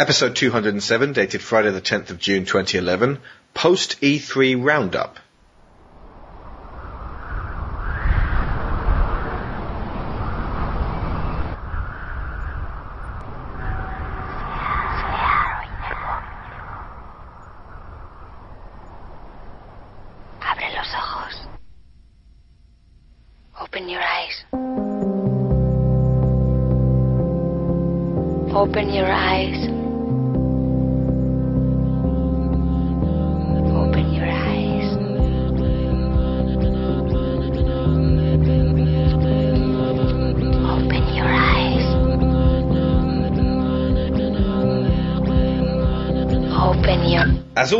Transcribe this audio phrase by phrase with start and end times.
[0.00, 3.18] Episode 207, dated Friday the 10th of June 2011,
[3.52, 5.18] post E3 roundup.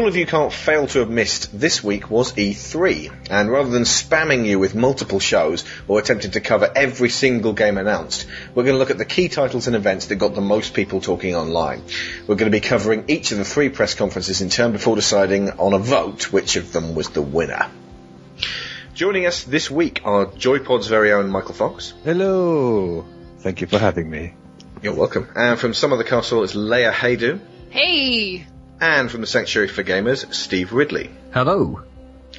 [0.09, 4.47] Of you can't fail to have missed, this week was E3, and rather than spamming
[4.47, 8.79] you with multiple shows or attempting to cover every single game announced, we're going to
[8.79, 11.83] look at the key titles and events that got the most people talking online.
[12.27, 15.51] We're going to be covering each of the three press conferences in turn before deciding
[15.53, 17.71] on a vote which of them was the winner.
[18.95, 21.95] Joining us this week are JoyPod's very own Michael Fox.
[22.03, 23.05] Hello.
[23.39, 24.35] Thank you for having me.
[24.83, 25.29] You're welcome.
[25.37, 27.41] And from some of the castle is Leia Haydu.
[27.71, 28.47] Hey!
[28.81, 31.11] And from the Sanctuary for Gamers, Steve Ridley.
[31.33, 31.83] Hello.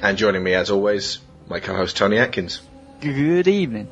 [0.02, 2.62] And joining me as always, my co-host Tony Atkins.
[3.00, 3.88] Good evening.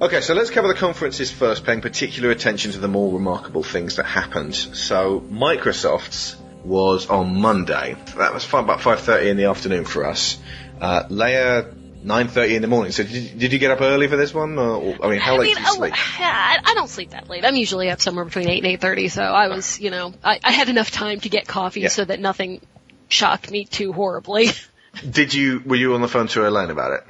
[0.00, 3.96] Okay, so let's cover the conferences first, paying particular attention to the more remarkable things
[3.96, 4.56] that happened.
[4.56, 7.96] So Microsoft's was on Monday.
[8.16, 10.38] That was about 5.30 in the afternoon for us.
[10.80, 11.72] Uh, Leia,
[12.04, 12.92] 9.30 in the morning.
[12.92, 14.58] So did, did you get up early for this one?
[14.58, 15.94] Or, or- I mean, how I late mean, did you oh, sleep?
[16.20, 17.44] I, I don't sleep that late.
[17.44, 20.52] I'm usually up somewhere between 8 and 8.30, so I was, you know, I, I
[20.52, 21.88] had enough time to get coffee Yeah.
[21.88, 22.60] so that nothing
[23.08, 24.48] shocked me too horribly.
[25.10, 27.04] Did you, were you on the phone to Elaine about it?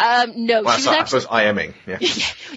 [0.00, 1.98] Um, no, Well, she was so, I actually, suppose IMing, yeah.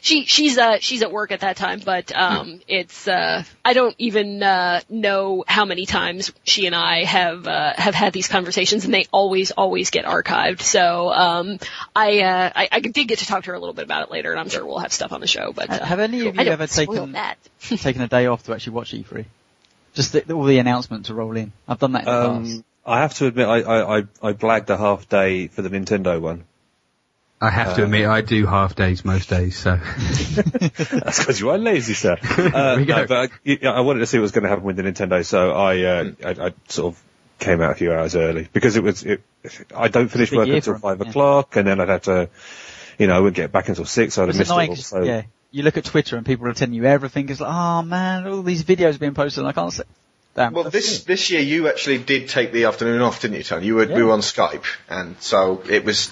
[0.01, 3.95] she, she's, uh, she's at work at that time, but, um, it's, uh, I don't
[3.97, 8.85] even, uh, know how many times she and I have, uh, have had these conversations
[8.85, 10.61] and they always, always get archived.
[10.61, 11.59] So, um,
[11.95, 14.11] I, uh, I, I did get to talk to her a little bit about it
[14.11, 16.39] later and I'm sure we'll have stuff on the show, but, uh, Have any of
[16.39, 17.38] I you ever taken that.
[17.59, 19.25] taken a day off to actually watch E3?
[19.94, 21.53] Just the, all the announcements to roll in.
[21.67, 22.57] I've done that in the past.
[22.57, 25.69] Um, I have to admit, I, I, I, I blagged a half day for the
[25.69, 26.44] Nintendo one.
[27.41, 29.75] I have to admit, I do half days most days, so.
[29.78, 32.18] That's because you are lazy, sir.
[32.56, 32.96] Uh, we go.
[32.96, 35.25] no, but I, I wanted to see what was going to happen with the Nintendo,
[35.25, 37.03] so I, uh, I, I sort of
[37.40, 39.03] came out a few hours early because it was.
[39.03, 39.22] It,
[39.75, 41.09] I don't finish work until for 'em, five yeah.
[41.09, 42.29] o'clock, and then I'd have to,
[42.97, 44.13] you know, I wouldn't get back until six.
[44.13, 44.75] So I'd have missed it annoying all.
[44.75, 47.28] 'cause, So yeah, you look at Twitter and people are telling you everything.
[47.29, 49.84] It's like, oh man, all these videos being posted and I can't see.
[50.35, 50.51] Damn.
[50.53, 53.68] Well, this this year you actually did take the afternoon off, didn't you, Tony?
[53.68, 56.12] You were we were on Skype, and so it was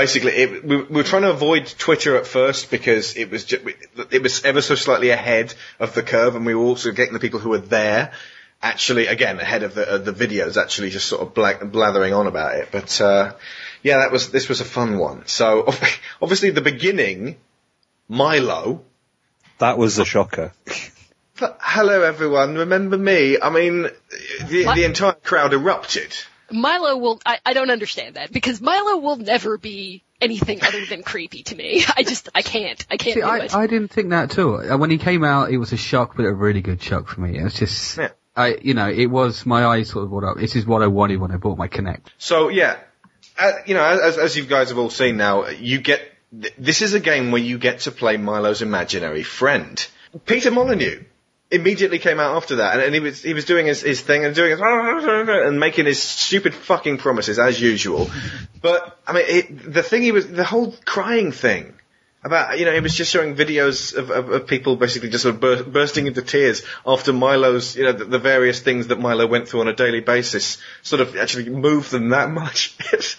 [0.00, 3.74] basically it, we, we were trying to avoid Twitter at first because it was ju-
[4.10, 7.20] it was ever so slightly ahead of the curve, and we were also getting the
[7.20, 8.12] people who were there
[8.62, 12.26] actually again ahead of the of the videos actually just sort of black, blathering on
[12.26, 12.68] about it.
[12.72, 13.34] But uh,
[13.82, 15.26] yeah, that was this was a fun one.
[15.26, 15.66] So
[16.22, 17.36] obviously the beginning,
[18.08, 18.82] Milo.
[19.58, 20.52] that was a shocker.
[21.36, 23.38] Hello everyone, remember me?
[23.40, 23.82] I mean,
[24.48, 26.14] the, the entire crowd erupted.
[26.52, 31.02] Milo will, I, I don't understand that because Milo will never be anything other than
[31.02, 31.82] creepy to me.
[31.96, 33.54] I just, I can't, I can't See, do I, it.
[33.54, 34.72] I didn't think that at all.
[34.72, 37.20] Uh, When he came out, it was a shock, but a really good shock for
[37.20, 37.38] me.
[37.38, 38.08] It was just, Yeah.
[38.36, 40.36] I, you know, it was, my eyes sort of what up.
[40.36, 42.06] This is what I wanted when I bought my Kinect.
[42.18, 42.76] So yeah,
[43.38, 46.00] uh, you know, as, as you guys have all seen now, you get
[46.32, 49.84] th- this is a game where you get to play Milo's imaginary friend.
[50.26, 51.04] Peter Molyneux
[51.50, 54.24] immediately came out after that, and, and he was he was doing his, his thing
[54.24, 58.10] and doing his and making his stupid fucking promises as usual.
[58.60, 61.74] But I mean, it, the thing he was the whole crying thing.
[62.22, 65.36] About you know, he was just showing videos of, of, of people basically just sort
[65.36, 69.26] of bur- bursting into tears after Milo's you know the, the various things that Milo
[69.26, 72.76] went through on a daily basis sort of actually moved them that much.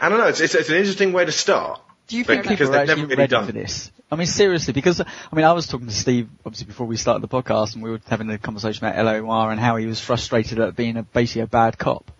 [0.00, 0.28] I don't know.
[0.28, 1.80] It's, it's, it's an interesting way to start.
[2.10, 3.90] Do you think because people are actually really ready done- for this?
[4.12, 7.22] I mean, seriously, because I mean, I was talking to Steve obviously before we started
[7.22, 10.58] the podcast, and we were having a conversation about LOR and how he was frustrated
[10.58, 12.10] at being a basically a bad cop.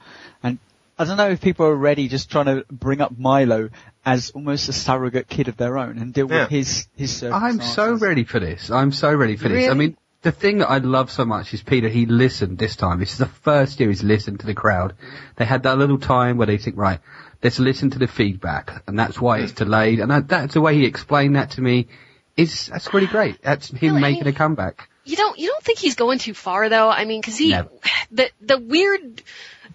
[0.42, 0.58] And
[0.98, 3.70] I don't know if people are ready just trying to bring up Milo
[4.06, 6.42] as almost a surrogate kid of their own and deal Yeah.
[6.42, 7.24] with his his.
[7.24, 8.70] I'm so ready for this.
[8.70, 9.68] I'm so ready for this.
[9.68, 13.00] I mean, the thing that I love so much is Peter, he listened this time.
[13.00, 14.94] This is the first year he's listened to the crowd.
[15.36, 17.00] They had that little time where they think, right,
[17.42, 18.82] let's listen to the feedback.
[18.86, 19.64] And that's why it's hmm.
[19.64, 20.00] delayed.
[20.00, 21.88] And that, that's the way he explained that to me.
[22.36, 23.42] is that's really great.
[23.42, 24.88] That's him making a comeback.
[25.04, 26.88] You don't you don't think he's going too far though?
[26.88, 27.54] I mean, because he
[28.10, 29.22] the the weird.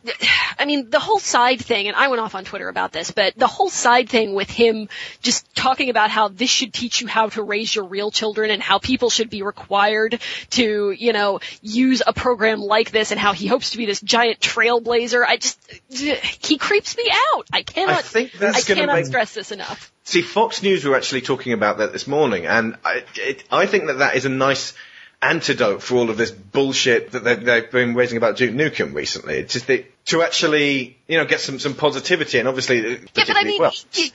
[0.57, 3.37] I mean, the whole side thing, and I went off on Twitter about this, but
[3.37, 4.89] the whole side thing with him
[5.21, 8.61] just talking about how this should teach you how to raise your real children and
[8.61, 10.21] how people should be required
[10.51, 14.01] to, you know, use a program like this and how he hopes to be this
[14.01, 15.23] giant trailblazer.
[15.27, 15.59] I just,
[15.89, 17.47] he creeps me out.
[17.51, 19.91] I cannot, I think that's I cannot make- stress this enough.
[20.07, 23.87] See, Fox News were actually talking about that this morning, and I, it, I think
[23.87, 24.73] that that is a nice
[25.21, 29.35] antidote for all of this bullshit that they, they've been raising about Duke Nukem recently.
[29.37, 33.35] It's just that to actually, you know, get some, some positivity, and obviously, Yeah, but
[33.35, 34.11] I mean, well, he,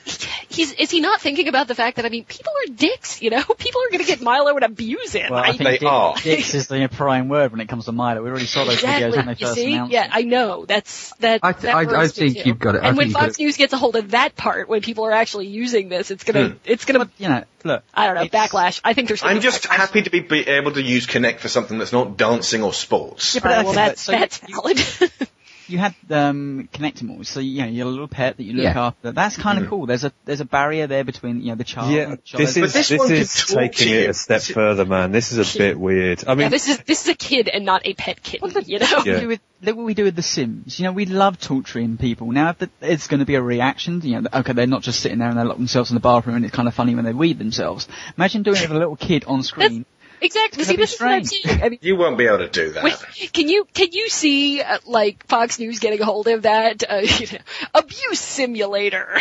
[0.49, 3.29] he's is he not thinking about the fact that I mean, people are dicks, you
[3.29, 3.43] know?
[3.57, 5.31] People are going to get Milo and abuse him.
[5.31, 6.15] Well, I I- think They dick- are.
[6.15, 8.23] dicks is the prime word when it comes to Milo.
[8.23, 9.35] We already saw those videos when they exactly.
[9.39, 9.73] You first see?
[9.73, 10.09] announced Yeah.
[10.11, 10.65] I know.
[10.65, 11.41] That's that.
[11.43, 12.43] I th- that I- I think too.
[12.45, 14.11] you've got it- I And when think you've got Fox News gets a hold of
[14.11, 16.57] that part, when people are actually using this, it's gonna, Hmm.
[16.63, 17.83] it's gonna, You know, look.
[17.93, 18.79] I don't know, backlash.
[18.85, 19.75] I think there's I'm just backlash.
[19.75, 23.35] happy to be, be able to use Kinect for something that's not dancing or sports.
[23.35, 24.79] Yeah, but Alright, well, that's so that's you- valid.
[25.71, 28.87] you had um, Kinectimals, so you know your little pet that you look Yeah.
[28.87, 29.11] after.
[29.11, 29.85] That's kind of cool.
[29.85, 31.91] There's a there's a barrier there between you know the child.
[31.91, 32.41] Yeah, and the child.
[32.41, 35.11] this is this this, is taking it a step This further, man.
[35.11, 36.23] This is a bit weird.
[36.27, 38.51] I mean, yeah, this is this is a kid and not a pet kitten.
[38.65, 38.87] You know.
[38.91, 39.13] What Yeah.
[39.15, 40.79] we do with look what we do with The Sims.
[40.79, 42.31] You know, we love torturing people.
[42.31, 44.99] Now, if the, it's going to be a reaction, you know, okay, they're not just
[44.99, 47.05] sitting there and they lock themselves in the bathroom and it's kind of funny when
[47.05, 47.87] they weed themselves.
[48.17, 49.85] Imagine doing it with a little kid on screen.
[50.21, 50.63] Exactly.
[50.63, 51.61] See, gonna this is what I'm saying.
[51.63, 52.83] I mean, You won't be able to do that.
[52.83, 52.95] Wait,
[53.33, 56.95] can you can you see uh, like Fox News getting a hold of that uh,
[57.19, 57.39] you know,
[57.73, 59.19] abuse simulator?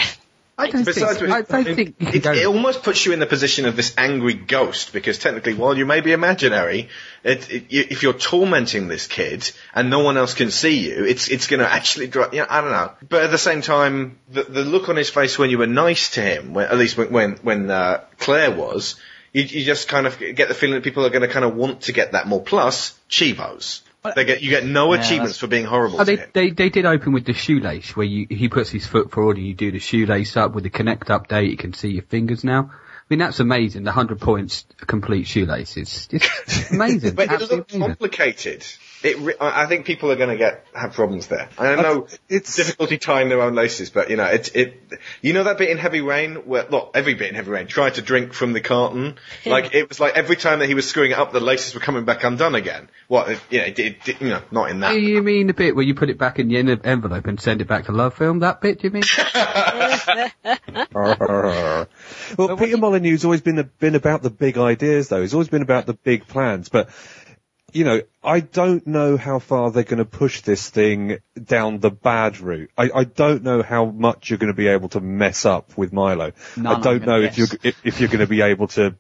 [0.59, 1.31] I don't Besides, think.
[1.33, 4.35] I don't it, think it, it almost puts you in the position of this angry
[4.35, 6.91] ghost because technically, while you may be imaginary,
[7.25, 11.05] it, it, you- if you're tormenting this kid and no one else can see you,
[11.07, 12.35] it's it's going to actually drive.
[12.35, 12.93] You know, I don't know.
[13.09, 16.11] But at the same time, the, the look on his face when you were nice
[16.11, 18.97] to him, when, at least when when, when uh, Claire was,
[19.33, 21.55] you, you just kind of get the feeling that people are going to kind of
[21.55, 22.43] want to get that more.
[22.43, 23.83] Plus, Chivos.
[24.17, 26.31] They get you get no Yeah, achievements for being horrible Oh, to they, him.
[26.33, 29.47] they they did open with the shoelace where you he puts his foot forward and
[29.47, 31.51] you do the shoelace up with the Kinect update.
[31.51, 32.73] You can see your fingers now.
[33.11, 33.83] I mean that's amazing.
[33.83, 36.09] The hundred points complete shoelaces.
[36.13, 37.17] it's amazing.
[37.17, 38.65] But it Absolutely looks complicated.
[39.03, 41.49] It, re- I I think people are going to get have problems there.
[41.59, 44.81] I know it's- difficulty tying their own laces, but you know, it, it,
[45.23, 47.95] you know that bit in Heavy Rain where, not every bit in Heavy Rain, tried
[47.95, 49.17] to drink from the carton.
[49.47, 51.81] Like it was like every time that he was screwing it up, the laces were
[51.81, 52.89] coming back undone again.
[53.09, 53.31] What?
[53.31, 54.93] It, you know, it, it, it- you know, not in that.
[54.93, 57.61] Do you mean the bit where you put it back in the envelope and send
[57.63, 58.39] it back to Love Film?
[58.41, 59.03] That bit, do you mean?
[60.93, 65.21] well, Peter Molyneux's always been been about the big ideas, though.
[65.21, 66.69] He's always been about the big plans.
[66.69, 66.91] But
[67.73, 71.91] you know, I don't know how far they're going to push this thing down the
[71.91, 72.71] bad route.
[72.77, 75.93] I, I don't know how much you're going to be able to mess up with
[75.93, 76.33] Milo.
[76.57, 78.97] None, I don't gonna know if you're if, if you're going to be able to,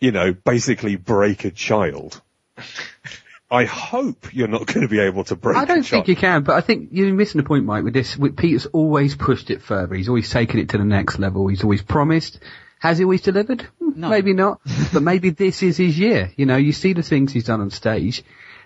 [0.00, 2.20] you know, basically break a child.
[3.50, 5.56] I hope you're not going to be able to break.
[5.56, 8.16] I don't think you can, but I think you're missing the point, Mike, with this.
[8.16, 9.94] With Peter's always pushed it further.
[9.94, 11.46] He's always taken it to the next level.
[11.48, 12.40] He's always promised.
[12.84, 13.66] Has he always delivered?
[13.80, 14.10] No.
[14.10, 14.60] Maybe not.
[14.92, 16.30] but maybe this is his year.
[16.36, 18.22] You know, you see the things he's done on stage.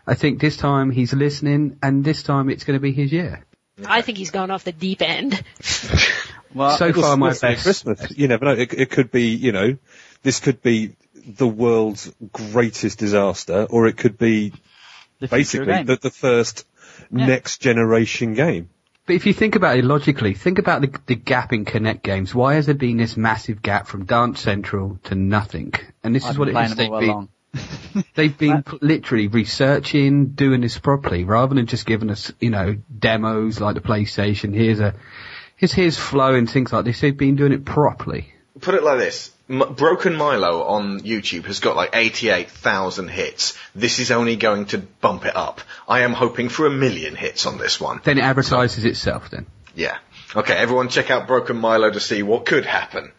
[0.09, 3.45] I think this time he's listening, and this time it's going to be his year.
[3.87, 5.41] I think he's gone off the deep end.
[6.55, 7.63] well, so far, my we'll best.
[7.63, 8.11] Christmas.
[8.19, 8.55] You never know.
[8.55, 9.77] It, it could be, you know,
[10.25, 14.53] this could be the world's greatest disaster, or it could be
[15.21, 16.67] the basically the, the first
[17.13, 17.27] Yeah.
[17.27, 18.71] next generation game.
[19.09, 22.35] But if you think about it logically, think about the, the gap in Kinect games.
[22.35, 25.73] Why has there been this massive gap from Dance Central to nothing?
[26.05, 27.07] And this I've is what been it playing is.
[27.07, 27.29] them
[28.15, 28.65] They've been, along.
[28.67, 33.63] they've been literally researching, doing this properly, rather than just giving us, you know, demos
[33.63, 34.55] like the PlayStation.
[34.55, 34.95] Here's a,
[35.57, 37.01] here's here's flow and things like this.
[37.01, 38.35] They've been doing it properly.
[38.61, 39.31] Put it like this.
[39.49, 43.57] M- Broken Milo on YouTube has got like 88,000 hits.
[43.75, 45.61] This is only going to bump it up.
[45.89, 48.01] I am hoping for a million hits on this one.
[48.05, 49.31] Then it advertises itself.
[49.31, 49.99] Then Yeah.
[50.37, 53.13] Okay, everyone check out Broken Milo to see what could happen.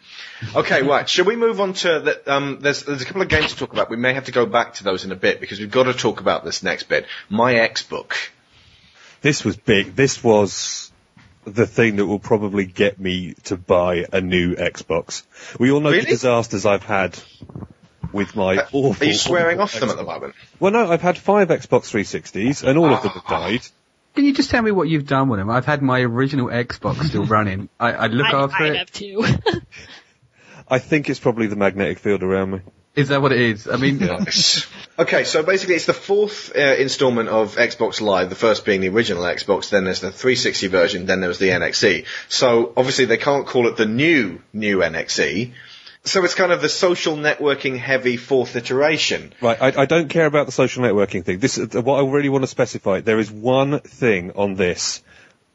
[0.56, 1.10] Okay, right.
[1.10, 3.74] Shall we move on to the, um, there's, there's a couple of games to talk
[3.74, 3.90] about.
[3.90, 5.94] We may have to go back to those in a bit because we've got to
[5.94, 7.08] talk about this next bit.
[7.30, 8.16] My X book.
[9.22, 9.96] This was big.
[9.96, 10.89] This was
[11.46, 15.24] the thing that will probably get me to buy a new Xbox.
[15.60, 16.02] We all know Really?
[16.02, 17.18] the disasters I've had
[18.12, 18.96] with my awful.
[19.02, 20.08] Are you swearing awful off them at the Xbox.
[20.08, 20.36] moment?
[20.60, 23.40] Well, no, I've had five Xbox 360s, and all of them have ah.
[23.48, 23.62] died.
[24.16, 25.50] can you just tell me what you've done with them?
[25.50, 27.70] I've had my original Xbox still running.
[27.80, 28.76] I, I look I, after I it.
[28.78, 29.26] have too.
[30.68, 32.60] I think it's probably the magnetic field around me.
[32.96, 33.68] Is that what it is?
[33.68, 34.02] I mean,
[35.00, 38.90] Okay, so basically it's the fourth uh, installment of Xbox Live, the first being the
[38.90, 42.06] original Xbox, then there's the 360 version, then there was the NXE.
[42.28, 45.54] So obviously they can't call it the new, new NXE,
[46.04, 49.34] So it's kind of the social networking heavy fourth iteration.
[49.42, 51.40] Right, I, I don't care about the social networking thing.
[51.40, 53.02] This what I really want to specify.
[53.02, 55.04] There is one thing on this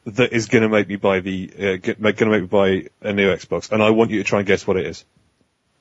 [0.04, 3.12] that is going to make me buy the uh, going to make me buy a
[3.12, 5.04] new Xbox, and I want you to try and guess what it is.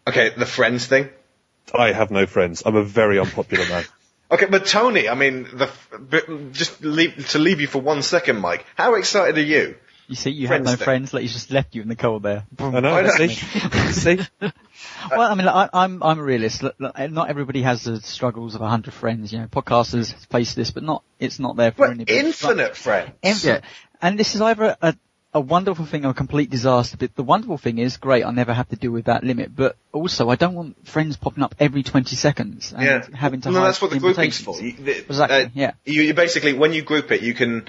[0.07, 1.09] Okay, the friends thing.
[1.77, 2.63] I have no friends.
[2.65, 3.83] I'm a very unpopular man.
[4.31, 8.65] Okay, but Tony, I mean, the, just leave, to leave you for one second, Mike.
[8.75, 9.75] How excited are you?
[10.07, 10.85] You see, you Friends have no thing.
[10.85, 12.47] friends, like he's just left you in the cold there.
[12.57, 12.95] I know.
[12.95, 13.09] I.
[13.09, 13.27] See,
[13.91, 14.19] see.
[15.11, 16.63] Well, I mean, I, I'm I'm a realist.
[16.63, 19.31] Look, look, Not everybody has the struggles of a hundred friends.
[19.31, 22.17] You know, podcasters face this, but not it's not there for But anybody.
[22.17, 23.11] infinite friends.
[23.21, 23.63] Infinite.
[24.01, 24.95] And this is either a,
[25.33, 26.97] a wonderful thing or a complete disaster.
[26.97, 29.55] But the wonderful thing is, great, I never have to deal with that limit.
[29.55, 33.05] But also, I don't want friends popping up every 20 seconds and yeah.
[33.15, 34.59] having to no, that's what the grouping's for.
[34.61, 35.71] You, the- Exactly, uh, yeah.
[35.85, 37.67] You, you basically, when you group it, you can.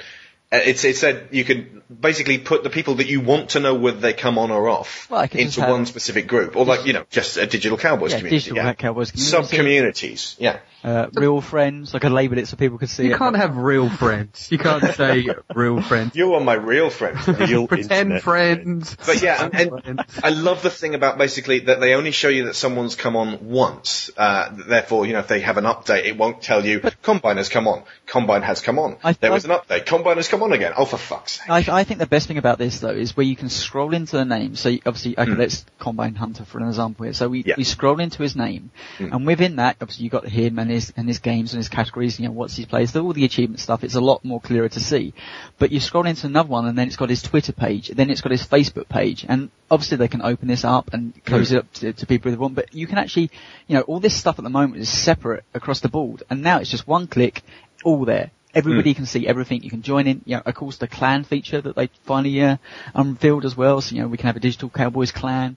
[0.53, 3.75] Uh, it's it said you can basically put the people that you want to know
[3.75, 6.67] whether they come on or off Well, I could just into one specific group, or
[6.67, 8.37] like you know, just a digital cowboys Yeah, community.
[8.37, 8.75] digital yeah.
[8.75, 9.31] Cowboys community.
[9.31, 10.37] Sub communities.
[10.39, 10.61] Yeah.
[10.85, 13.19] Uh, real friends, I could label it so people could see You it.
[13.19, 14.49] can't have real friends.
[14.53, 16.15] You can't say real friends.
[16.15, 17.17] You are my real friend.
[17.41, 18.97] Real Pretend internet friends.
[19.07, 20.21] But yeah, and, and Friends.
[20.23, 23.49] I love the thing about basically that they only show you that someone's come on
[23.49, 24.11] once.
[24.17, 27.49] Uh, therefore, you know, if they have an update, it won't tell you Combine has
[27.49, 27.85] come on.
[28.07, 28.99] Combine has come on.
[29.03, 29.87] I- there was an update.
[29.87, 30.73] Combine has come on again.
[30.77, 31.49] Oh, for fuck's sake!
[31.69, 34.17] I, I think the best thing about this though is where you can scroll into
[34.19, 34.55] the name.
[34.55, 37.15] So obviously, okay, let's Combine Hunter for an example here.
[37.15, 37.43] So we.
[37.45, 37.55] Yeah.
[37.57, 41.09] We scroll into his name, and within that, obviously you got him and his and
[41.09, 42.19] his games and his categories.
[42.21, 43.83] You know what's his plays, all the achievement stuff.
[43.85, 45.15] It's a lot more clearer to see.
[45.59, 48.21] But you scroll into another one, and then it's got his Twitter page, then it's
[48.21, 51.57] got his Facebook page, and obviously they can open this up and close Hmm.
[51.57, 52.55] it up to, to people who want.
[52.55, 53.31] But you can actually,
[53.67, 56.59] you know, all this stuff at the moment is separate across the board, and now
[56.59, 57.43] it's just one click,
[57.85, 58.31] all there.
[58.55, 58.97] Everybody Hmm.
[58.99, 59.65] can see everything.
[59.65, 60.21] You can join in.
[60.27, 62.57] You know, of course, the clan feature that they finally uh,
[62.95, 63.81] unveiled as well.
[63.81, 65.57] So you know, we can have a digital Cowboys clan.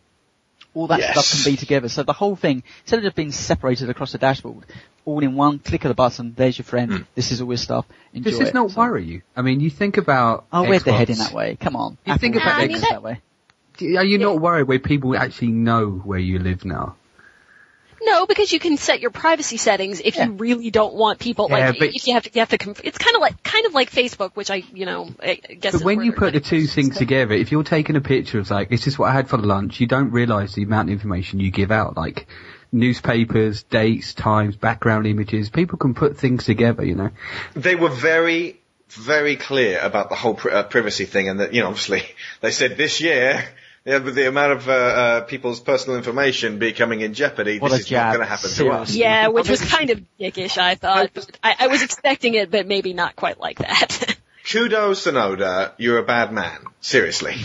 [0.77, 1.11] All that Yes.
[1.11, 1.89] stuff can be together.
[1.89, 4.65] So the whole thing, instead of just being separated across the dashboard,
[5.05, 6.33] all in one click of the button.
[6.37, 6.91] There's your friend.
[6.91, 7.01] Hmm.
[7.15, 7.85] This is all his stuff.
[8.13, 8.53] Enjoy Does this it.
[8.53, 9.21] not So- worry you?
[9.35, 10.45] I mean, you think about.
[10.53, 10.97] Oh, where's the Xbox.
[10.97, 11.57] heading that way?
[11.59, 11.97] Come on.
[12.05, 13.21] You think about thinks Xbox- that way.
[13.97, 16.95] Are you not worried where people actually know where you live now?
[18.01, 20.25] No, because you can set your privacy settings if Yeah.
[20.27, 22.57] you really don't want people Yeah, like but- if you have to you have to
[22.57, 25.73] conf- it's kind of like kind of like Facebook, which I you know I guess.
[25.73, 28.69] But when you put the two things together, if you're taking a picture of like,
[28.69, 31.51] this is what I had for lunch, you don't realise the amount of information you
[31.51, 32.27] give out, like
[32.71, 35.49] newspapers, dates, times, background images.
[35.49, 37.09] People can put things together, you know.
[37.55, 41.61] They were very, very clear about the whole pri- uh, privacy thing, and that you
[41.61, 42.03] know, obviously,
[42.41, 43.43] they said this year.
[43.87, 47.79] Yeah, with the amount of uh, uh, people's personal information becoming in jeopardy, What this
[47.79, 48.93] a is not going to happen to us.
[48.93, 51.09] Yeah, which was kind of dickish, I thought.
[51.41, 54.17] I, I was expecting it, but maybe not quite like that.
[54.51, 56.59] Kudos, Sonoda, you're a bad man.
[56.81, 57.35] Seriously.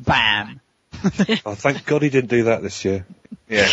[0.00, 0.60] Bam.
[1.46, 3.06] Oh, thank God he didn't do that this year.
[3.48, 3.68] Yeah.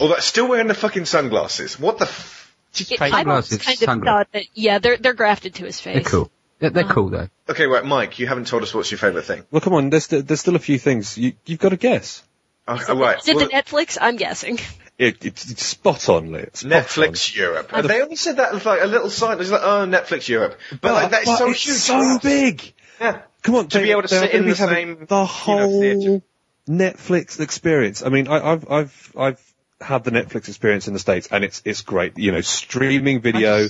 [0.00, 1.80] Although, still wearing the fucking sunglasses.
[1.80, 4.04] What the f- It- I've Sunglasses, kind of sunglasses.
[4.04, 5.94] thought that, yeah, they're, they're grafted to his face.
[5.94, 6.30] They're cool.
[6.64, 6.94] They're, they're Uh-huh.
[6.94, 7.28] cool though.
[7.48, 9.44] Okay, right, Mike, you haven't told us what's your favourite thing.
[9.50, 12.22] Well, come on, there's there's still a few things you you've got to guess.
[12.66, 13.18] Oh, oh, right.
[13.18, 13.98] Is it Well, the Netflix?
[14.00, 14.58] I'm guessing.
[14.96, 16.56] It, it's, it's spot on, Lit.
[16.56, 17.70] Spot Netflix Europe.
[17.86, 19.40] they only said that as like a little sign.
[19.40, 20.58] It's like, oh, Netflix Europe.
[20.80, 21.76] But, like, that is so it's huge.
[21.76, 22.72] so big.
[23.00, 23.22] Yeah.
[23.42, 25.24] Come on, To they- be able to they're sit in the same, the you know,
[25.26, 26.22] whole theatre.
[26.68, 28.02] Netflix experience.
[28.02, 31.60] I mean, I, I've I've I've had the Netflix experience in the states, and it's
[31.64, 32.16] it's great.
[32.16, 33.66] You know, streaming video.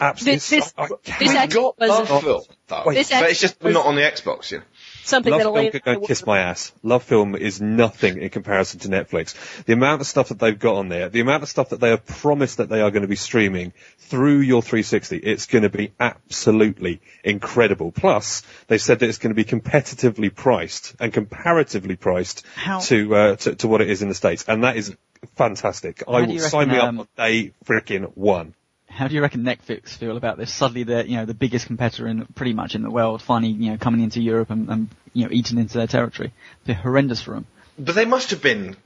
[0.00, 2.82] Absolutely, This- this- I, I this got Love Film, though.
[2.86, 3.06] Wait.
[3.08, 4.64] But it's just not on the Xbox, you know.
[5.04, 6.72] Something Love that Film Elaine could and go kiss my ass.
[6.82, 9.34] Love Film is nothing in comparison to Netflix.
[9.64, 11.90] The amount of stuff that they've got on there, the amount of stuff that they
[11.90, 15.68] have promised that they are going to be streaming through your 360, it's going to
[15.68, 17.92] be absolutely incredible.
[17.92, 23.14] Plus, they've said that it's going to be competitively priced and comparatively priced How- to,
[23.14, 24.96] uh, to to what it is in the states, and that is
[25.36, 26.02] fantastic.
[26.08, 28.54] I will you sign me um, up on day freaking one.
[28.94, 30.52] How do you reckon Netflix feel about this?
[30.52, 33.70] Suddenly they're, you know, the biggest competitor in pretty much in the world, finally, you
[33.72, 36.32] know, coming into Europe and, and you know, eating into their territory.
[36.64, 37.46] They're horrendous for them.
[37.78, 38.76] But they must have been.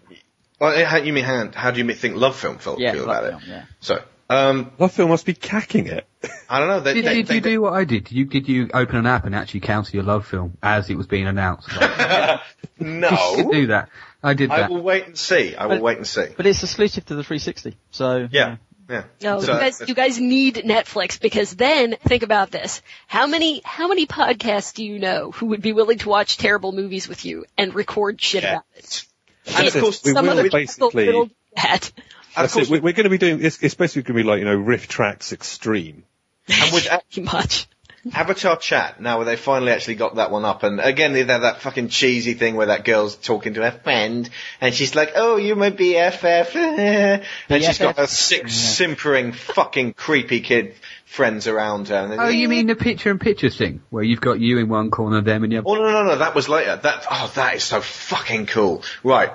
[0.59, 3.25] Well, how, you mean how, how do you think Love Film felt Yeah, feel about
[3.25, 3.49] Film, it?
[3.49, 3.65] yeah.
[3.81, 6.07] So, um, Love Film must be cacking it.
[6.51, 6.81] I don't know.
[6.81, 8.05] They, Did, they, did they, you do what I did?
[8.05, 10.97] Did you, did you open an app and actually counter your love film as it
[10.97, 11.69] was being announced?
[11.77, 12.41] Like,
[12.81, 13.51] you did no.
[13.53, 13.91] do that.
[14.23, 14.71] I did I that.
[14.71, 15.55] will wait and see.
[15.55, 16.27] I will But- wait and see.
[16.37, 18.27] But it's exclusive to the 360, so.
[18.33, 18.57] Yeah.
[18.89, 19.05] Yeah.
[19.23, 23.61] No, So- you guys, you guys need Netflix because then think about this: how many,
[23.65, 27.25] how many podcasts do you know who would be willing to watch terrible movies with
[27.25, 28.53] you and record shit Yeah.
[28.53, 29.05] about it?
[29.47, 31.91] And of course, we some will basically, do that.
[32.37, 33.45] And of course, we're we're going to be doing.
[33.45, 36.05] It's, it's basically going to be like you know RiffTrax Extreme.
[36.49, 37.67] and with, Pretty much.
[38.13, 39.01] Avatar chat.
[39.01, 42.35] Now they finally actually got that one up, and again they have that fucking cheesy
[42.35, 44.29] thing where that girl's talking to her friend,
[44.61, 46.55] and she's like, "Oh, you're my BFF,"
[47.49, 50.75] and she's got her six simpering fucking creepy kid
[51.05, 51.97] friends around her.
[51.97, 54.91] And Oh, you mean the picture in picture thing where you've got you in one
[54.91, 55.69] corner, them in the other?
[55.69, 56.77] Oh no, no, no, that was later.
[56.77, 58.83] That oh, that is so fucking cool.
[59.03, 59.33] Right,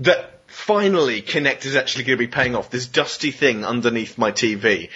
[0.00, 2.70] that finally Kinect is actually going to be paying off.
[2.70, 4.90] This dusty thing underneath my TV.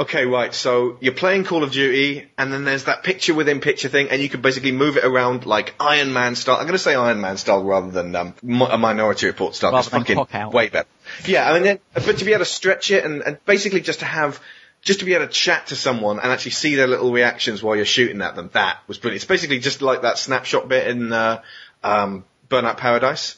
[0.00, 0.54] Okay, right.
[0.54, 4.22] So you're playing Call of Duty, and then there's that picture within picture thing, and
[4.22, 6.56] you can basically move it around like Iron Man style.
[6.56, 9.72] I'm going to say Iron Man style rather than um, a Minority Report style.
[9.72, 10.88] Rather than fucking way better.
[11.26, 13.98] Yeah, I mean, then, but to be able to stretch it and, and basically just
[14.00, 14.40] to have.
[14.82, 17.76] Just to be able to chat to someone and actually see their little reactions while
[17.76, 19.16] you're shooting at them, that was brilliant.
[19.16, 21.42] It's basically just like that snapshot bit in uh,
[21.84, 23.36] um, Burnout Paradise.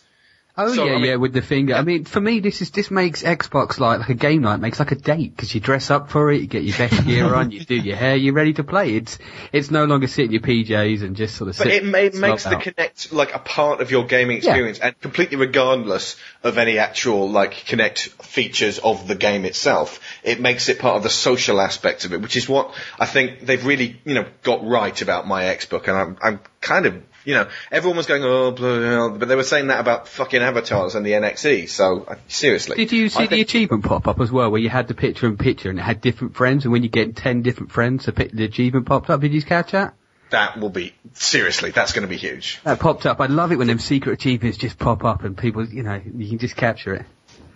[0.54, 1.74] Oh So, yeah, I mean- yeah, with the finger.
[1.74, 4.60] I mean, for me, this is this makes Xbox like like a game night.
[4.60, 7.34] Makes like a date because you dress up for it, you get your best gear
[7.34, 8.94] on, you do your hair, you're ready to play.
[8.96, 9.18] It's
[9.50, 11.72] it's no longer sitting your PJs and just sort of But sit.
[11.72, 12.62] it, ma- it makes the out.
[12.62, 14.50] Kinect like a part of your gaming Yeah.
[14.50, 20.00] experience, and completely regardless of any actual like Kinect features of the game itself.
[20.22, 23.40] It makes it part of the social aspect of it, which is what I think
[23.46, 27.02] they've really you know got right about my Xbook, and I'm I'm kind of.
[27.24, 30.08] You know, everyone was going, oh, blah, blah, blah, but they were saying that about
[30.08, 32.76] fucking avatars and the NXE, so, uh, seriously.
[32.76, 34.94] Did you see I the think- achievement pop up as well, where you had the
[34.94, 38.06] picture in picture and it had different friends, and when you get ten different friends,
[38.06, 39.20] the, the achievement popped up.
[39.20, 39.94] Did you catch that?
[40.30, 42.58] that will be, seriously, that's gonna be huge.
[42.64, 43.20] That popped up.
[43.20, 46.26] I love it when them secret achievements just pop up and people, you know, you
[46.30, 47.06] can just capture it.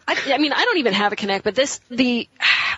[0.09, 2.29] I, I mean, I don't even have a Kinect, but this, the,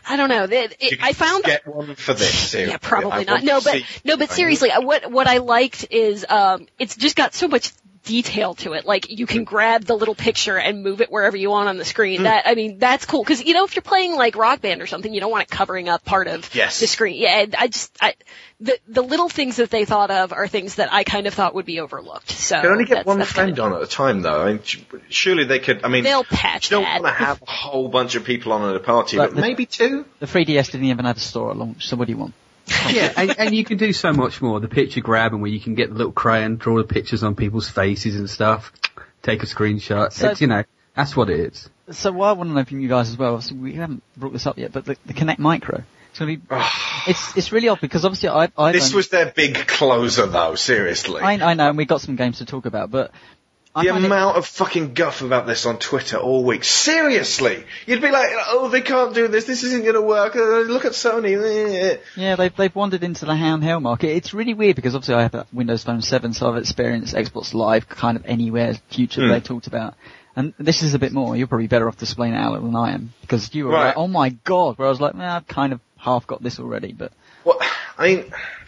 [0.06, 0.44] I don't know.
[0.44, 2.72] It, can I found get one for this, seriously.
[2.72, 3.42] Yeah, probably not.
[3.42, 7.34] No, but no, but seriously, uh, what what I liked is um, it's just got
[7.34, 7.72] so much
[8.08, 8.86] detail to it.
[8.86, 11.84] Like you can grab the little picture and move it wherever you want on the
[11.84, 11.88] Hmm.
[11.88, 12.22] screen.
[12.24, 14.86] That I mean, that's cool because you know if you're playing like Rock Band or
[14.86, 16.80] something, you don't want it covering up part of Yes.
[16.80, 17.16] the screen.
[17.20, 18.14] Yeah, and I just I
[18.60, 21.54] the the little things that they thought of are things that I kind of thought
[21.54, 22.30] would be overlooked.
[22.30, 24.42] So You can only get one that's friend kinda- on at a time, though.
[24.42, 24.60] I mean,
[25.10, 25.84] surely they could.
[25.84, 27.02] I mean, They'll patch you don't that.
[27.02, 29.42] want to have a whole bunch of people on at a party, But but the-
[29.42, 30.06] maybe two.
[30.18, 32.32] The 3DS didn't even have a store at launch, so what do you want?
[32.90, 34.60] Yeah, and, and you can do so much more.
[34.60, 37.68] The picture grabbing where you can get the little crayon, draw the pictures on people's
[37.68, 38.72] faces and stuff,
[39.22, 40.12] take a screenshot.
[40.12, 41.68] So- it's, you know, that's what it is.
[41.90, 44.32] So what I want to know from you guys as well, obviously we haven't brought
[44.34, 45.82] this up yet, but the, the Kinect Micro.
[46.10, 47.04] It's gonna be, ah.
[47.06, 50.54] it's, it's really odd because obviously I, I This don't- was their big closer, though.
[50.54, 53.12] Seriously, I, I know, and we've got some games to talk about, but
[53.78, 56.64] I the find it- amount of fucking guff about this on Twitter all week.
[56.64, 59.44] Seriously, you'd be like, "Oh, they can't do this.
[59.44, 60.34] This isn't going to work.
[60.36, 64.08] Uh, look at Sony." Yeah, they've they've wandered into the handheld market.
[64.16, 67.54] It's really weird because obviously I have a Windows Phone 7, so I've experienced Xbox
[67.54, 69.28] Live kind of anywhere future Hmm.
[69.28, 69.94] that they talked about.
[70.36, 71.36] And this is a bit more.
[71.36, 73.86] You're probably better off displaying it out than I am because you were Right.
[73.88, 76.58] like, "Oh my god!" Where I was like, "Nah, I've kind of half got this
[76.60, 77.12] already." But
[77.44, 77.58] Well,
[77.98, 78.24] I mean,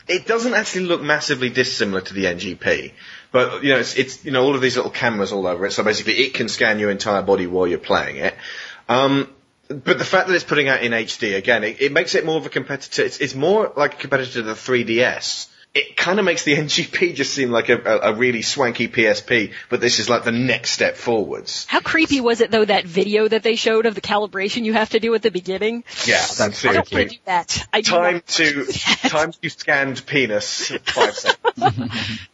[0.09, 2.92] it doesn't actually look massively dissimilar to the NGP,
[3.33, 5.73] but you know, it's, it's you know all of these little cameras all over it.
[5.73, 8.35] So basically, it can scan your entire body while you're playing it.
[8.88, 9.29] Um,
[9.69, 12.37] but the fact that it's putting out in HD again, it, it makes it more
[12.37, 13.03] of a competitor.
[13.05, 15.47] It's, it's more like a competitor to the 3DS.
[15.73, 19.53] It kind of makes the NGP just seem like a, a, a really swanky PSP,
[19.69, 21.66] but this is like the next step forwards.
[21.69, 24.90] How creepy was it though that video that they showed of the calibration you have
[24.90, 25.85] to do at the beginning?
[26.05, 27.69] Yeah, that's I don't want to do that.
[27.73, 28.64] I do Time not- to
[29.09, 32.19] time to scanned penis five seconds.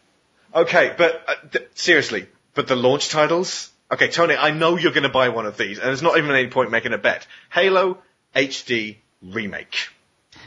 [0.57, 3.71] okay, but uh, th- seriously, but the launch titles.
[3.93, 6.31] Okay, Tony, I know you're going to buy one of these, and there's not even
[6.33, 7.27] any point making a bet.
[7.53, 7.99] Halo
[8.35, 9.89] HD remake.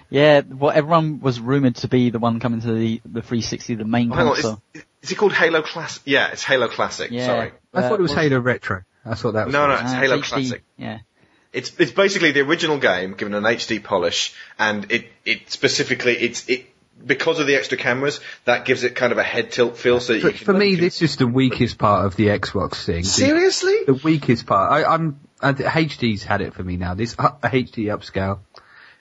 [0.09, 3.85] yeah, what everyone was rumored to be the one coming to the the 360, the
[3.85, 4.61] main Oh, hang on, console.
[4.73, 6.01] is, is it called Halo Classic?
[6.05, 7.09] Yeah, it's Halo Classic.
[7.11, 7.25] Yeah.
[7.25, 7.51] Sorry.
[7.73, 8.83] I thought it was Halo Retro.
[9.05, 9.53] I thought that was.
[9.53, 10.63] No, no, it's Uh, Halo HD, Classic.
[10.77, 10.99] Yeah.
[11.53, 16.47] It's it's basically the original game given an HD polish, and it it specifically it's
[16.49, 16.67] it
[17.05, 19.99] because of the extra cameras that gives it kind of a head tilt feel.
[19.99, 22.83] So that you But can, for me, this is the weakest part of the Xbox
[22.85, 23.03] thing.
[23.03, 23.77] Seriously.
[23.85, 24.71] The weakest part.
[24.71, 26.93] I, I'm uh, HD's had it for me now.
[26.93, 28.39] This uh, HD upscale.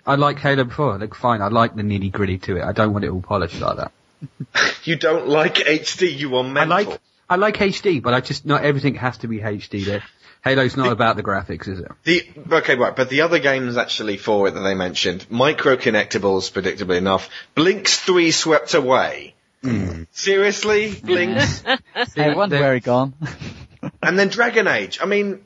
[0.06, 0.98] I like Halo before.
[0.98, 1.42] Look fine.
[1.42, 2.62] I like the nitty gritty to it.
[2.62, 3.92] I don't want it all polished like that.
[4.84, 6.72] You don't like HD, you are mental.
[6.72, 9.84] I like I like HD, but I just not everything has to be HD.
[9.84, 10.02] There,
[10.48, 11.88] Halo's not about the graphics, is it?
[12.04, 16.50] the okay, right, but the other games actually for it that they mentioned, micro connectables,
[16.52, 19.34] predictably enough, Blinx Three swept away.
[20.12, 21.62] Seriously, Blinx,
[22.14, 23.14] Hey, one's they're- where he gone.
[24.02, 24.98] and then Dragon Age.
[25.02, 25.44] I mean,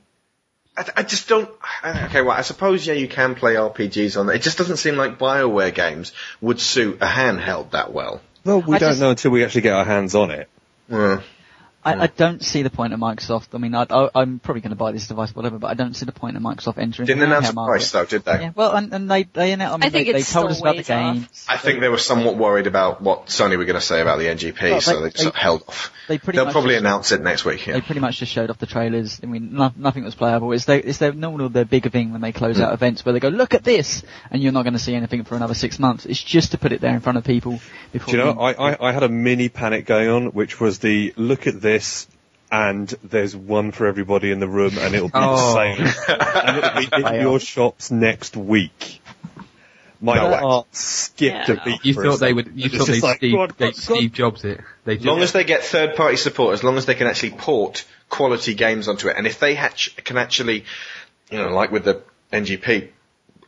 [0.77, 1.49] I, I just don't.
[1.85, 4.37] Okay, well, I suppose yeah, you can play RPGs on it.
[4.37, 8.21] It just doesn't seem like Bioware games would suit a handheld that well.
[8.45, 10.49] Well, we I don't just- know until we actually get our hands on it.
[10.91, 11.21] Uh,
[11.85, 13.49] I, I don't see the point of Microsoft.
[13.55, 15.95] I mean, I, I, I'm probably going to buy this device, whatever, but I don't
[15.95, 17.07] see the point of Microsoft entering.
[17.07, 18.11] Didn't the announce a handheld price market.
[18.11, 18.45] though, did they?
[18.45, 19.75] Yeah, well, and, and they they announced.
[19.75, 21.15] I mean, I think they, they it's told us about the ways off.
[21.15, 21.29] game.
[21.49, 24.27] I think they were somewhat worried about what Sony were going to say about the
[24.27, 25.93] NGP, Well, so they- they just they- held off.
[26.09, 27.67] They pretty They'll much probably just- announce it next week.
[27.67, 27.75] Yeah.
[27.75, 29.21] They pretty much just showed off the trailers.
[29.23, 30.53] I mean, no, nothing was playable.
[30.53, 32.65] It's their, it's their normal, their bigger thing when they close hmm.
[32.65, 34.03] out events where they go, look at this!
[34.31, 36.05] And you're not going to see anything for another six months.
[36.07, 37.61] It's just to put it there in front of people
[37.93, 40.61] before Do you know, the- I, I, I had a mini panic going on, which
[40.61, 42.09] was the look at this,
[42.51, 45.55] and there's one for everybody in the room, and it'll be Oh.
[45.55, 46.07] the same.
[46.09, 49.01] and it'll be in your shops next week.
[50.05, 50.39] My No way.
[50.39, 51.85] heart skipped Yeah, a beat.
[51.85, 52.37] You for a thought they second.
[52.37, 53.97] would, you thought they'd like, Steve, God, they'd God, God.
[53.97, 54.61] Steve Jobs it.
[54.85, 57.31] They As long as they get third party support, as long as they can actually
[57.31, 60.65] port quality games onto it, and if they hatch, can actually,
[61.31, 62.89] you know, like with the NGP,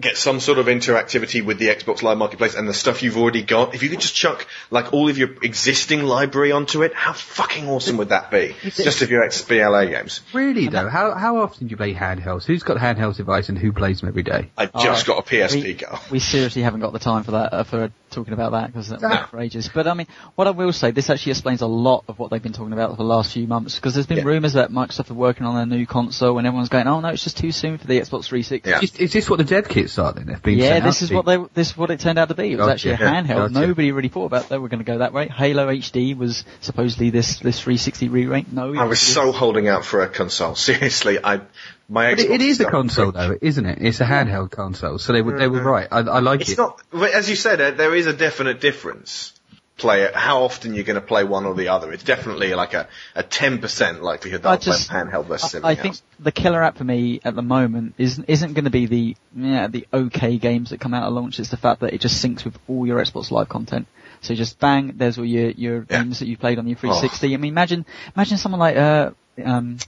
[0.04, 3.42] get some sort of interactivity with the Xbox Live Marketplace and the stuff you've already
[3.42, 7.14] got, if you could just chuck like all of your existing library onto it, how
[7.14, 8.54] fucking awesome would that be?
[8.62, 10.20] Just if your XBLA games.
[10.32, 12.44] Really though, how how often do you play handhelds?
[12.44, 14.50] Who's got a handheld device and who plays them every day?
[14.58, 16.00] I just got a PSP we, girl.
[16.10, 19.02] we seriously haven't got the time for that, uh, for talking about that, because that
[19.02, 19.08] ah.
[19.08, 19.68] went for ages.
[19.72, 22.42] But I mean, what I will say, this actually explains a lot of what they've
[22.42, 24.24] been talking about for the last few months, because there's been Yeah.
[24.24, 27.24] rumours that Microsoft are working on a new console, and everyone's going, oh no, it's
[27.24, 28.70] just too soon for the Xbox 360.
[28.70, 28.80] Yeah.
[28.80, 30.26] Is, is this what the dev kits are then?
[30.26, 32.52] They've been Yeah, this is what they, this is what it turned out to be.
[32.52, 33.52] It was Gotcha, actually a yeah, handheld.
[33.52, 33.66] gotcha.
[33.66, 35.28] Nobody really thought about that they were going to go that way.
[35.28, 38.52] Halo HD was supposedly this, this 360 re-rank.
[38.52, 40.54] No, I was so holding out for a console.
[40.64, 41.42] Seriously, I
[41.88, 43.78] my But it is a console though, isn't it?
[43.80, 45.88] It's a handheld console, so they were they were right.
[45.90, 46.58] I, I like It's it.
[46.58, 46.80] not,
[47.14, 49.32] as you said, uh, there is a definite difference.
[49.76, 51.92] Play it, how often you're going to play one or the other.
[51.92, 55.74] It's definitely like a, a 10% likelihood that I I'll play handheld versus I, I
[55.74, 56.02] think else.
[56.20, 59.66] the killer app for me at the moment isn't isn't going to be the yeah
[59.66, 61.40] the okay games that come out at launch.
[61.40, 63.88] It's the fact that it just syncs with all your Xbox Live content.
[64.20, 66.02] So just bang, there's all your your Yeah.
[66.04, 67.34] games that you played on your 360.
[67.34, 69.10] I mean, imagine imagine someone like uh
[69.44, 69.78] um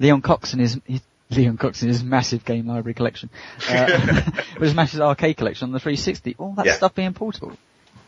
[0.00, 3.30] Leon Cox and his, his Leon Cox and his massive game library collection,
[3.68, 4.22] uh,
[4.54, 6.36] with his massive arcade collection on the 360.
[6.38, 6.74] All that Yeah.
[6.74, 7.52] stuff being portable.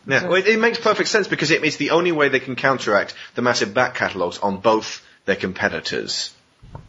[0.05, 2.55] Yeah, well, it, it makes perfect sense because it, it's the only way they can
[2.57, 6.33] counteract the massive back catalogues on both their competitors'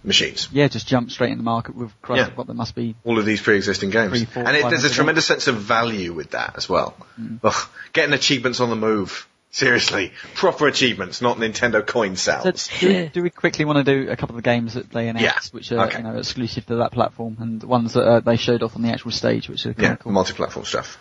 [0.02, 0.48] machines.
[0.50, 2.34] Yeah, just jump straight in the market with Christ, Yeah.
[2.34, 2.96] what there must be.
[3.04, 4.10] All of these pre-existing games.
[4.10, 6.96] Three, four, and it, there's a tremendous sense of value with that as well.
[7.44, 9.28] Ugh, getting achievements on the move.
[9.54, 10.10] Seriously.
[10.34, 12.68] Proper achievements, not Nintendo coin So sales.
[12.80, 15.08] do, we, do we quickly want to do a couple of the games that they
[15.08, 15.56] announced, Yeah.
[15.56, 15.98] which are Okay.
[15.98, 18.82] you know exclusive to that platform, and the ones that uh, they showed off on
[18.82, 20.10] the actual stage, which are kind Yeah, of cool.
[20.10, 20.98] multi-platform stuff.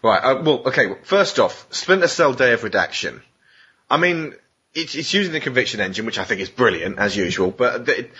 [0.00, 0.22] Right.
[0.22, 0.94] Uh, well, okay.
[1.02, 3.20] First off, Splinter Cell: Day of Redaction.
[3.90, 4.34] I mean,
[4.72, 7.50] it's, it's using the Conviction engine, which I think is brilliant as usual.
[7.50, 8.12] But it,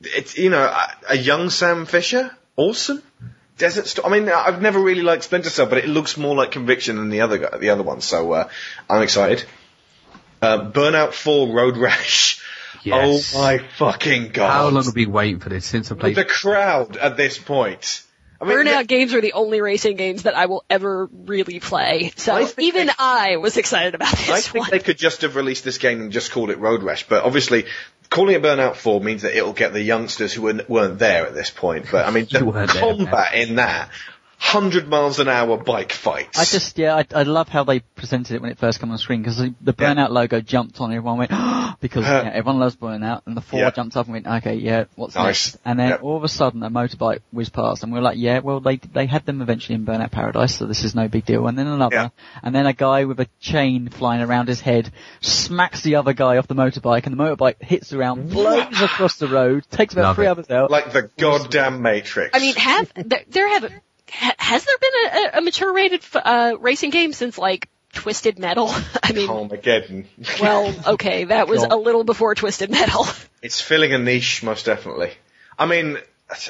[0.00, 3.02] it's you know a, a young Sam Fisher, awesome.
[3.58, 4.12] Desert Storm.
[4.12, 7.08] I mean, I've never really liked Splinter Cell, but it looks more like Conviction than
[7.10, 8.00] the other the other one.
[8.00, 8.48] So uh,
[8.90, 9.44] I'm excited.
[10.42, 12.42] Uh, Burnout 4 Road Rash.
[12.82, 13.34] Yes.
[13.34, 14.50] Oh my fucking god!
[14.50, 16.16] How long have we been waiting for this since I played?
[16.16, 18.02] the crowd at this point.
[18.40, 22.12] I mean, Burnout games are the only racing games that I will ever really play.
[22.16, 24.70] So I even they- I was excited about this I think one.
[24.70, 27.64] they could just have released this game and just called it Road Rash, but obviously
[28.14, 31.34] calling it Burnout 4 means that it'll get the youngsters who weren't, weren't there at
[31.34, 31.86] this point.
[31.90, 33.90] But I mean, the weren't there, combat in that,
[34.52, 36.38] 100 miles an hour bike fights.
[36.38, 38.98] I just yeah, I, I love how they presented it when it first came on
[38.98, 39.94] screen because the, the Yeah.
[39.94, 41.30] Burnout logo jumped on, everyone went
[41.80, 43.70] because Uh, yeah, everyone loves Burnout, and the four Yeah.
[43.70, 45.54] jumped up and went, okay, yeah, what's Nice.
[45.54, 45.56] next?
[45.64, 46.02] And then Yep.
[46.02, 48.76] all of a sudden a motorbike whizzed past, and we were like, yeah, well they
[48.76, 51.46] they had them eventually in Burnout Paradise, so this is no big deal.
[51.46, 52.08] And then another, Yeah.
[52.42, 56.36] and then a guy with a chain flying around his head smacks the other guy
[56.36, 60.04] off the motorbike, and the motorbike hits the ground, blows across the road, takes about
[60.04, 60.30] Love three it.
[60.30, 60.70] others out.
[60.70, 62.30] like the goddamn Matrix.
[62.34, 63.72] I mean, have there, there have
[64.14, 64.92] ha, has there been
[65.34, 68.68] a, a mature rated f- uh, racing game since like Twisted Metal?
[69.02, 70.06] I mean, Carmageddon.
[70.40, 73.06] well, okay, that was a little before Twisted Metal.
[73.42, 75.12] it's filling a niche, most definitely.
[75.58, 75.98] I mean,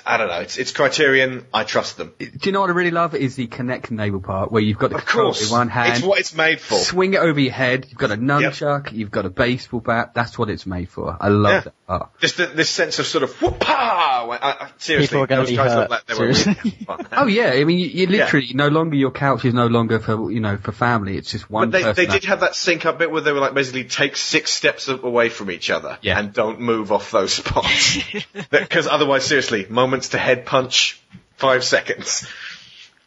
[0.06, 0.40] I don't know.
[0.40, 1.44] It's, it's Criterion.
[1.52, 2.14] I trust them.
[2.18, 3.14] Do you know what I really love?
[3.14, 5.46] Is the Kinect enable part where you've got the Of controller course.
[5.50, 6.76] in one hand, It's what it's made for.
[6.78, 7.84] swing it over your head.
[7.90, 8.92] You've got a nunchuck.
[8.92, 10.12] You've got a baseball bat.
[10.14, 11.14] That's what it's made for.
[11.20, 11.60] I love Yeah.
[11.60, 12.20] that part.
[12.20, 13.93] Just the, this sense of sort of whoop-ah!
[14.26, 16.26] Oh, I, I, seriously, People are gonna those be guys hurt, look like they were
[16.28, 17.06] really.
[17.12, 18.24] Oh yeah, I mean, you, you Yeah.
[18.24, 21.16] literally no longer your couch is no longer for you know for family.
[21.16, 21.96] It's just one But they, person.
[21.96, 24.50] they that- did have that sync up bit where they were like basically take six
[24.50, 26.18] steps away from each other Yeah.
[26.18, 27.98] and don't move off those spots.
[28.50, 31.00] Because otherwise, seriously, moments to head punch,
[31.36, 32.26] five seconds.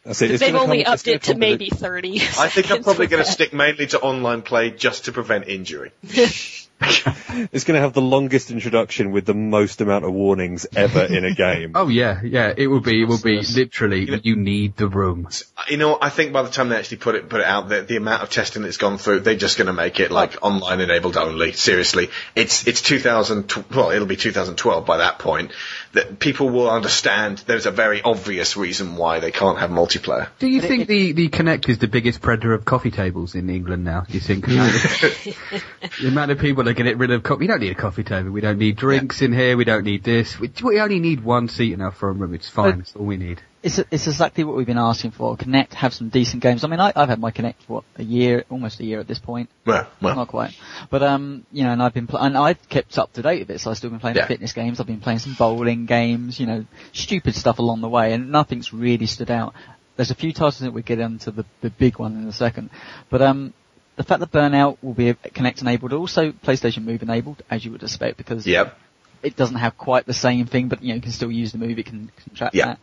[0.04, 0.22] That's.
[0.22, 2.20] It's They've only come- upped gonna it to maybe 30.
[2.38, 5.90] I think I'm probably going to stick mainly to online play just to prevent injury.
[7.52, 11.24] it's going to have the longest introduction with the most amount of warnings ever in
[11.24, 11.72] a game.
[11.78, 12.52] Oh yeah, yeah.
[12.56, 13.02] It will be.
[13.02, 14.06] It will be literally.
[14.06, 15.28] That you need the room.
[15.68, 17.82] You know, I think by the time they actually put it put it out, the,
[17.82, 20.80] the amount of testing that's gone through, they're just going to make it like online
[20.80, 21.52] enabled only.
[21.52, 23.52] Seriously, it's it's 2000.
[23.74, 25.52] Well, it'll be 2012 by that point.
[25.92, 27.38] That people will understand.
[27.46, 30.28] There's a very obvious reason why they can't have multiplayer.
[30.38, 33.84] Do you think the the Kinect is the biggest predator of coffee tables in England
[33.84, 34.00] now?
[34.00, 34.46] Do you think?
[34.46, 37.40] the amount of people that get rid of coffee.
[37.40, 38.30] We don't need a coffee table.
[38.30, 39.56] We don't need drinks in here.
[39.56, 40.38] We don't need this.
[40.38, 42.34] We, we only need one seat in our front room.
[42.34, 42.80] It's fine.
[42.80, 43.40] It's all we need.
[43.60, 45.36] It's, it's exactly what we've been asking for.
[45.36, 46.62] Kinect, have some decent games.
[46.62, 49.08] I mean, I, I've had my Kinect for what, a year, almost a year at
[49.08, 49.50] this point.
[49.66, 50.54] Well, well, Not quite.
[50.90, 53.50] But, um, you know, and I've been, pl- and I've kept up to date with
[53.50, 54.22] it, so I've still been playing Yeah.
[54.22, 57.88] the fitness games, I've been playing some bowling games, you know, stupid stuff along the
[57.88, 59.54] way, and nothing's really stood out.
[59.96, 62.70] There's a few titles that we get into the, the big one in a second.
[63.10, 63.54] But, um,
[63.98, 67.82] the fact that Burnout will be Kinect enabled, also PlayStation Move enabled, as you would
[67.82, 68.78] expect, because yep.
[69.22, 71.58] it doesn't have quite the same thing, but you know, you can still use the
[71.58, 72.66] move, it can, can track Yeah.
[72.66, 72.78] that.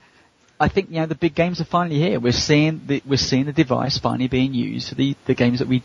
[0.59, 2.19] I think, you know, the big games are finally here.
[2.19, 5.67] We're seeing the, we're seeing the device finally being used for the, the games that
[5.67, 5.83] we,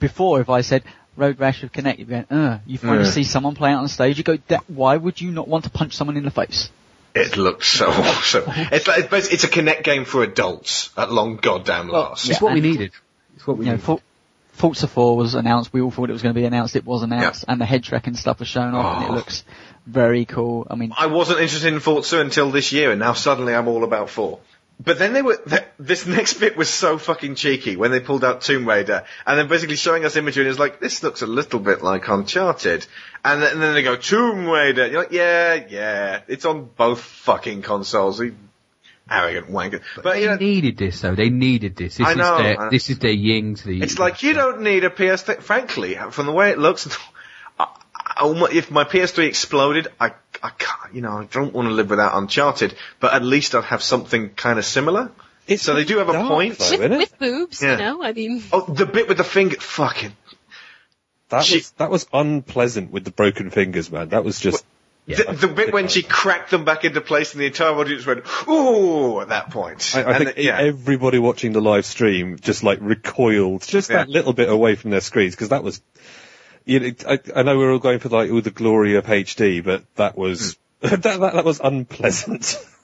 [0.00, 0.82] before if I said
[1.16, 3.10] Road Rash with Kinect, you'd be going, uh, you finally Yeah.
[3.10, 5.70] see someone play it on stage, you go, "That- why would you not want to
[5.70, 6.70] punch someone in the face?
[7.14, 8.44] It looks so awesome.
[8.46, 12.26] It's like, it's, it's a Kinect game for adults at long goddamn last.
[12.26, 12.32] yeah.
[12.34, 12.92] It's what we needed.
[13.36, 13.84] It's what we You know, needed.
[13.84, 14.00] For,
[14.58, 17.02] Forza 4 was announced, we all thought it was going to be announced, it was
[17.02, 19.14] announced, and the head tracking stuff was shown off, and it Oh.
[19.14, 19.44] looks
[19.86, 20.66] very cool.
[20.70, 23.84] I mean, I wasn't interested in Forza until this year, and now suddenly I'm all
[23.84, 24.40] about four.
[24.80, 28.24] But then they were, th- this next bit was so fucking cheeky when they pulled
[28.24, 31.26] out Tomb Raider, and then basically showing us imagery, and it's like, this looks a
[31.26, 32.86] little bit like Uncharted.
[33.24, 37.00] And then, and then they go, Tomb Raider, you're like, yeah, yeah, it's on both
[37.00, 38.36] fucking consoles, you
[39.10, 39.80] arrogant wanker.
[39.96, 41.14] But, They you know, needed this though.
[41.14, 41.96] They needed this.
[41.96, 43.82] This I is know, their I- this is their ying to the.
[43.82, 45.40] It's like you don't need a PS3.
[45.42, 46.88] Frankly, from the way it looks,
[47.58, 47.66] I,
[48.04, 51.90] I, if my PS3 exploded, I, I can't, you know, I don't want to live
[51.90, 52.74] without Uncharted.
[53.00, 55.10] But at least I'd have something kind of similar.
[55.46, 56.58] It's so they do have a point.
[56.58, 56.98] though, with, isn't it?
[56.98, 57.72] with boobs, Yeah.
[57.72, 60.12] you know, I mean, Oh, the bit with the finger, fucking.
[61.30, 64.10] That She- was that was unpleasant with the broken fingers, man.
[64.10, 64.64] That was just
[65.08, 68.24] the, the bit when she cracked them back into place and the entire audience went,
[68.48, 69.92] ooh, at that point.
[69.96, 70.58] I, I And think the- yeah.
[70.58, 75.00] everybody watching the live stream just like recoiled just that little bit away from their
[75.00, 75.80] screens because that was.
[76.64, 79.64] You know, I, I know we're all going for like all the glory of HD,
[79.64, 80.88] but that was Hmm.
[80.88, 82.56] that, that that was unpleasant.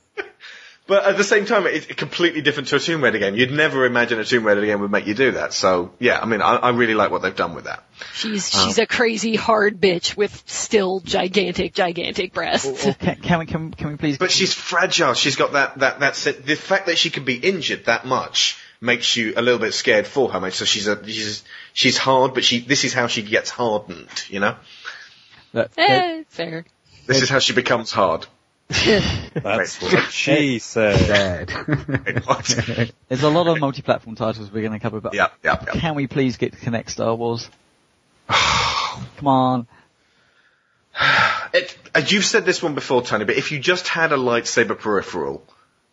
[0.87, 3.35] But at the same time, it's completely different to a Tomb Raider game.
[3.37, 5.55] You'd never imagine a Tomb Raider game would make you do that.
[5.55, 7.85] So, yeah, I mean, I, I really like what they've done with that.
[8.13, 12.87] she's she's a crazy hard bitch with still gigantic, gigantic breasts.
[12.87, 15.15] or can, can we, can, can we please But she's fragile.
[15.15, 19.17] She's got that, that, that, the fact that she can be injured that much makes
[19.17, 20.53] you a little bit scared for her, mate.
[20.53, 24.41] So she's a, she's, she's hard, but she, this is how she gets hardened, you
[24.41, 24.57] know?
[25.55, 26.67] Look, eh, fair.
[27.07, 28.27] This is how she becomes hard.
[29.35, 31.49] That's what she said.
[31.49, 31.49] Dead.
[33.09, 35.73] There's a lot of multi-platform titles we're going to cover, but yeah, yeah, yeah.
[35.73, 37.51] can we please get to Kinect Star Wars?
[38.29, 39.67] Come on.
[41.53, 41.77] It,
[42.09, 45.45] you've said this one before, Tony, but if you just had a lightsaber peripheral,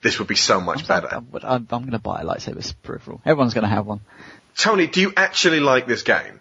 [0.02, 1.08] this would be so much better.
[1.12, 3.22] I'm, I'm, I'm going to buy a lightsaber peripheral.
[3.26, 4.00] Everyone's going to have one.
[4.56, 6.40] Tony, do you actually like this game?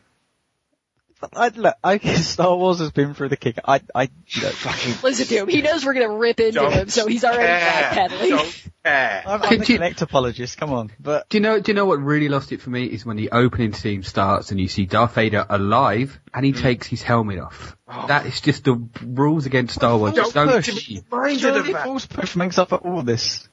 [1.21, 3.61] But I, look, okay, Star Wars has been through the kicker.
[3.65, 5.49] I, I, you know, fucking, Listen to him.
[5.49, 8.09] He knows we're gonna rip into Don't him, so he's already care.
[8.09, 8.29] backpedaling.
[8.31, 8.67] Don't.
[8.83, 10.57] I'm, I'm a you- Kinect apologist.
[10.57, 11.61] Come on, but Do you know?
[11.61, 14.51] Do you know what really lost it for me is when the opening scene starts
[14.51, 16.61] and you see Darth Vader alive and he mm.
[16.61, 17.77] takes his helmet off.
[17.87, 18.07] Oh.
[18.07, 20.15] That is just the rules against Star Wars.
[20.15, 20.87] Don't Don't push.
[20.87, 21.05] cheat.
[21.11, 21.83] Reminded surely of.
[21.83, 23.47] Force Push makes up for all this.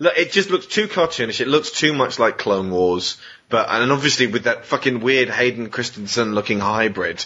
[0.00, 1.40] Look, it just looks too cartoonish.
[1.40, 3.18] It looks too much like Clone Wars,
[3.50, 7.24] but and obviously with that fucking weird Hayden Christensen looking hybrid.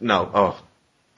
[0.00, 0.62] No, oh.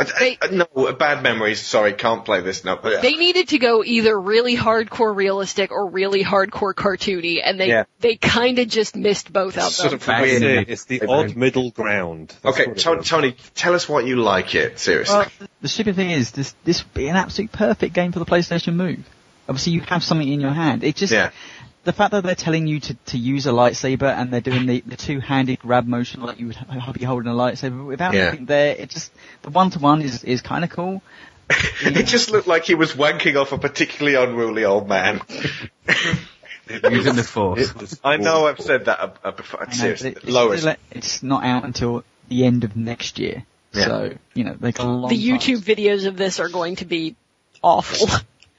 [0.00, 1.61] I- I- They- I- no, bad memories.
[1.61, 2.64] Sorry, can't play this.
[2.64, 7.61] No, but, They needed to go either really hardcore realistic or really hardcore cartoony, and
[7.61, 7.85] they Yeah.
[8.00, 10.42] they kind of just missed both out Sort of Back weird.
[10.42, 12.35] in It's, it's the odd middle ground.
[12.42, 13.03] That's Okay, what Tony.
[13.05, 14.81] Tony, tell us what you like it.
[14.81, 15.14] Seriously.
[15.18, 18.26] Well, the stupid thing is, this this would be an absolute perfect game for the
[18.26, 19.05] PlayStation Move.
[19.51, 20.83] Obviously, you have something in your hand.
[20.85, 21.31] It just Yeah.
[21.85, 24.81] the fact that they're telling you to, to use a lightsaber and they're doing the,
[24.87, 28.29] the two-handed grab motion like you would h- be holding a lightsaber without Yeah.
[28.29, 28.77] anything there.
[28.77, 29.11] It just
[29.43, 31.03] the one-to-one is is kind of cool.
[31.83, 35.21] it just looked like he was wanking off a particularly unruly old man.
[36.69, 37.99] Using the Force.
[38.05, 38.47] I know.
[38.47, 39.63] I've said that uh, uh, before.
[39.63, 40.65] I know, Seriously, but it- Lois.
[40.65, 43.45] It's, it's not out until the end of next year.
[43.73, 43.85] Yeah.
[43.87, 45.39] So you know they got a long The time.
[45.39, 47.17] YouTube videos of this are going to be
[47.63, 48.07] awful.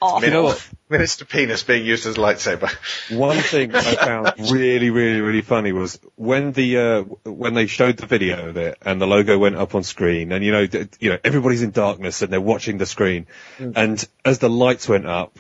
[0.01, 0.25] Awful.
[0.27, 0.69] You know what?
[0.89, 2.69] Minister Penis being used as a lightsaber.
[3.15, 7.97] One thing I found really, really, really funny was when the uh, when they showed
[7.97, 10.89] the video of it and the logo went up on screen, and you know, th-
[10.99, 13.27] you know, everybody's in darkness and they're watching the screen,
[13.59, 15.37] and as the lights went up,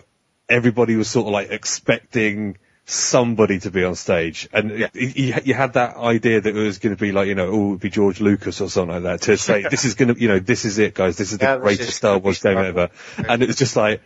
[0.47, 4.87] everybody was sort of like expecting somebody to be on stage, and Yeah.
[4.93, 7.47] you, you you had that idea that it was going to be like, you know,
[7.47, 10.13] oh, it would be George Lucas or something like that to say, this is going
[10.13, 12.17] to, you know, this is it, guys, this is the Yeah, this greatest is Star
[12.17, 14.01] Wars game ever, and it was just like.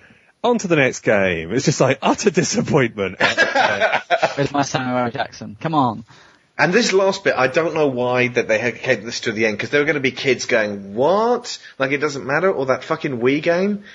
[0.45, 1.51] On to the next game.
[1.51, 3.19] It's just like utter disappointment.
[4.35, 5.57] Where's my Samuel Jackson?
[5.59, 6.05] Come on.
[6.55, 9.47] And this last bit, I don't know why that they had kept this to the
[9.47, 11.57] end, because there were going to be kids going, what?
[11.79, 12.51] Like it doesn't matter?
[12.51, 13.85] Or that fucking Wii game?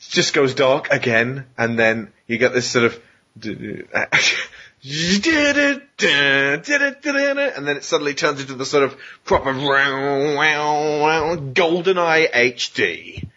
[0.00, 3.00] It just goes dark again, and then you get this sort of,
[7.56, 9.52] and then it suddenly turns into the sort of proper
[11.54, 13.28] GoldenEye HD.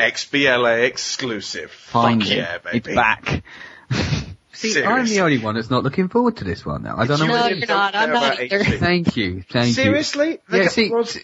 [0.00, 1.70] XBLA exclusive.
[1.70, 2.78] Find Fuck yeah, baby.
[2.78, 3.42] It's back.
[4.52, 6.96] See, I'm the only one that's not looking forward to this one now.
[6.98, 7.94] I don't know No, you're not.
[7.94, 8.62] I'm not either.
[8.62, 10.32] Thank you, thank Seriously?
[10.32, 10.38] you.
[10.50, 11.16] They Yeah, see, Bros-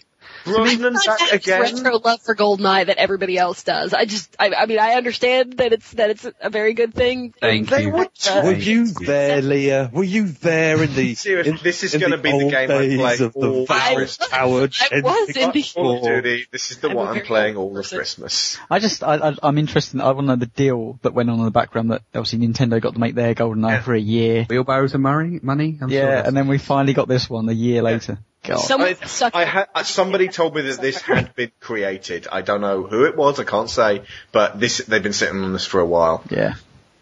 [0.55, 1.61] Brosnan I back again?
[1.61, 3.93] retro love for GoldenEye that everybody else does.
[3.93, 7.33] I just, I, I mean, I understand that it's that it's a very good thing.
[7.39, 7.91] Thank They you.
[7.91, 9.89] were Uh, Were you there, Leah?
[9.93, 12.77] Were you there in the Seriously, in- this is gonna be the old game I
[12.77, 14.29] days play of the all Valorous Christmas?
[14.29, 16.03] Tower I was in the- Call of N64.
[16.23, 17.87] Duty, this is the I'm one I'm playing all of.
[17.87, 18.57] Christmas.
[18.69, 20.01] I just, I, I, I'm interested.
[20.01, 22.81] I want to know the deal that went on in the background that obviously Nintendo
[22.81, 23.81] got to make their GoldenEye Yeah.
[23.81, 24.45] for a year.
[24.49, 25.39] Wheelbarrows of money?
[25.41, 25.77] Money?
[25.81, 28.19] I'm yeah, that's- and then we finally got this one a year later.
[28.43, 28.59] God.
[28.59, 32.27] Someone I, I had, uh, somebody told me that this had been created.
[32.31, 35.53] I don't know who it was, I can't say, but this, they've been sitting on
[35.53, 36.23] this for a while.
[36.29, 36.55] yeah.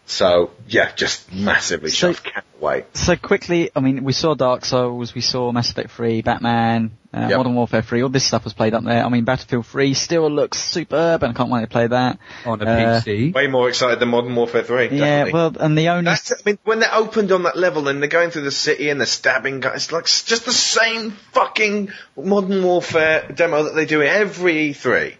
[0.08, 2.22] So, yeah, just massively So- chuffed.
[2.22, 2.84] Can't wait.
[2.96, 7.26] So quickly, I mean, we saw Dark Souls, we saw Mass Effect 3, Batman, uh,
[7.28, 7.36] Yep.
[7.38, 9.04] Modern Warfare 3, all this stuff was played up there.
[9.04, 12.18] I mean, Battlefield 3 still looks superb, and I can't wait to play that.
[12.44, 13.32] on a Uh, PC.
[13.34, 14.90] Way more excited than Modern Warfare 3.
[14.92, 18.00] Yeah, well, and the only, That's, I mean, when they're opened on that level and
[18.00, 21.90] they're going through the city and they're stabbing guys, it's like just the same fucking
[22.16, 25.14] Modern Warfare demo that they do in every E3.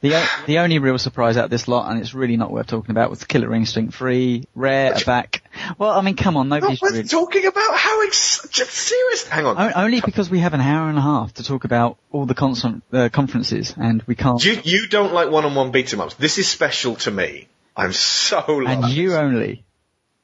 [0.00, 2.66] The, o- the only real surprise out of this lot, and it's really not worth
[2.66, 5.42] talking about, was the Killer Instinct 3, Rare are back.
[5.78, 9.26] Well, I mean, come on, Not nobody's worth really, talking about how ex- just serious.
[9.28, 9.58] Hang on.
[9.58, 12.34] O- only because we have an hour and a half to talk about all the
[12.34, 16.14] constant, uh, conferences, and we can't, You, you don't like one-on-one beat 'em ups.
[16.14, 17.48] This is special to me.
[17.76, 19.64] I'm so and you only.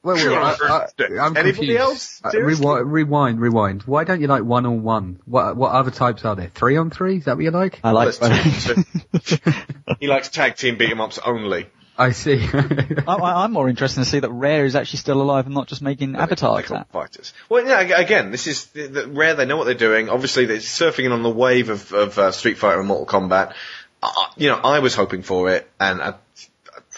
[0.07, 1.81] Well, well, I, I, I'm Anybody confused.
[1.81, 2.21] else?
[2.25, 3.83] Uh, rewind, rewind, rewind.
[3.83, 5.19] Why don't you like one on one?
[5.25, 6.49] What what other types are there?
[6.55, 7.17] Three on three?
[7.17, 7.81] Is that what you like?
[7.83, 8.85] I like, Let's talk
[9.25, 11.67] to- he likes tag team beat 'em ups only.
[11.99, 12.39] I see.
[12.53, 15.67] I, I- I'm more interested to see that Rare is actually still alive and not
[15.67, 16.71] just making avatars.
[16.71, 17.33] Icon fighters.
[17.49, 17.81] Well, yeah.
[17.81, 19.35] Again, this is the, the, rare.
[19.35, 20.09] They know what they're doing.
[20.09, 23.55] Obviously, they're surfing in on the wave of, of uh, Street Fighter and Mortal Kombat.
[24.03, 26.15] Uh, you know, I was hoping for it, and I,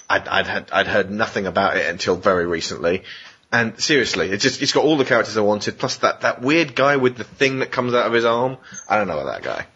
[0.09, 3.05] I'd, I'd had I'd heard nothing about it until very recently.
[3.51, 6.75] And seriously, it's just it's got all the characters I wanted, plus that that weird
[6.75, 8.59] guy with the thing that comes out of his arm.
[8.89, 9.67] I don't know about that guy.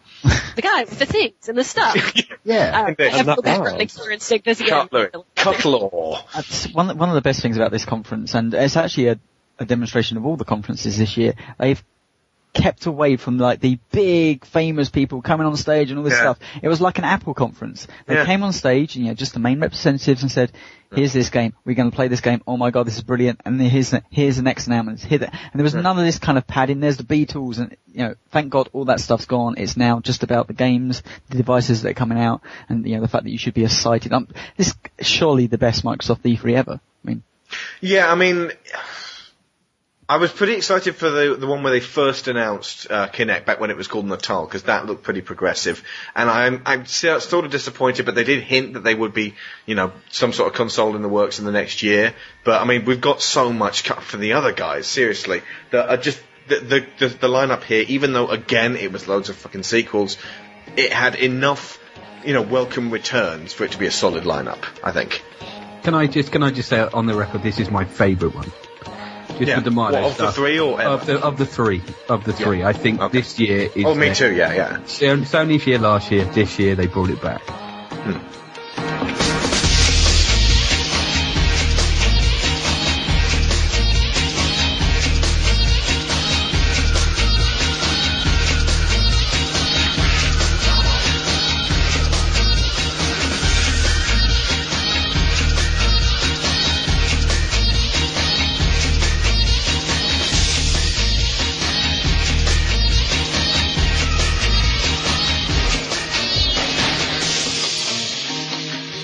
[0.55, 2.13] the guy with the things and the stuff.
[2.43, 2.93] yeah.
[2.97, 3.81] Uh, I have no And that background arms.
[3.81, 4.29] experience.
[4.29, 4.69] This again.
[4.69, 6.23] Cutler, Cutlaw.
[6.33, 9.19] That's one, one of the best things about this conference, and it's actually a,
[9.59, 11.33] a demonstration of all the conferences this year.
[11.59, 11.83] They've
[12.53, 16.19] kept away from like the big famous people coming on stage and all this Yeah.
[16.33, 16.39] stuff.
[16.61, 17.87] It was like an Apple conference.
[18.05, 18.25] They Yeah.
[18.25, 20.51] came on stage, and, you know, just the main representatives and said,
[20.93, 23.41] here's this game, we're going to play this game, oh my god, this is brilliant,
[23.45, 26.19] and here's the, here's the next announcement, here the, and there was none of this
[26.19, 29.55] kind of padding, there's the Beatles, and, you know, thank god all that stuff's gone,
[29.57, 33.01] it's now just about the games, the devices that are coming out, and, you know,
[33.01, 34.13] the fact that you should be excited.
[34.13, 36.73] Um, this is surely the best Microsoft E3 ever.
[37.03, 37.23] I mean,
[37.81, 38.51] Yeah, I mean,
[40.13, 43.59] I was pretty excited for the the one where they first announced uh, Kinect back
[43.59, 45.83] when it was called Natal because that looked pretty progressive,
[46.15, 49.33] and I'm I'm sort of disappointed, but they did hint that they would be
[49.65, 52.13] you know some sort of console in the works in the next year.
[52.43, 55.97] But I mean, we've got so much cut for the other guys, seriously, that are
[55.97, 57.83] just the the the, the lineup here.
[57.87, 60.17] Even though again it was loads of fucking sequels,
[60.77, 61.79] it had enough.
[62.23, 64.63] You know, welcome returns for it to be a solid lineup.
[64.83, 65.23] I think.
[65.81, 68.51] Can I just can I just say on the record this is my favourite one.
[69.37, 69.59] Just Yeah.
[69.61, 70.89] the Milo What, of the three or ever?
[70.93, 72.63] of the of the three of the three?
[72.63, 73.17] I think Okay.
[73.19, 73.83] this year is.
[73.85, 74.33] Oh, me their- too.
[74.33, 74.77] Yeah, yeah.
[74.85, 76.25] So- Sony's year last year.
[76.25, 77.41] This year they brought it back.
[77.41, 79.32] Hmm.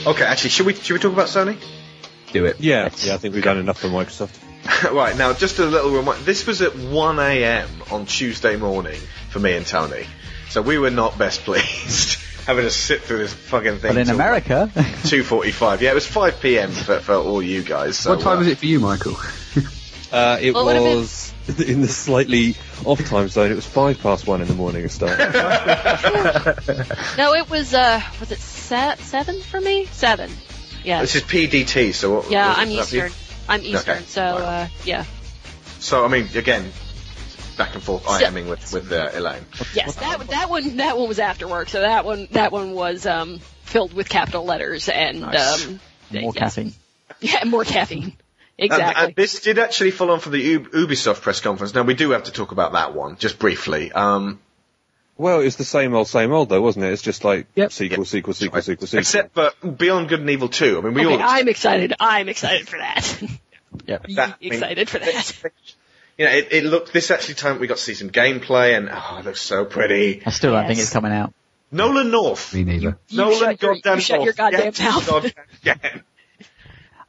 [0.10, 1.56] Okay, actually, should we should we talk about Sony?
[2.34, 2.60] Do it.
[2.60, 4.40] Yeah, yeah, I think we've done enough for Microsoft.
[4.92, 6.24] right now, just a little reminder.
[6.24, 7.70] This was at 1 a.m.
[7.92, 10.06] on Tuesday morning for me and Tony,
[10.50, 12.18] so we were not best pleased
[12.48, 13.94] having to sit through this fucking thing.
[13.94, 15.82] But in America, 2:45.
[15.82, 16.72] Yeah, it was 5 p.m.
[16.72, 18.00] for, for all you guys.
[18.00, 19.16] So, what time uh, was it for you, Michael?
[20.12, 21.34] Uh, it Well, what if was
[21.68, 22.56] in the slightly
[22.86, 23.52] off time zone.
[23.52, 25.18] It was five past one in the morning at start.
[27.18, 29.86] no, it was uh, was it se- seven for me?
[29.86, 30.32] Seven.
[30.84, 31.02] Yeah.
[31.02, 32.32] This is PDT, so what?
[32.32, 33.06] Yeah, what- I'm was that for you?
[33.06, 33.46] Eastern.
[33.50, 35.06] I'm Eastern, Okay, so uh, yeah.
[35.80, 36.72] So I mean, again,
[37.58, 39.46] back and forth, So- IMing with with uh, Elaine.
[39.74, 43.06] Yes, that that one that one was after work, so that one that one was
[43.06, 45.66] um filled with capital letters and Nice.
[45.66, 45.80] um
[46.12, 46.56] more yes.
[46.56, 46.74] caffeine.
[47.22, 48.14] Yeah, more caffeine.
[48.62, 49.06] And, Exactly.
[49.06, 51.74] and this did actually follow on from the Ub- Ubisoft press conference.
[51.74, 53.92] Now we do have to talk about that one just briefly.
[53.92, 54.40] Um,
[55.18, 56.92] well, it's the same old, same old, though, wasn't it?
[56.94, 57.72] It's just like Yep.
[57.72, 59.00] sequel, sequel, sequel, sequel, sequel.
[59.00, 60.78] except for Beyond Good and Evil 2.
[60.78, 61.94] I mean, we okay, all I'm excited.
[62.00, 63.22] I'm excited for that.
[63.86, 63.98] yeah.
[64.16, 65.34] That- I mean, excited for that.
[66.18, 68.90] you know, it, it looked this actually time we got to see some gameplay and
[68.92, 70.22] oh, it looks so pretty.
[70.26, 71.34] I still don't think it's coming out.
[71.72, 72.54] Nolan North.
[72.54, 72.98] Me neither.
[73.10, 75.08] You Nolan shut your- goddamn you shut your goddamn mouth.
[75.08, 75.32] goddamn-
[75.64, 75.76] yeah.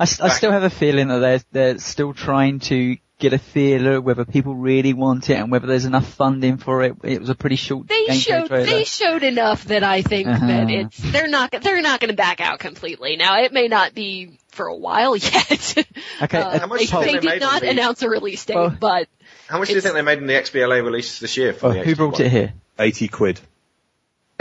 [0.00, 3.38] I, s- I still have a feeling that they're they're still trying to get a
[3.38, 6.94] feel of whether people really want it and whether there's enough funding for it.
[7.04, 8.64] It was a pretty short They gameplay showed trailer.
[8.64, 10.46] they showed enough that I think Uh-huh.
[10.46, 13.16] that it's they're not they're not going to back out completely.
[13.18, 15.74] Now it may not be for a while yet.
[16.22, 18.00] Okay, Uh, how much they, do you think they they did not on the- announce
[18.02, 19.06] a release date, Well- but
[19.48, 21.80] How much do you think they made in the XBLA release this year for the
[21.84, 22.54] who brought it here?
[22.78, 23.38] Eighty quid.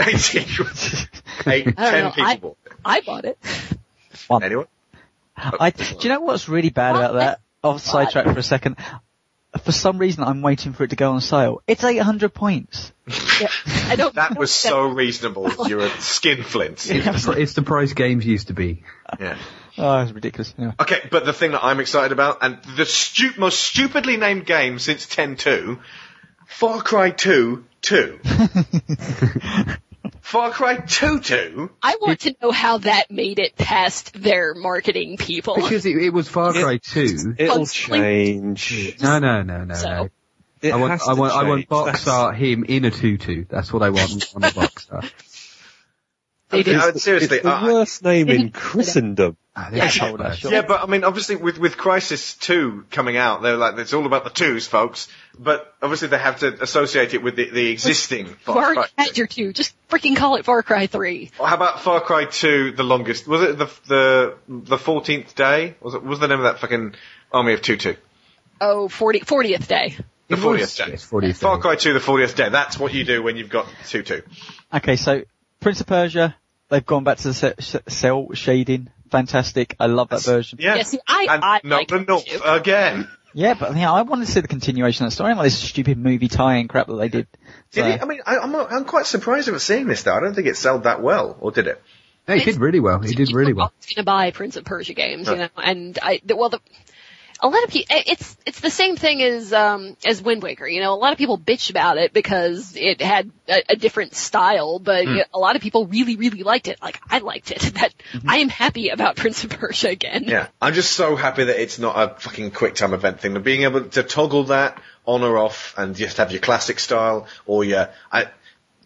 [0.00, 0.16] Eight,
[1.46, 2.10] I don't ten know.
[2.12, 3.38] people I- I bought it.
[4.42, 4.66] Anyone?
[5.40, 7.40] Uh, I, do you know what's really bad about that?
[7.62, 8.76] I'll sidetrack for a second.
[9.64, 11.60] For some reason, I'm waiting for it to go on sale.
[11.66, 12.92] It's 800 points.
[13.40, 13.48] Yeah.
[13.88, 14.14] I don't.
[14.20, 15.50] That was so reasonable.
[15.66, 16.86] You're a skin flint.
[16.90, 18.84] It's, it's the price games used to be.
[19.18, 19.36] Yeah.
[19.76, 20.54] Oh, it's ridiculous.
[20.56, 20.74] Anyway.
[20.78, 24.78] Okay, but the thing that I'm excited about, and the stu- most stupidly named game
[24.78, 25.80] since 10-2,
[26.46, 28.20] Far Cry 2 2.
[30.30, 31.70] Far Cry 2 2?
[31.82, 35.56] I want to know how that made it past their marketing people.
[35.56, 37.34] Because it, it was Far Cry 2.
[37.36, 38.96] It'll Constantly- change.
[39.02, 40.08] No, no, no, no, So- no.
[40.62, 41.68] It I want, I to want, I want change.
[41.68, 43.44] box That's- art him in a tutu.
[43.48, 45.12] That's what I want on the box art.
[46.50, 46.76] They did.
[46.76, 49.36] Uh, seriously, It's the uh, worst name in Christendom.
[49.56, 50.38] Ah, Yeah, they're told us, bad.
[50.38, 50.52] sure.
[50.52, 54.04] yeah, but I mean, obviously with, with Crysis 2 coming out, they're like, it's all
[54.06, 55.08] about the twos, folks.
[55.42, 58.86] But obviously they have to associate it with the, the existing Far Far Cry.
[58.98, 59.54] had your two.
[59.54, 61.30] Just freaking call it Far Cry 3.
[61.38, 65.76] How about Far Cry 2, the longest, was it the, the, the 14th day?
[65.80, 66.94] Was it, was the name of that fucking
[67.32, 67.96] army of 2-2?
[68.60, 69.96] Oh, 40, 40th day.
[70.28, 70.90] The 40th day.
[70.92, 71.58] yes, 40th Far.
[71.58, 72.50] Cry 2, the 40th day.
[72.50, 74.22] That's what you do when you've got 2-2.
[74.74, 75.22] Okay, so
[75.60, 76.36] Prince of Persia,
[76.68, 78.90] they've gone back to the se- cell shading.
[79.10, 79.74] Fantastic.
[79.80, 80.58] I love that version.
[80.60, 80.76] Yeah.
[80.76, 82.40] Yes, I- and I not like the it North too.
[82.44, 83.08] again.
[83.32, 85.34] Yeah, but yeah, I want to see the continuation of the story.
[85.34, 87.26] Not this stupid movie tie-in crap that they did.
[87.72, 88.02] Did So- it?
[88.02, 90.14] I mean, I, I'm, I'm quite surprised about seeing this though.
[90.14, 91.80] I don't think it sold that well, or did it?
[92.28, 93.00] No, he did really well.
[93.00, 93.72] He did really well.
[93.88, 96.60] going to buy Prince of Persia games, you know, and I, the, well, the,
[97.42, 100.80] a lot of people, it's, it's the same thing as, um, as Wind Waker, you
[100.80, 104.78] know, a lot of people bitch about it because it had a, a different style,
[104.78, 105.18] but Hmm.
[105.32, 106.80] a lot of people really, really liked it.
[106.82, 107.62] Like, I liked it.
[107.80, 107.94] That,
[108.26, 110.22] I am happy about Prince of Persia again.
[110.22, 110.30] Mm-hmm.
[110.30, 110.48] Yeah.
[110.60, 113.32] I'm just so happy that it's not a fucking quick time event thing.
[113.32, 117.26] But being able to toggle that on or off and just have your classic style
[117.46, 118.26] or your, I,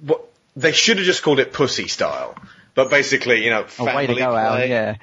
[0.01, 0.25] what,
[0.55, 2.37] they should have just called it pussy style.
[2.75, 4.69] But basically, you know, A family way to go out, play.
[4.69, 4.97] yeah.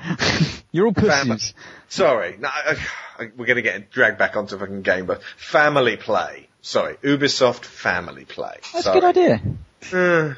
[0.72, 1.54] You're all Family- pussies.
[1.92, 2.78] Sorry, no, I,
[3.20, 6.48] I, we're going to get dragged back onto fucking game, but family play.
[6.62, 8.56] Sorry, Ubisoft family play.
[8.72, 8.98] That's Sorry.
[8.98, 9.42] a good idea.
[9.92, 10.36] Uh,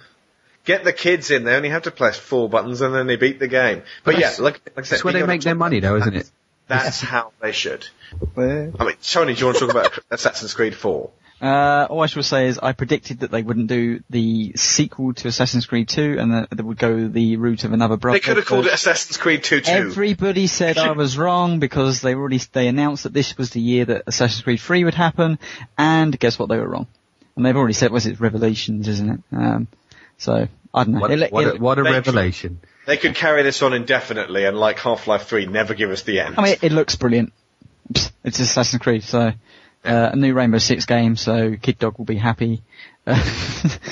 [0.65, 1.43] get the kids in.
[1.43, 3.83] They only have to press four buttons and then they beat the game.
[4.03, 6.15] But yeah, That's- like, like I said, That's where they make their money though, isn't
[6.15, 6.31] it?
[6.67, 7.85] That's how they should.
[8.35, 11.09] I mean, Tony, do you want to talk about Assassin's Creed 4?
[11.43, 15.27] Uh, all I should say is I predicted that they wouldn't do the sequel to
[15.27, 18.17] Assassin's Creed 2 and that they would go the route of another brother.
[18.17, 19.69] They could have called it Assassin's Creed 2 2.
[19.69, 23.83] Everybody said I was wrong because they already they announced that this was the year
[23.83, 25.37] that Assassin's Creed 3 would happen,
[25.77, 26.47] and guess what?
[26.47, 26.87] They were wrong.
[27.35, 29.19] And they've already said, was it Revelations, isn't it?
[29.35, 29.67] Um,
[30.17, 30.99] so I don't know.
[31.01, 32.61] What, It- what, it- a, what a They- revelation.
[32.85, 36.35] They could carry this on indefinitely and like Half-Life 3 never give us the end.
[36.37, 37.31] I mean, it looks brilliant.
[38.23, 39.31] It's Assassin's Creed, so
[39.85, 42.63] uh, a new Rainbow Six game, so Kid Dog will be happy
[43.05, 43.21] uh,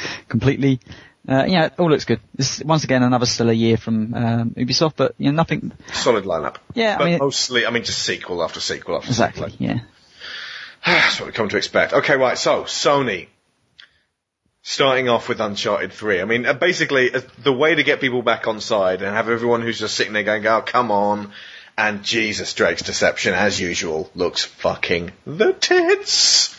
[0.27, 0.79] completely.
[1.27, 2.19] Uh, yeah, it all looks good.
[2.33, 5.71] This once again another stellar year from um, Ubisoft, but you know nothing.
[5.93, 6.55] Solid lineup.
[6.73, 9.51] Yeah, I mean- mostly, I mean, just sequel after sequel after Exactly.
[9.51, 9.67] sequel.
[9.67, 9.79] Yeah.
[10.85, 11.93] That's what we come to expect.
[11.93, 13.27] Okay, right, so, Sony.
[14.63, 16.21] starting off with Uncharted 3.
[16.21, 19.29] I mean, uh, basically, uh, the way to get people back on side and have
[19.29, 21.31] everyone who's just sitting there going, oh, come on.
[21.81, 26.55] And Jesus, Drake's Deception, as usual, looks fucking the tits.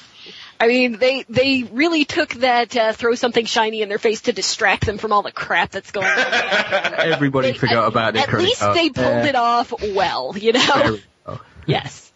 [0.58, 4.32] I mean, they they really took that uh, throw something shiny in their face to
[4.32, 6.16] distract them from all the crap that's going on.
[6.98, 8.76] Everybody They- forgot at, about their At least card.
[8.76, 11.00] they pulled it off well, you know.
[11.26, 12.12] Very yes.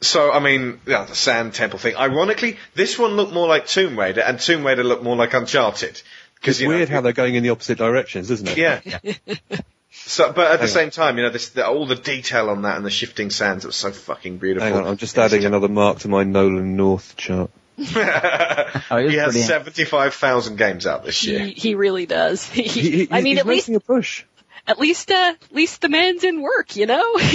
[0.00, 1.96] So, I mean, yeah, the Sand Temple thing.
[1.96, 6.00] Ironically, this one looked more like Tomb Raider, and Tomb Raider looked more like Uncharted.
[6.42, 8.56] It's you know, weird how they're going in the opposite directions, isn't it?
[8.56, 8.80] Yeah.
[10.04, 10.68] So, but at the Hang on.
[10.68, 13.64] same time, you know, this, the, all the detail on that and the shifting sands,
[13.64, 14.68] it was so fucking beautiful.
[14.68, 17.50] Hang on, I'm just adding another mark to my Nolan North chart.
[18.88, 21.40] Oh, it he has 75,000 games out this year.
[21.40, 22.46] He, he really does.
[22.50, 24.24] He- He- he- I mean, he's at least, a push.
[24.66, 27.02] at least, uh, at least the man's in work, you know?
[27.18, 27.28] I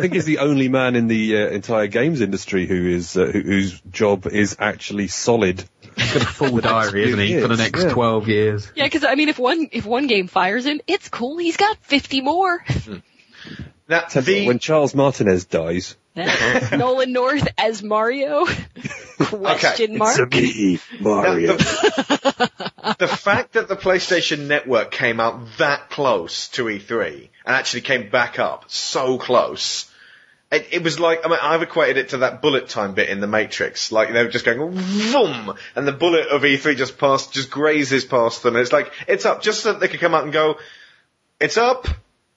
[0.00, 3.40] think he's the only man in the uh, entire games industry who is uh, who,
[3.40, 5.62] whose job is actually solid.
[5.96, 7.90] He's got a full diary, isn't he, for the next yeah.
[7.90, 8.72] 12 years.
[8.74, 11.38] yeah, cause I mean, if one, if one game fires him, it's cool.
[11.38, 12.64] He's got 50 more.
[12.66, 12.96] Hmm.
[13.88, 18.46] Now, Tell you the, what, when Charles Martinet dies, Nolan North as Mario?
[19.18, 20.32] Question mark.
[20.32, 21.56] me, Mario.
[21.56, 27.82] the, the fact that the PlayStation Network came out that close to E3 and actually
[27.82, 29.90] came back up so close,
[30.54, 33.20] it, it was like I mean I've equated it to that bullet time bit in
[33.20, 33.92] the Matrix.
[33.92, 38.04] Like they were just going vroom, and the bullet of E3 just passed, just grazes
[38.04, 38.54] past them.
[38.56, 40.56] And it's like it's up, just so that they could come out and go,
[41.40, 41.86] it's up.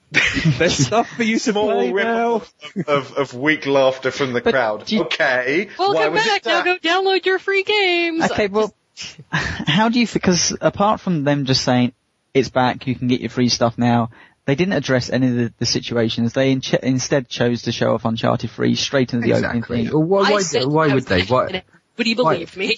[0.58, 2.36] There's stuff for you to Small play now.
[2.36, 2.54] of,
[2.88, 4.90] of, of weak laughter from the But crowd.
[4.92, 6.46] you- okay, why Welcome was back.
[6.46, 8.24] Now go download your free games.
[8.32, 8.74] Okay, well,
[9.32, 11.92] how do you, because apart from them just saying,
[12.34, 14.10] it's back, you can get your free stuff now,
[14.48, 16.34] they didn't address any of the, the situations.
[16.34, 19.84] They in- instead chose to show off Uncharted 3 straight into the opening Exactly.
[19.86, 19.94] thing.
[19.94, 21.24] Well, why, why, said why would they?
[21.26, 21.64] Why,
[21.98, 22.78] Would you Why- believe me?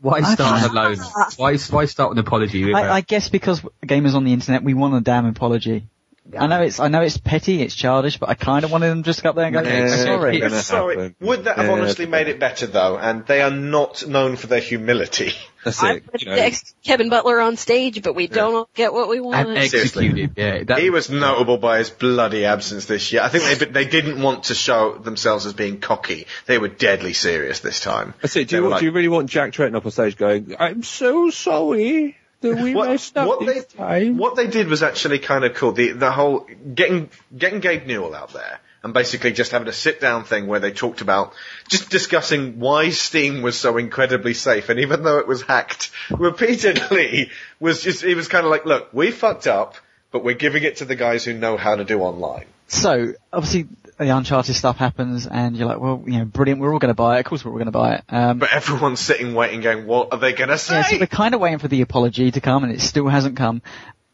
[0.00, 0.96] why start alone?
[1.36, 2.72] Why, why start with an apology?
[2.72, 5.89] I, I, a- I guess because gamers on the internet, we want a damn apology.
[6.38, 9.02] I know it's, I know it's petty, it's childish, but I kind of wanted them
[9.02, 10.36] just go up there and go, Yeah, sorry.
[10.38, 11.14] it's gonna Sorry, happen.
[11.20, 12.98] would that have Yeah, honestly made it better though?
[12.98, 15.32] And they are not known for their humility.
[15.64, 16.06] That's I it.
[16.10, 19.46] put You know, next Kevin Butler on stage, but we don't get what we want.
[19.48, 20.62] and executed, yeah.
[20.64, 23.20] That, He was notable by his bloody absence this year.
[23.22, 26.26] I think they they didn't want to show themselves as being cocky.
[26.46, 28.14] They were deadly serious this time.
[28.22, 28.48] that's it.
[28.48, 30.56] Do They you, were do like- you really want Jack Tretton up on stage going,
[30.58, 34.16] I'm so sorry that we What, messed up what this they time?
[34.18, 35.72] what they did was actually kind of cool.
[35.72, 40.00] The the whole getting getting Gabe Newell out there and basically just having a sit
[40.00, 41.34] down thing where they talked about
[41.68, 47.30] just discussing why Steam was so incredibly safe, and even though it was hacked repeatedly,
[47.60, 49.76] was just it was kind of like, look, we fucked up,
[50.10, 52.46] but we're giving it to the guys who know how to do online.
[52.68, 53.66] So, obviously,
[54.00, 56.94] the Uncharted stuff happens and you're like, well, you know, brilliant, we're all going to
[56.94, 58.04] buy it, of course we're all going to buy it.
[58.08, 60.76] Um, But everyone's sitting waiting, going, what are they going to say?
[60.76, 63.36] Yeah, so we're kind of waiting for the apology to come, and it still hasn't
[63.36, 63.60] come.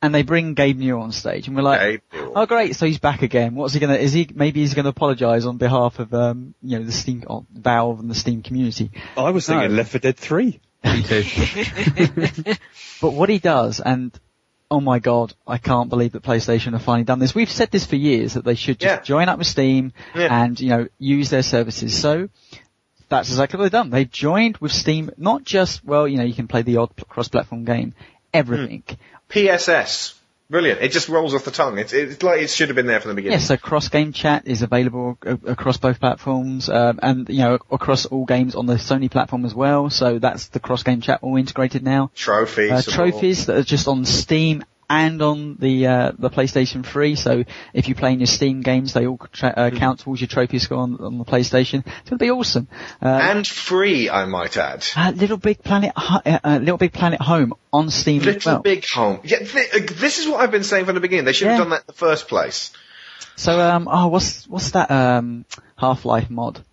[0.02, 2.00] And they bring Gabe Newell on stage, and we're like, Gabe
[2.36, 2.76] "Oh, great!
[2.76, 3.54] So he's back again.
[3.54, 3.94] What's he gonna?
[3.94, 7.46] Is he maybe he's gonna apologise on behalf of um, you know, the Steam oh,
[7.50, 9.76] Valve and the Steam community?" I was thinking No.
[9.76, 10.60] Left 4 Dead 3.
[13.00, 14.12] But what he does, and
[14.70, 17.34] oh my god, I can't believe that PlayStation have finally done this.
[17.34, 19.02] We've said this for years that they should just Yeah.
[19.02, 20.42] join up with Steam Yeah.
[20.42, 21.96] and you know use their services.
[21.98, 22.28] So
[23.08, 23.90] that's exactly what they've done.
[23.90, 27.64] They've joined with Steam, not just well, you know, you can play the odd cross-platform
[27.64, 28.14] game, hmm.
[28.34, 28.82] everything.
[29.28, 30.15] PSS.
[30.48, 30.80] Brilliant.
[30.80, 31.78] It just rolls off the tongue.
[31.78, 33.40] It's, it's like it should have been there from the beginning.
[33.40, 38.06] Yeah, so cross game chat is available across both platforms, um, and you know across
[38.06, 39.90] all games on the Sony platform as well.
[39.90, 42.12] So that's the cross game chat all integrated now.
[42.14, 42.70] Trophies.
[42.70, 42.82] Uh, all.
[42.82, 47.14] trophies that are just on Steam and on the uh, the PlayStation 3.
[47.16, 49.76] So if you play in your Steam games, they all tra- uh, Hmm.
[49.76, 51.84] count towards your trophy score on, on the PlayStation.
[51.86, 52.68] It's gonna be awesome.
[53.02, 54.84] Uh, And free, I might add.
[54.96, 58.62] uh, Little Big Planet, uh, uh, Little Big Planet Home on Steam as Little well.
[58.62, 59.20] Big Home.
[59.24, 61.24] Yeah, th- uh, this is what I've been saying from the beginning.
[61.24, 61.64] They should have Yeah.
[61.64, 62.70] done that in the first place.
[63.34, 65.44] So, um, oh, what's what's that um,
[65.76, 66.64] Half-Life mod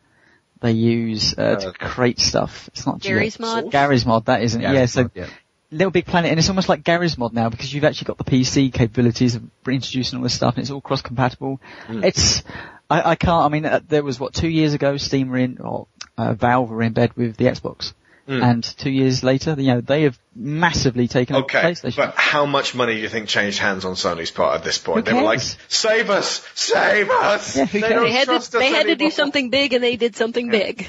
[0.61, 2.69] they use uh, to create stuff?
[2.69, 3.69] It's not Garry's G- mod?
[3.71, 4.61] Garry's mod, that isn't.
[4.61, 5.25] Yeah, so yeah.
[5.73, 8.23] Little Big Planet, and it's almost like Garry's mod now because you've actually got the
[8.23, 11.59] PC capabilities of introducing all this stuff, and it's all cross-compatible.
[11.89, 12.43] It's
[12.89, 13.45] I, I can't.
[13.45, 16.69] I mean, uh, there was what two years ago, Steam were in or uh, Valve
[16.69, 17.93] were in bed with the Xbox.
[18.25, 21.97] And two years later, you know, they have massively taken over Okay, PlayStation.
[21.97, 25.05] but how much money do you think changed hands on Sony's part at this point?
[25.05, 26.41] Who They were like, save us!
[26.55, 27.57] Save us!
[27.57, 29.83] Yeah, they don't They had trust to, us they had to do something big and
[29.83, 30.87] they did something big.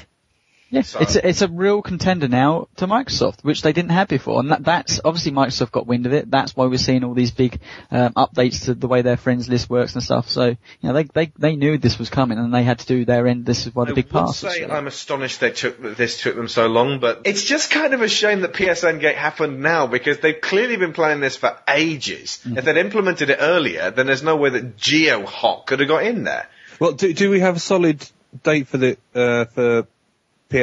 [0.71, 4.07] Yes, So- it's a, it's a real contender now to Microsoft, which they didn't have
[4.07, 6.29] before, and that, that's obviously Microsoft got wind of it.
[6.29, 7.59] That's why we're seeing all these big
[7.91, 10.29] um, updates to the way their friends list works and stuff.
[10.29, 13.05] So you know they they they knew this was coming, and they had to do
[13.05, 13.45] their end.
[13.45, 14.37] This is why the I big would pass.
[14.37, 17.93] say was- I'm astonished they took this took them so long, but it's just kind
[17.93, 21.57] of a shame that PSN Gate happened now because they've clearly been planning this for
[21.67, 22.39] ages.
[22.45, 22.57] Mm.
[22.57, 26.23] If they'd implemented it earlier, then there's no way that GeoHot could have got in
[26.23, 26.47] there.
[26.79, 28.05] Well, do, do we have a solid
[28.43, 29.87] date for the uh, for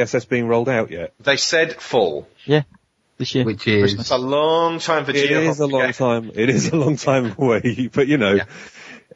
[0.05, 1.13] PSS being rolled out yet?
[1.19, 2.27] They said fall.
[2.45, 2.63] yeah,
[3.17, 5.49] this year, Which is- It's a long time for It GeoHot.
[5.49, 6.31] is a long get- time.
[6.33, 8.45] It is a long time away, but you know, Yeah.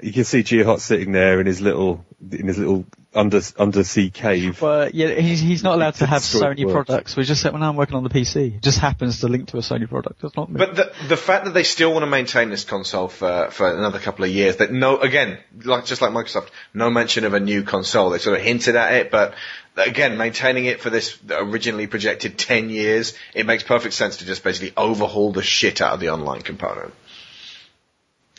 [0.02, 4.62] you can see Geohot sitting there in his little in his little under undersea cave.
[4.62, 6.86] Well, yeah, he's he's not allowed to have Sony world.
[6.86, 7.16] products.
[7.16, 8.56] We just said, well, no, I'm working on the PC.
[8.58, 10.22] It just happens to link to a Sony product.
[10.22, 10.58] That's not me.
[10.60, 13.98] But the the fact that they still want to maintain this console for for another
[14.00, 17.64] couple of years, that no again, like just like Microsoft, no mention of a new
[17.64, 18.12] console.
[18.12, 19.34] They sort of hinted at it, but
[19.78, 24.44] again, maintaining it for this originally projected ten years, it makes perfect sense to just
[24.44, 26.94] basically overhaul the shit out of the online component.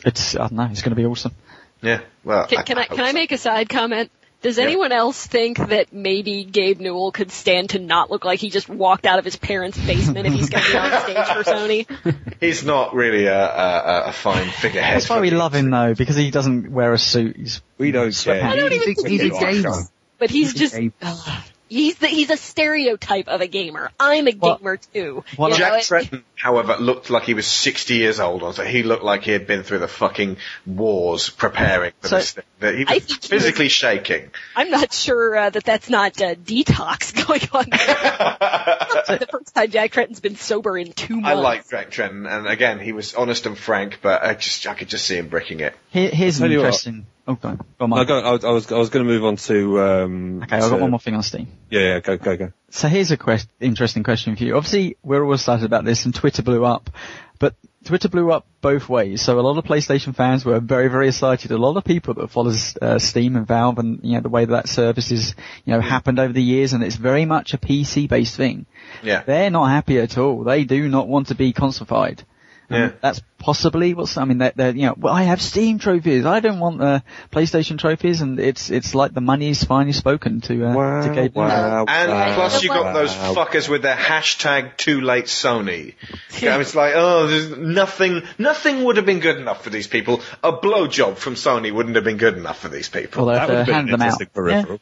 [0.05, 0.67] it's I don't know.
[0.71, 1.33] It's going to be awesome.
[1.81, 3.13] Yeah, well, Can, can I hope can I so.
[3.13, 4.11] make a side comment?
[4.41, 4.63] Does Yeah.
[4.65, 8.69] anyone else think that maybe Gabe Newell could stand to not look like he just
[8.69, 12.15] walked out of his parents' basement if he's going to be on stage for Sony?
[12.39, 14.95] He's not really a, a, a fine figurehead.
[14.95, 17.35] That's why we love him though, because he doesn't wear a suit.
[17.35, 18.49] He's We don't Sweat- care.
[18.49, 19.75] I don't even He's think he's a he's gamer.
[20.19, 20.91] But he's just Gabe.
[21.01, 23.89] ugh, he's the, he's a stereotype of a gamer.
[23.99, 25.23] I'm a Well- gamer too.
[25.37, 28.43] well, you know, Jack it- Tretton, however, looked like he was 60 years old.
[28.43, 32.15] On so he looked like he had been through the fucking wars preparing for So-
[32.17, 32.43] this thing.
[32.59, 34.31] That He I was think he physically shaking.
[34.57, 37.65] I'm not sure uh, that that's not uh, detox going on.
[37.69, 39.17] There.
[39.19, 41.29] the first time Jack Tretton's been sober in two months.
[41.29, 44.73] I like Jack Tretton, and again, he was honest and frank, but I just, I
[44.73, 45.73] could just see him bricking it.
[45.91, 47.05] here, here's an I'll tell you what.
[47.29, 47.57] Oh, go on.
[47.77, 48.01] Go on, I.
[48.01, 50.41] I, was- I was I was going to move on to um.
[50.43, 51.47] Okay, I've got one more thing on Steam.
[51.69, 52.51] Yeah, yeah, go go go.
[52.71, 54.55] So here's a quest- interesting question for you.
[54.57, 56.89] Obviously, we're all excited about this, and Twitter blew up,
[57.37, 57.53] but
[57.85, 59.21] Twitter blew up both ways.
[59.21, 61.51] So a lot of PlayStation fans were very, very excited.
[61.51, 62.51] A lot of people that follow
[62.81, 65.81] uh, Steam and Valve and you know the way that, that service is, you know,
[65.81, 68.65] happened over the years, and it's very much a PC-based thing.
[69.03, 69.21] Yeah.
[69.23, 70.43] They're not happy at all.
[70.43, 72.23] They do not want to be consoleified.
[72.69, 72.91] And Yeah.
[73.01, 76.25] That's possibly what's, I mean, they're, they're, you know, well, I have Steam trophies.
[76.25, 80.65] I don't want the PlayStation trophies, and it's it's like the money's finally spoken to
[80.65, 81.47] uh, Wow, to Gabe Newell.
[81.47, 85.95] wow, And wow, plus you got those fuckers with their hashtag too late Sony.
[86.41, 90.21] Yeah, it's like, oh, there's nothing, nothing would have been good enough for these people.
[90.41, 93.21] A blowjob from Sony wouldn't have been good enough for these people.
[93.21, 94.79] Although That would have been hand an them out, interesting peripheral.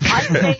[0.00, 0.56] I say,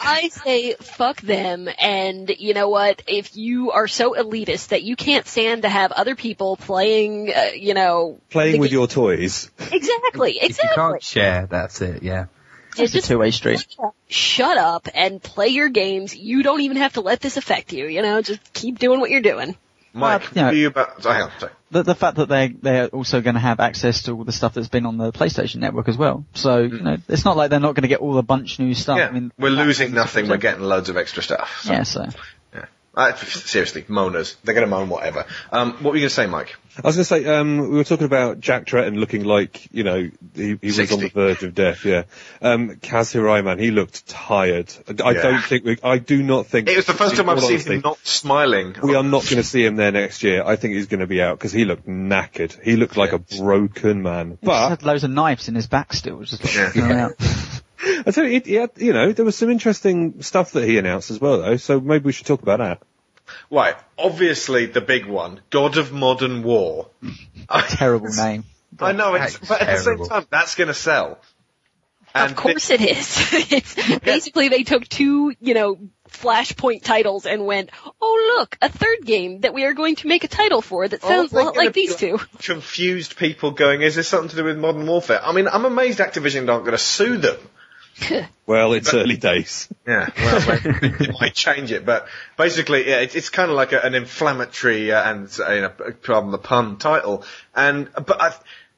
[0.00, 3.02] I say, fuck them, and you know what?
[3.06, 7.50] If you are so elitist that you can't stand to have other people playing, uh,
[7.54, 9.50] you know, Playing with ga- your toys.
[9.58, 10.76] exactly, If you exactly.
[10.76, 12.26] can't share, that's it, yeah.
[12.76, 13.66] It's It's a two-way street.
[14.08, 16.16] shut up and play your games.
[16.16, 17.86] You don't even have to let this affect you.
[17.86, 19.56] You know, just keep doing what you're doing.
[19.94, 20.44] Mike, yeah.
[20.44, 21.04] what are you about?
[21.04, 21.52] Oh, hang on, sorry.
[21.70, 24.54] the, the fact that they they're also going to have access to all the stuff
[24.54, 26.24] that's been on the PlayStation Network as well.
[26.34, 26.82] So you mm.
[26.82, 28.98] know, it's not like they're not going to get all the bunch new stuff.
[28.98, 30.28] Yeah, I mean, we're losing nothing.
[30.28, 31.60] We're getting loads of extra stuff.
[31.62, 32.08] So, Yeah, so.
[32.94, 34.36] Uh, seriously, moaners.
[34.44, 35.24] They're going to moan whatever.
[35.50, 36.56] Um, what were you going to say, Mike?
[36.76, 39.82] I was going to say, um, we were talking about Jack Tretton looking like, you
[39.82, 42.04] know, he, he was on the verge of death, yeah.
[42.40, 44.72] Um, Kaz Hirai, man, he looked tired.
[45.02, 45.22] I Yeah.
[45.22, 46.68] don't think we, I do not think.
[46.68, 48.74] It was the first time I've all seen him not smiling.
[48.82, 50.42] We are not going to see him there next year.
[50.44, 52.62] I think he's going to be out because he looked knackered.
[52.62, 54.38] He looked like a broken man.
[54.42, 54.52] But.
[54.52, 56.22] He just had loads of knives in his back still.
[56.22, 57.08] Just like, Yeah.
[57.82, 58.08] throwing out.
[58.08, 60.78] I tell you, it, he had, you know, there was some interesting stuff that he
[60.78, 61.56] announced as well, though.
[61.56, 62.82] So maybe we should talk about that.
[63.50, 66.88] Right, obviously the big one, God of Modern War.
[67.68, 68.44] Terrible name.
[68.80, 71.18] I know, it's, That's but at the same time, that's going to sell.
[72.14, 73.28] of course it is.
[73.52, 75.78] it's basically they took two, you know,
[76.08, 77.70] flashpoint titles and went,
[78.00, 81.00] oh look, a third game that we are going to make a title for that
[81.02, 82.20] oh, sounds a lot like these be two.
[82.38, 85.20] Confused people going, is this something to do with Modern Warfare?
[85.22, 87.36] I mean, I'm amazed Activision aren't going to sue them.
[88.44, 89.68] Well, it's early days.
[89.86, 90.58] Yeah, well,
[90.98, 94.92] they might change it, but basically, yeah, it's, it's kind of like a, an inflammatory
[94.92, 95.68] uh, and, uh, you know,
[96.02, 97.24] pardon the pun title.
[97.54, 98.34] And but I,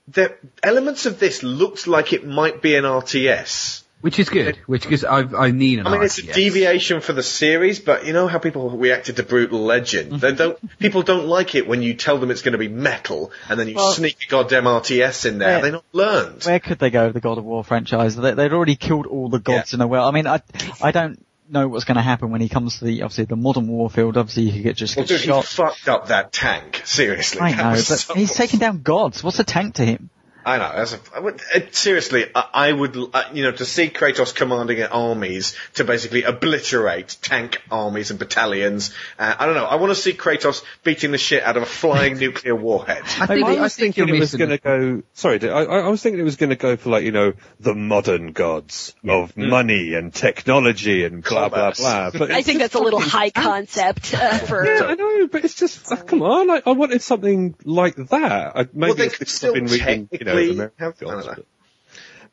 [0.09, 3.84] the elements of this looked like it might be an RTS.
[4.05, 6.35] Which is good, which is I I need an I mean, it's a RTS.
[6.35, 10.09] deviation for the series, but you know how people reacted to Brutal Legend.
[10.13, 10.19] Mm-hmm.
[10.19, 10.79] They don't.
[10.79, 13.67] People don't like it when you tell them it's going to be metal, and then
[13.67, 15.53] you Well- sneak a goddamn RTS in there.
[15.57, 15.61] Yeah.
[15.63, 16.43] They not learned.
[16.45, 18.15] Where could they go with the God of War franchise?
[18.15, 20.07] They, they'd already killed all the gods in the world.
[20.07, 20.43] I mean, I
[20.83, 23.69] I don't know what's going to happen when he comes to the obviously the modern
[23.69, 24.19] warfield.
[24.19, 26.83] Obviously, he could get just Well, get dude, he fucked up that tank.
[26.85, 29.25] Seriously, I That know, but so- he's taking down gods.
[29.25, 30.11] What's a tank to him?
[30.45, 30.73] I know.
[30.75, 34.35] That's a, I would, uh, seriously, I, I would, uh, you know, to see Kratos
[34.35, 38.93] commanding armies to basically obliterate tank armies and battalions.
[39.19, 39.65] Uh, I don't know.
[39.65, 43.03] I want to see Kratos beating the shit out of a flying nuclear warhead.
[43.21, 45.03] I think, I, I was think thinking it was going to go.
[45.15, 47.33] Sorry, I, I I was thinking it was going to go for like you know
[47.61, 52.11] the modern gods of money and technology and blah blah blah.
[52.11, 54.65] But I think that's a little fucking- high concept uh, for.
[54.65, 56.51] Yeah, I know, but it's just oh, come on.
[56.51, 58.57] I, I wanted something like that.
[58.57, 61.27] I, maybe well, they could still I've been reading, you know, technically have, films, don't
[61.27, 61.43] know.
[61.43, 61.47] but-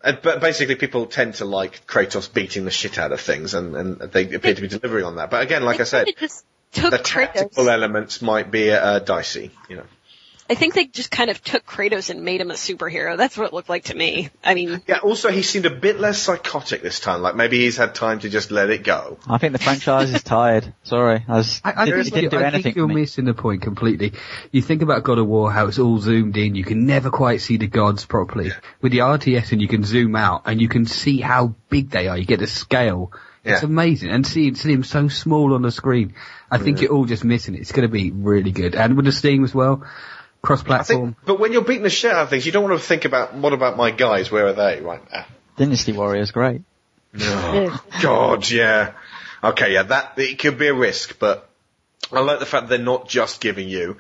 [0.04, 3.76] Uh, but basically, people tend to like Kratos beating the shit out of things, and,
[3.76, 5.30] and they appear to be delivering on that.
[5.30, 7.72] But again, like I said, It just took the tactical Kratos.
[7.72, 9.52] elements might be uh, dicey.
[9.70, 9.84] You know.
[10.52, 13.16] I think they just kind of took Kratos and made him a superhero.
[13.16, 14.32] That's what it looked like to me.
[14.44, 14.98] I mean, Yeah.
[14.98, 17.22] Also, he seemed a bit less psychotic this time.
[17.22, 19.18] Like maybe he's had time to just let it go.
[19.30, 20.74] I think the franchise is tired.
[20.84, 23.24] Sorry, I, was, I, I didn't, think, it didn't do I anything think you're missing
[23.24, 24.12] the point completely.
[24.52, 27.40] You think about God of War, how it's all zoomed in, you can never quite
[27.40, 28.52] see the gods properly.
[28.82, 32.10] With the RTS and you can zoom out and you can see how big they
[32.10, 33.14] are, you get the scale.
[33.44, 34.12] It's amazing.
[34.12, 36.14] And seeing, seeing him so small on the screen,
[36.52, 37.62] I think you're all just missing it.
[37.62, 38.76] It's going to be really good.
[38.76, 39.88] And with the Steam as well, I
[40.42, 41.14] cross-platform.
[41.14, 43.06] think, but when you're beating the shit out of things, you don't want to think
[43.06, 44.32] about what about my guys?
[44.32, 44.82] Where are they?
[44.82, 45.02] Right.
[45.14, 45.28] Ah.
[45.58, 46.62] Dynasty Warriors, great.
[48.02, 48.94] God, yeah.
[49.44, 51.50] Okay, yeah, that it could be a risk, but
[52.12, 53.98] I like the fact they're not just giving you.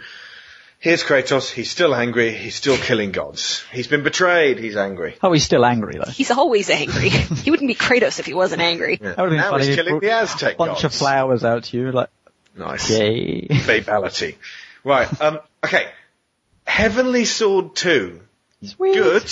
[0.79, 1.51] Here's Kratos.
[1.51, 2.31] He's still angry.
[2.33, 3.63] He's still killing gods.
[3.71, 4.57] He's been betrayed.
[4.57, 5.15] He's angry.
[5.21, 6.09] Oh, he's still angry though.
[6.09, 7.09] he's always angry.
[7.43, 8.97] he wouldn't be Kratos if he wasn't angry.
[9.01, 9.09] Yeah.
[9.13, 9.67] That would have been now funny.
[9.67, 10.83] he's killing brought the Aztec a bunch gods.
[10.85, 12.09] of flowers out to you, like,
[12.57, 12.89] Nice.
[12.89, 13.47] yay.
[13.47, 14.35] Babality.
[14.83, 15.21] Right.
[15.21, 15.39] Um.
[15.63, 15.87] Okay.
[16.65, 18.21] Heavenly Sword Two.
[18.63, 18.95] Sweet.
[18.95, 19.31] Good.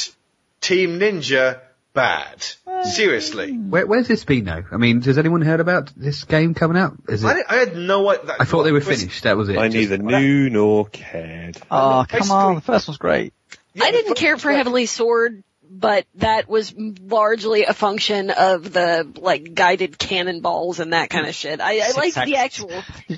[0.62, 1.60] Team Ninja.
[1.94, 2.46] Bad.
[2.84, 3.52] Seriously.
[3.52, 4.64] Where, where's this been though?
[4.72, 6.96] I mean, has anyone heard about this game coming out?
[7.10, 8.36] Is it, I, I had no idea.
[8.40, 9.24] I thought they were finished.
[9.24, 9.58] That was it.
[9.58, 11.58] I Just- neither knew nor cared.
[11.70, 13.34] Oh, come on, the first one's great.
[13.82, 19.54] I didn't care for Heavenly Sword, but that was largely a function of the like
[19.54, 21.62] guided cannonballs and that kind of shit.
[21.62, 22.72] I, I Six liked the actual.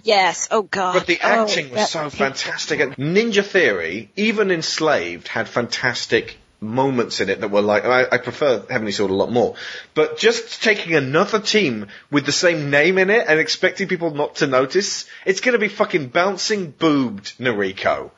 [0.03, 0.49] Yes.
[0.51, 0.93] Oh god.
[0.93, 2.79] But the Oh, acting was so fantastic.
[2.79, 8.17] And Ninja Theory, even Enslaved, had fantastic moments in it that were like, I, I
[8.17, 9.55] prefer Heavenly Sword a lot more.
[9.95, 14.35] But just taking another team with the same name in it and expecting people not
[14.35, 18.11] to notice, it's gonna be fucking bouncing boobed Nariko.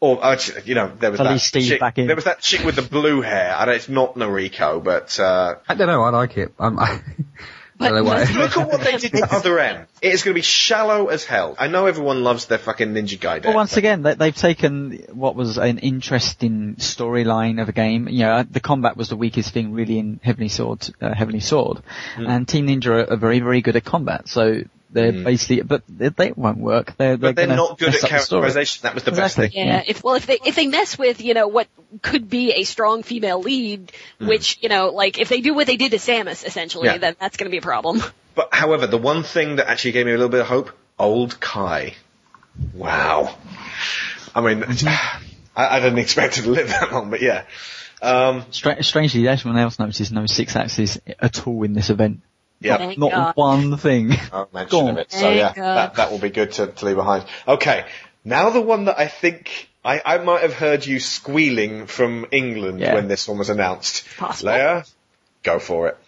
[0.00, 2.06] Or, actually, you know, there was At that least Steve chick, back in.
[2.06, 3.54] there was that chick with the blue hair.
[3.54, 6.02] I don't, it's not Noriko, but, uh, I don't know.
[6.02, 6.54] I like it.
[6.58, 7.02] I'm, I,
[7.78, 8.24] I don't know why.
[8.24, 9.86] Look at what they did to Other M.
[10.02, 11.54] It is going to be shallow as hell.
[11.58, 13.44] I know everyone loves their fucking Ninja Gaiden.
[13.46, 18.08] Well, once but- again, they, they've taken what was an interesting storyline of a game.
[18.08, 21.82] You know, the combat was the weakest thing really in Heavenly Sword, uh, Heavenly Sword,
[22.16, 22.26] Hmm.
[22.26, 24.28] and Team Ninja are, are very, very good at combat.
[24.28, 24.62] So
[24.92, 25.24] they're mm.
[25.24, 26.96] basically, but they, they won't work.
[26.96, 28.82] They're, but they're not good at up characterization.
[28.82, 29.50] That was the best thing.
[29.52, 31.68] Yeah, if well, if they if they mess with you know what
[32.02, 34.28] could be a strong female lead, mm.
[34.28, 36.86] which you know like if they do what they did to Samus essentially.
[36.86, 36.98] Yeah.
[36.98, 38.02] then that's going to be a problem.
[38.32, 41.40] But however, the one thing that actually gave me a little bit of hope, old
[41.40, 41.94] Kai.
[42.72, 43.36] Wow.
[44.34, 45.22] I mean, mm-hmm.
[45.56, 47.44] I, I didn't expect it to live that long, but yeah.
[48.00, 52.20] Um, Stra- strangely, everyone else noticed no Sixaxis at all in this event.
[52.60, 52.94] Yeah.
[52.96, 53.36] Not God.
[53.36, 54.08] one thing.
[54.32, 55.10] no mention Go of it.
[55.12, 55.76] So Thank yeah, God.
[55.76, 57.24] that, that will be good to, to leave behind.
[57.48, 57.86] Okay.
[58.24, 62.80] Now the one that I think I, I might have heard you squealing from England
[62.80, 62.94] Yeah.
[62.94, 64.06] when this one was announced.
[64.18, 64.52] Possible.
[64.52, 64.90] Leia,
[65.42, 65.98] go for it.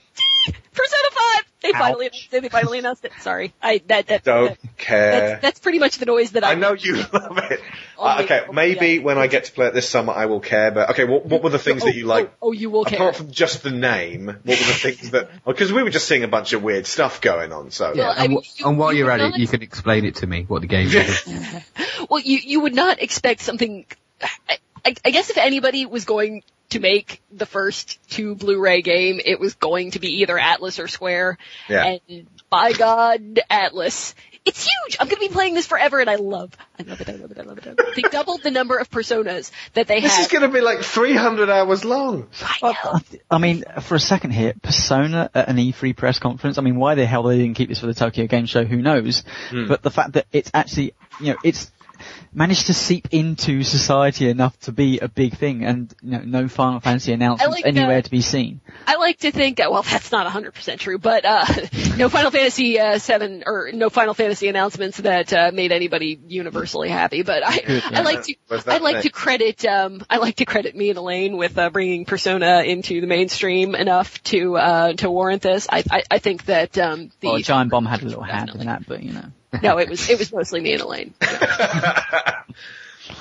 [0.75, 1.45] Persona Five.
[1.63, 3.13] They finally they finally announced it.
[3.21, 5.13] Sorry, I that that, Don't that care.
[5.13, 6.53] that's, that's pretty much the noise that I.
[6.53, 7.61] I know you love it.
[8.03, 9.03] Oh, Uh, okay, Oh, maybe yeah.
[9.03, 10.71] when I get to play it this summer, I will care.
[10.73, 12.33] But okay, what, what were the things oh, that you like?
[12.43, 12.99] Oh, oh, you will care.
[12.99, 15.31] Apart from just the name, what were the things that?
[15.47, 17.71] Because we were just seeing a bunch of weird stuff going on.
[17.71, 19.63] So Well, I and, mean, you- and while you you're would at it, you can
[19.63, 21.25] explain it to me what the game is.
[22.11, 23.87] Well, you you would not expect something.
[24.21, 29.21] I, I, I guess if anybody was going to make the first two Blu-ray game,
[29.25, 31.39] it was going to be either Atlus or Square.
[31.69, 31.99] Yeah.
[32.09, 34.15] And by God, Atlus.
[34.45, 34.97] It's huge.
[34.99, 37.09] I'm going to be playing this forever, and I love, I love it.
[37.09, 37.39] I love it.
[37.39, 37.67] I love it.
[37.67, 37.97] I love it.
[37.97, 40.27] They doubled the number of personas that they this have.
[40.27, 42.29] is going to be like 300 hours long.
[42.43, 42.93] I know.
[42.93, 46.59] I, I mean, for a second here, Persona at an E3 press conference.
[46.59, 48.83] I mean, why the hell they didn't keep this for the Tokyo Game Show, who
[48.83, 49.23] knows?
[49.51, 49.69] Hmm.
[49.69, 51.71] But the fact that it's actually, you know, it's
[52.33, 56.49] managed to seep into society enough to be a big thing, and you know, no
[56.49, 58.05] Final Fantasy announcements like anywhere that.
[58.05, 58.61] to be seen.
[58.87, 61.45] I like to think, uh, well, that's not 100% true, but, uh,
[61.97, 66.89] no Final Fantasy, uh, 7, or no Final Fantasy announcements that, uh, made anybody universally
[66.89, 69.03] happy, but I, I like to, What's that I like thing?
[69.03, 73.01] to credit, um, I like to credit me and Elaine with, uh, bringing Persona into
[73.01, 75.67] the mainstream enough to, uh, to warrant this.
[75.71, 78.67] I, I, I think that, um, the, Well, Giant Bomb had a little hand in
[78.67, 79.25] that, but you know.
[79.63, 81.15] No, it was, it was mostly me and Elaine.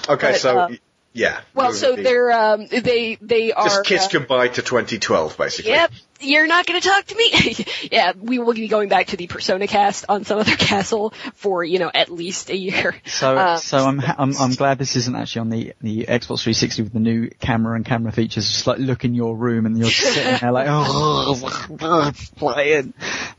[0.09, 0.69] Okay, But, so uh,
[1.13, 1.41] Yeah.
[1.53, 5.71] Well, so The- they're um, they they are just kiss uh, goodbye to 2012, basically.
[5.71, 5.91] Yep,
[6.21, 7.65] you're not going to talk to me.
[7.91, 11.65] yeah, we will be going back to the Persona cast on some other castle for
[11.65, 12.95] you know at least a year.
[13.05, 16.43] So, Uh, so I'm, ha- I'm I'm glad this isn't actually on the the Xbox
[16.43, 18.47] 360 with the new camera and camera features.
[18.47, 22.93] Just like look in your room and you're sitting there like, oh, playing.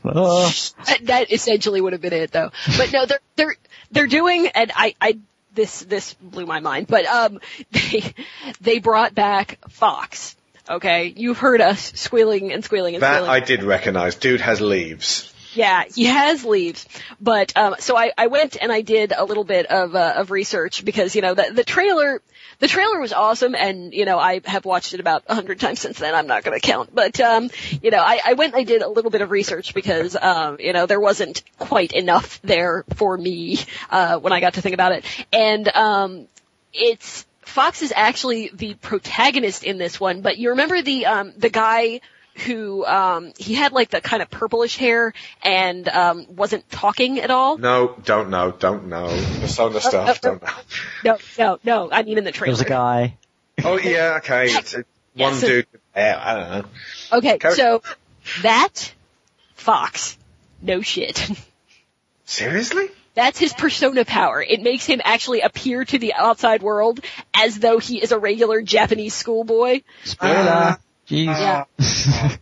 [0.05, 0.51] Oh.
[1.03, 2.51] that essentially would have been it though.
[2.77, 3.55] But no, they're they're
[3.91, 5.17] they're doing, and I I
[5.53, 6.87] this this blew my mind.
[6.87, 7.39] But um,
[7.71, 8.13] they
[8.61, 10.35] they brought back Fox.
[10.69, 13.29] Okay, you've heard us squealing and squealing and That squealing.
[13.29, 14.15] I did recognize.
[14.15, 15.33] Dude has leaves.
[15.53, 16.87] Yeah, he has leaves.
[17.19, 20.31] But um so I, I went and I did a little bit of uh, of
[20.31, 22.21] research because, you know, the the trailer
[22.59, 25.79] the trailer was awesome and, you know, I have watched it about a hundred times
[25.79, 26.15] since then.
[26.15, 26.93] I'm not gonna count.
[26.93, 27.49] But um,
[27.81, 30.57] you know, I, I went and I did a little bit of research because um,
[30.59, 34.73] you know, there wasn't quite enough there for me uh when I got to think
[34.73, 35.05] about it.
[35.31, 36.27] And um
[36.73, 41.49] it's Fox is actually the protagonist in this one, but you remember the um the
[41.49, 42.01] guy
[42.45, 45.13] who um he had like the kind of purplish hair
[45.43, 47.57] and um wasn't talking at all?
[47.57, 49.07] No, don't know, don't know.
[49.41, 50.49] Persona stuff, don't know.
[51.05, 51.91] No, no, no.
[51.91, 52.51] I mean in the There trailer.
[52.53, 53.17] was a guy.
[53.63, 54.45] Oh yeah, okay.
[54.45, 54.77] It's, uh,
[55.15, 55.67] one Yeah, so- dude.
[55.95, 57.17] Yeah, I don't know.
[57.19, 57.83] Okay, Carry- so
[58.41, 58.93] that
[59.53, 60.17] Fox,
[60.61, 61.29] no shit.
[62.25, 62.87] Seriously?
[63.15, 64.41] That's his persona power.
[64.41, 66.99] It makes him actually appear to the outside world
[67.35, 69.81] as though he is a regular Japanese schoolboy.
[70.03, 70.77] Spoiler.
[71.07, 71.27] Jeez.
[71.27, 71.65] Yeah.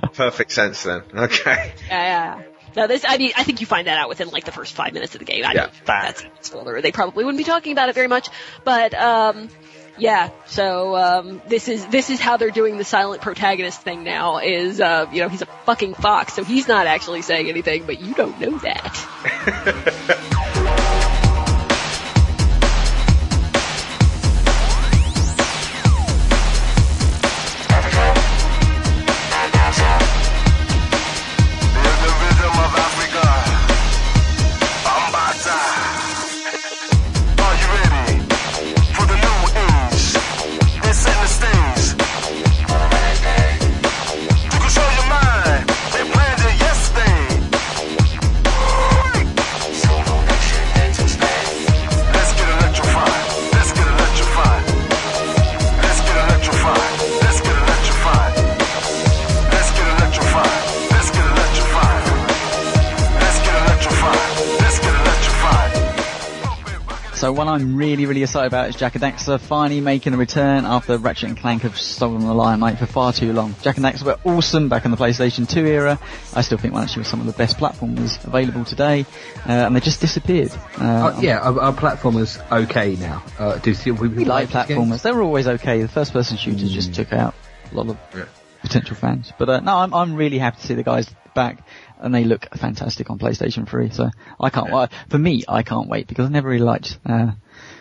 [0.14, 1.02] Perfect sense then.
[1.14, 1.72] Okay.
[1.88, 2.42] Yeah, yeah.
[2.76, 4.92] No, this, I mean, I think you find that out within like the first five
[4.94, 5.44] minutes of the game.
[5.44, 5.60] I Yeah.
[5.62, 6.80] mean, that's a spoiler.
[6.80, 8.28] They probably wouldn't be talking about it very much,
[8.64, 9.48] but, um,
[9.98, 14.38] yeah, so, um, this is, this is how they're doing the silent protagonist thing now
[14.38, 18.00] is, uh, you know, he's a fucking fox, so he's not actually saying anything, but
[18.00, 21.06] you don't know that.
[67.50, 71.28] I'm really, really excited about is Jak and Daxter finally making a return after Ratchet
[71.30, 73.54] and Clank have stolen the limelight for far too long.
[73.62, 75.98] Jak and Daxter were awesome back in the PlayStation 2 era.
[76.34, 79.04] I still think one actually was some of the best platformers available today,
[79.46, 80.52] uh, and they just disappeared.
[80.80, 80.84] Uh,
[81.16, 83.22] Uh, yeah, our, our platformer's okay now.
[83.38, 85.02] Uh, do you, we, we like platformers.
[85.02, 85.82] They were always okay.
[85.82, 87.34] The first person shooters just took out
[87.72, 88.24] a lot of Yeah.
[88.62, 89.32] potential fans.
[89.38, 91.58] But uh, no, I'm I'm really happy to see the guys back,
[92.00, 93.90] and they look fantastic on PlayStation 3.
[93.90, 94.66] So I can't.
[94.68, 94.74] Yeah.
[94.74, 97.32] Well, for me, I can't wait because I never really liked uh,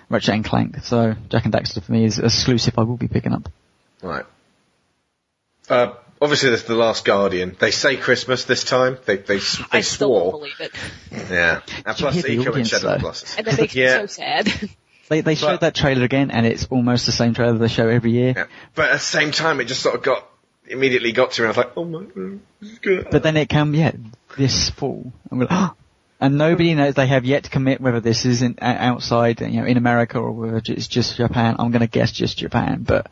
[0.10, 0.78] Ratchet and Clank.
[0.84, 2.78] So Jak and Daxter for me is exclusive.
[2.78, 3.50] I will be picking up.
[4.02, 4.26] Right.
[5.70, 7.56] Uh, obviously, this is the Last Guardian.
[7.60, 8.98] They say Christmas this time.
[9.06, 10.32] They they, s- they I still don't swore.
[10.32, 10.72] believe it.
[11.30, 11.62] Yeah.
[11.86, 13.00] And plus, hear the Ico and Shadow of though?
[13.02, 13.38] Colossus.
[13.38, 14.02] And that makes yeah.
[14.02, 14.70] me so sad.
[15.10, 17.88] They they showed But- that trailer again, and it's almost the same trailer they show
[17.88, 18.34] every year.
[18.36, 18.46] yeah.
[18.76, 20.26] But at the same time, it just sort of got
[20.68, 21.46] immediately got to me.
[21.46, 23.08] I was like, oh my god, this is good.
[23.12, 23.92] But then it can, yeah,
[24.38, 25.12] this fall.
[25.32, 25.76] I'm gonna,
[26.20, 26.96] and nobody knows.
[26.96, 30.32] They have yet to commit whether this is in, outside, you know, in America or
[30.32, 31.56] whether it's just Japan.
[31.60, 33.08] I'm going to guess just Japan, but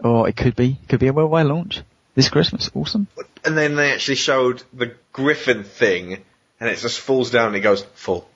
[0.00, 1.82] or it could be, could be a worldwide launch
[2.14, 2.70] this Christmas.
[2.74, 3.08] Awesome.
[3.44, 6.24] and then they actually showed the Griffin thing,
[6.60, 8.28] and it just falls down and it goes full.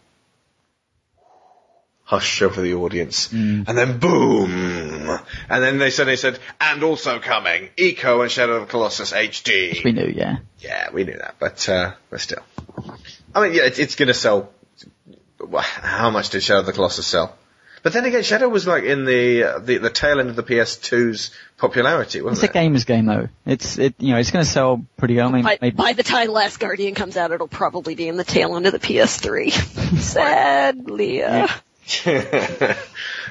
[2.04, 5.10] Hush over the audience, and then boom,
[5.50, 9.84] and then they suddenly said, and also coming, Ico and Shadow of the Colossus HD.
[9.84, 10.38] We knew, yeah.
[10.58, 12.42] Yeah, we knew that, but uh, but still,
[13.34, 14.50] I mean, yeah, it's, it's going to sell.
[15.60, 17.36] How much did Shadow of the Colossus sell?
[17.82, 20.42] But then again, Shadow was like in the uh, the, the tail end of the
[20.42, 22.52] PS2's popularity, It's wasn't a it?
[22.52, 23.28] gamer's game though.
[23.46, 25.28] It's it, you know, it's going to sell pretty well.
[25.28, 28.16] I mean, By, maybe by the time Last Guardian comes out, it'll probably be in
[28.16, 29.52] the tail end of the PS3.
[30.00, 31.22] Sadly.
[31.22, 31.46] uh,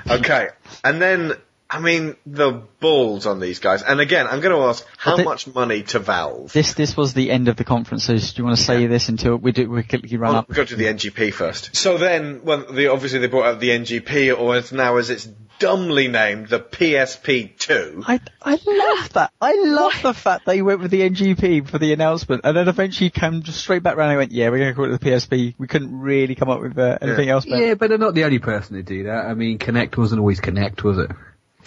[0.09, 0.47] okay,
[0.83, 1.33] and then
[1.70, 3.84] I mean, the balls on these guys.
[3.84, 6.53] And again, I'm going to ask how Well, they- much money to Valve.
[6.53, 8.34] This this was the end of the conferences.
[8.34, 10.47] Do you want to say this until we do we quickly run Well, up?
[10.49, 11.76] we'll go to the NGP first.
[11.76, 15.28] So then, when the, obviously they brought out the NGP, or as now as it's
[15.59, 18.03] dumbly named, the PSP2.
[18.07, 19.32] I I love that.
[19.41, 22.68] I love the fact that they went with the NGP for the announcement, and then
[22.68, 25.05] eventually came just straight back round and went, "Yeah, we're going to call it the
[25.05, 27.45] PSP." We couldn't really come up with uh, anything else.
[27.45, 29.26] But Yeah, but they're not the only person to do that.
[29.26, 31.11] I mean, Kinect wasn't always Kinect, was it?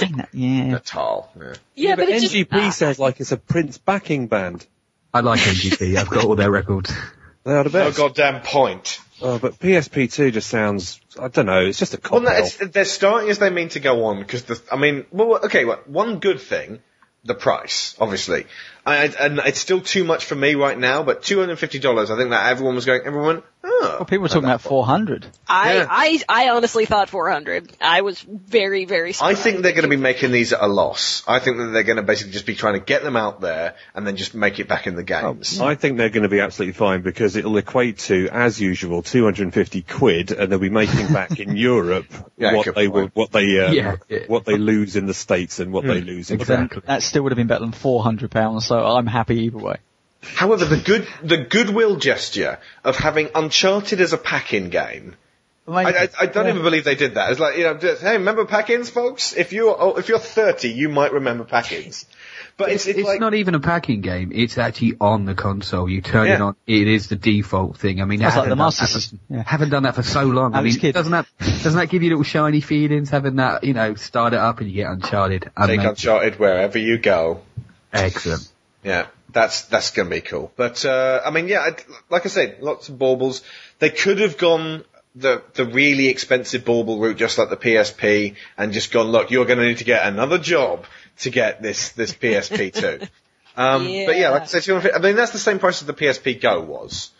[0.00, 0.64] Dang that, yeah.
[0.72, 1.30] Natal.
[1.38, 1.52] Yeah.
[1.74, 2.70] Yeah, but, it's NGP just, ah.
[2.70, 4.66] sounds like it's a Prince backing band.
[5.12, 5.96] I like NGP.
[5.96, 6.92] I've got all their records.
[7.44, 9.00] They are the No goddamn point.
[9.22, 12.84] Oh, but PSP2 just sounds, I don't know, it's just a Well, no, it's, they're
[12.84, 14.60] starting as they mean to go on because the.
[14.72, 15.64] I mean, well, okay.
[15.64, 16.80] Well, one good thing,
[17.24, 18.46] the price, obviously,
[18.90, 21.02] I, I- and it's still too much for me right now.
[21.02, 23.02] But two hundred and fifty dollars, I think that everyone was going.
[23.04, 25.26] Everyone, oh, Well, people were talking about 400.
[25.48, 25.86] I, Yeah.
[25.88, 27.72] I, I honestly thought 400.
[27.80, 31.22] I was very, very I think they're going to be making these at a loss.
[31.26, 33.74] I think that they're going to basically just be trying to get them out there
[33.94, 35.60] and then just make it back in the games.
[35.60, 39.82] I think they're going to be absolutely fine because it'll equate to, as usual, 250
[39.82, 43.72] quid, and they'll be making back in Europe Yeah, what they will, what they, uh,
[43.72, 44.18] Yeah, yeah.
[44.26, 46.82] what they lose in the states and what they lose in But then Exactly.
[46.86, 49.76] that still would have been better than 400 pounds, so I'm happy either way.
[50.22, 55.16] However, the good the goodwill gesture of having Uncharted as a pack-in game.
[55.66, 57.30] I, I, I don't even believe they did that.
[57.30, 59.34] It's like you know, just, hey, remember pack-ins, folks?
[59.34, 62.06] If you're oh, if you're 30, you might remember pack-ins.
[62.56, 64.32] But it's, it's, It's like not even a packing game.
[64.34, 65.88] It's actually on the console.
[65.88, 66.56] You turn it on.
[66.66, 68.02] It is the default thing.
[68.02, 69.42] I mean, That's I like the haven't done Master that for- System, yeah.
[69.46, 70.54] Haven't done that for so long.
[70.54, 70.92] I I mean, kidding.
[70.92, 73.08] doesn't that doesn't that give you little shiny feelings?
[73.08, 75.50] Having that, you know, start it up and you get Uncharted.
[75.66, 77.40] take Uncharted wherever you go.
[77.94, 78.46] Excellent.
[78.82, 80.52] Yeah, that's that's gonna be cool.
[80.56, 81.70] But uh, I mean, yeah,
[82.08, 83.42] like I said, lots of baubles.
[83.78, 88.72] They could have gone the the really expensive bauble route, just like the PSP, and
[88.72, 89.08] just gone.
[89.08, 90.86] Look, you're to need to get another job
[91.18, 93.06] to get this this PSP too.
[93.56, 95.92] Um, But yeah, like I said, 250 I mean that's the same price as the
[95.92, 97.10] PSP Go was.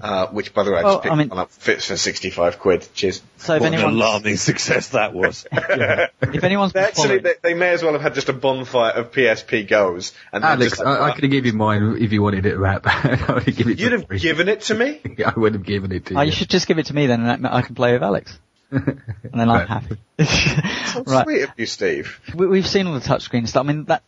[0.00, 1.96] Uh, which, by the way, I Well, just picked I mean- one up fits for
[1.96, 2.86] sixty-five quid.
[2.94, 3.20] Cheers.
[3.38, 5.44] So if What an anyone, alarming success that was.
[5.52, 9.10] if anyone's They actually, they, they may as well have had just a bonfire of
[9.10, 10.12] PSP Goes.
[10.32, 12.56] And Alex, just like, I, I could have given you mine if you wanted it
[12.56, 12.86] wrapped.
[12.88, 13.80] I would have given it.
[13.80, 14.18] You'd have free.
[14.20, 15.00] given it to me.
[15.26, 16.26] I would have given it to oh, you.
[16.26, 18.38] you should just give it to me then, and I I can play with Alex,
[18.70, 19.00] and
[19.32, 19.96] then I'm happy.
[20.18, 21.24] How right.
[21.24, 22.20] sweet of you, Steve.
[22.34, 23.64] we, we've seen all the touchscreen stuff.
[23.64, 24.02] I mean, that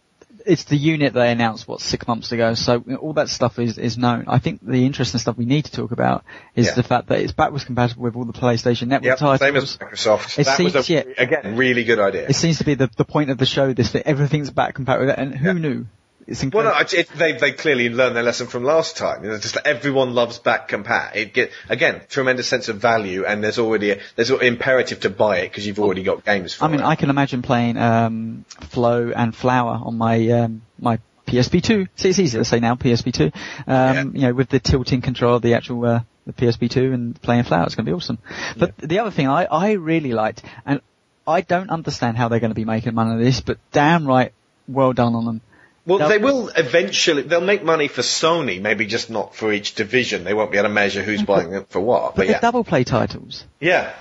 [0.46, 3.96] it's the unit they announced what six months ago, so all that stuff is is
[3.98, 4.24] known.
[4.28, 6.24] I think the interesting stuff we need to talk about
[6.54, 6.74] is Yeah.
[6.74, 9.40] the fact that it's backwards compatible with all the PlayStation Network Yep, titles.
[9.40, 10.38] same as Microsoft.
[10.38, 11.02] It that was seems- a, yeah.
[11.18, 12.26] again, really good idea.
[12.28, 13.72] It seems to be the the point of the show.
[13.72, 15.52] This that everything's back compatible with it, and who Yeah.
[15.54, 15.86] knew?
[16.30, 19.24] It's Well, no, it, they they clearly learned their lesson from last time.
[19.24, 21.16] You know, just like everyone loves back compat.
[21.16, 25.10] It get again tremendous sense of value, and there's already a, there's an imperative to
[25.10, 26.68] buy it because you've already got games for it.
[26.68, 26.86] I mean, it.
[26.86, 31.88] I can imagine playing um, Flow and Flower on my um, my PSP2.
[31.96, 33.32] See, it's easy to say now, PSP2.
[33.66, 37.42] Um, You know, with the tilting control of the actual uh, the PSP2 and playing
[37.42, 38.18] Flower, it's going to be awesome.
[38.56, 40.80] But the other thing I I really liked, and
[41.26, 44.32] I don't understand how they're going to be making money of this, but damn right,
[44.68, 45.40] well done on them.
[45.90, 47.22] Well, they'll- they will eventually.
[47.22, 50.24] They'll make money for Sony, maybe just not for each division.
[50.24, 52.14] They won't be able to measure who's buying it for what.
[52.14, 53.44] But But yeah, double play titles.
[53.60, 53.92] yeah.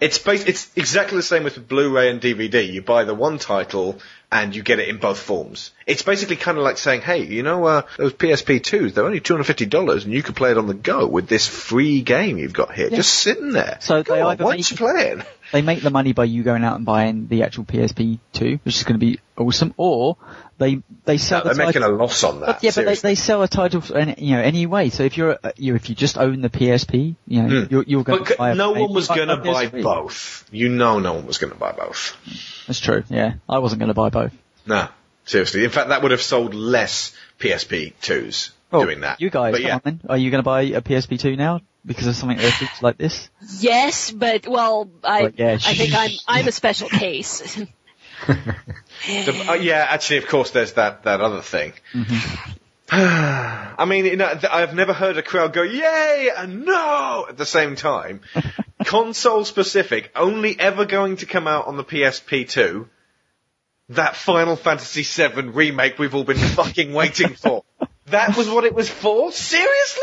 [0.00, 2.62] It's it's exactly the same with Blu-ray and DVD.
[2.72, 3.98] You buy the one title
[4.32, 5.72] and you get it in both forms.
[5.86, 9.20] It's basically kind of like saying, hey, you know, uh, those PSP twos, they're only
[9.20, 12.00] two hundred fifty dollars, and you can play it on the go with this free
[12.00, 13.76] game you've got here, just sitting there.
[13.80, 15.22] So Go they on, why make- you playing?
[15.52, 18.84] They make the money by you going out and buying the actual PSP2, which is
[18.84, 20.16] going to be awesome, or
[20.60, 22.46] they they sell they're the making a loss on that.
[22.46, 24.90] But, yeah, but they, they sell a title for any, you know anyway.
[24.90, 28.04] So if you're uh, you if you just own the PSP, you know you're, you're
[28.04, 28.52] going to buy.
[28.52, 29.82] no a- one was going to buy PS3.
[29.82, 30.44] both.
[30.52, 32.16] You know, no one was going to buy both.
[32.66, 33.02] That's true.
[33.08, 34.32] Yeah, I wasn't going to buy both.
[34.66, 34.88] No,
[35.24, 35.64] seriously.
[35.64, 39.20] In fact, that would have sold less PSP twos Well, doing that.
[39.20, 39.74] You guys, but come yeah.
[39.76, 40.00] on then.
[40.10, 42.38] Are you going to buy a PSP2 now because of something
[42.82, 43.30] like this?
[43.60, 45.54] Yes, but well, I Well, yeah.
[45.54, 47.58] I think I'm I'm a special case.
[49.06, 51.72] The- uh, yeah, actually, of course, there's that, that other thing.
[52.92, 57.36] I mean, you know, th- I've never heard a crowd go, yay and no at
[57.36, 58.20] the same time.
[58.84, 62.88] Console specific, only ever going to come out on the PSP2.
[63.90, 67.64] That Final Fantasy VII remake we've all been fucking waiting for.
[68.06, 69.30] That was what it was for?
[69.30, 70.02] Seriously?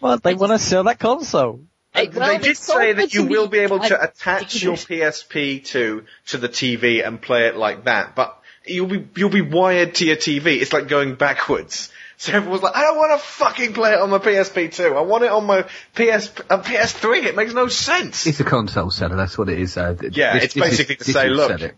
[0.00, 1.62] Well, they want to sell that console.
[1.96, 5.64] Hey, well, they did say that you will be able to I- attach your PSP
[5.66, 9.94] to to the TV and play it like that, but you'll be you'll be wired
[9.96, 10.60] to your TV.
[10.60, 11.90] It's like going backwards.
[12.18, 14.96] So everyone's like, I don't want to fucking play it on my PSP two.
[14.96, 17.24] I want it on my PS uh, PS3.
[17.26, 18.26] It makes no sense.
[18.26, 19.16] It's a console seller.
[19.16, 19.76] That's what it is.
[19.76, 21.76] Uh, th- Yeah, this- it's this is- basically to this say, look, sell it.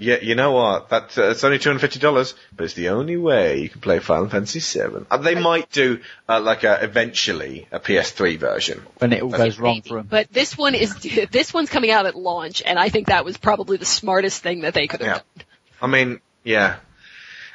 [0.00, 0.88] Yeah, you know what?
[0.88, 3.82] That uh, it's only two hundred fifty dollars, but it's the only way you can
[3.82, 5.04] play Final Fantasy VII.
[5.10, 8.82] Uh, they might do uh, like a eventually a PS3 version.
[8.96, 9.88] When it all goes wrong Maybe.
[9.90, 10.06] for him.
[10.08, 10.94] But this one is
[11.30, 14.62] this one's coming out at launch, and I think that was probably the smartest thing
[14.62, 15.14] that they could have Yeah.
[15.14, 15.46] done.
[15.82, 16.76] I mean, yeah.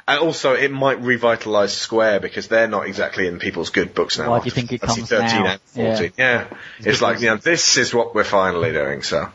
[0.08, 4.30] And also, it might revitalize Square because they're not exactly in people's good books now.
[4.30, 5.52] Why do you think it comes 13 now?
[5.54, 6.12] and 14.
[6.16, 6.46] Yeah.
[6.78, 9.30] It's like, you know, this is what we're finally doing, so.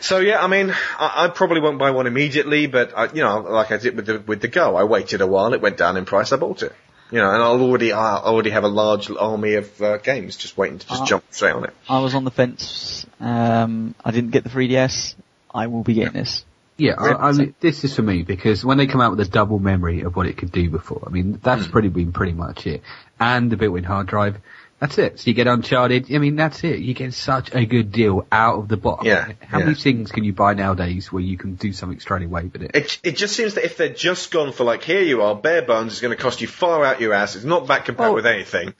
[0.00, 3.40] So yeah, I mean, I, I probably won't buy one immediately, but I, you know,
[3.40, 5.96] like I did with the with the Go, I waited a while, it went down
[5.96, 6.72] in price, I bought it.
[7.10, 10.56] You know, and I'll already I already have a large army of uh, games just
[10.58, 11.70] waiting to just Uh, jump straight on it.
[11.88, 13.06] I was on the fence.
[13.20, 15.14] Um, I didn't get the 3DS.
[15.54, 16.44] I will be getting this.
[16.78, 19.30] Yeah, I, I mean, this is for me because when they come out with a
[19.30, 21.70] double memory of what it could do before, I mean, that's Hmm.
[21.72, 22.82] pretty been pretty much it.
[23.18, 24.36] And the built-in hard drive,
[24.78, 25.18] that's it.
[25.20, 26.80] So you get Uncharted, I mean, that's it.
[26.80, 29.06] You get such a good deal out of the box.
[29.06, 29.64] Yeah, How yeah.
[29.64, 32.72] many things can you buy nowadays where you can do something straight away with it?
[32.74, 35.62] It, it just seems that if they're just gone for like, here you are, bare
[35.62, 38.26] bones, is going to cost you far out your ass, it's not that Well- with
[38.26, 38.74] anything,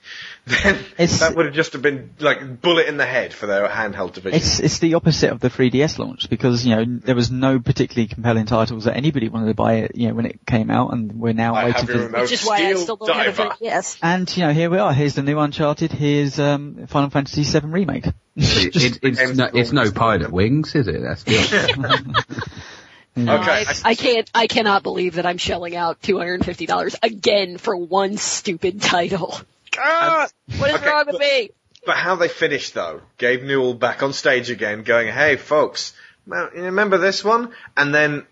[0.47, 3.67] then It's- that would have just have been like bullet in the head for their
[3.67, 4.37] handheld division.
[4.37, 8.07] It's it's the opposite of the 3DS launch because you know there was no particularly
[8.07, 11.13] compelling titles that anybody wanted to buy it you know when it came out and
[11.13, 13.99] we're now I waiting for remote Which is why I still don't have a 3DS.
[14.01, 17.67] and you know here we are here's the new Uncharted here's um, Final Fantasy VII
[17.67, 18.07] remake.
[18.35, 21.01] It- it- it's, games no, it's no Pilotwings, is it?
[21.01, 22.23] That's the
[23.17, 23.31] Okay.
[23.33, 24.29] I, I can't.
[24.35, 28.17] I cannot believe that I'm shelling out two hundred and fifty dollars again for one
[28.17, 29.35] stupid title.
[29.79, 30.27] Ah!
[30.57, 31.49] What is Okay, wrong with but- me?
[31.85, 35.93] But how they finished though, Gabe Newell back on stage again, going, "Hey folks,
[36.29, 38.25] you remember this one?" And then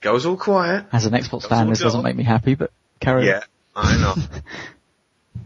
[0.00, 0.86] goes all quiet.
[0.92, 3.26] As an Xbox fan, all this doesn't make me happy, but carry on.
[3.26, 3.42] Yeah,
[3.76, 4.14] I know.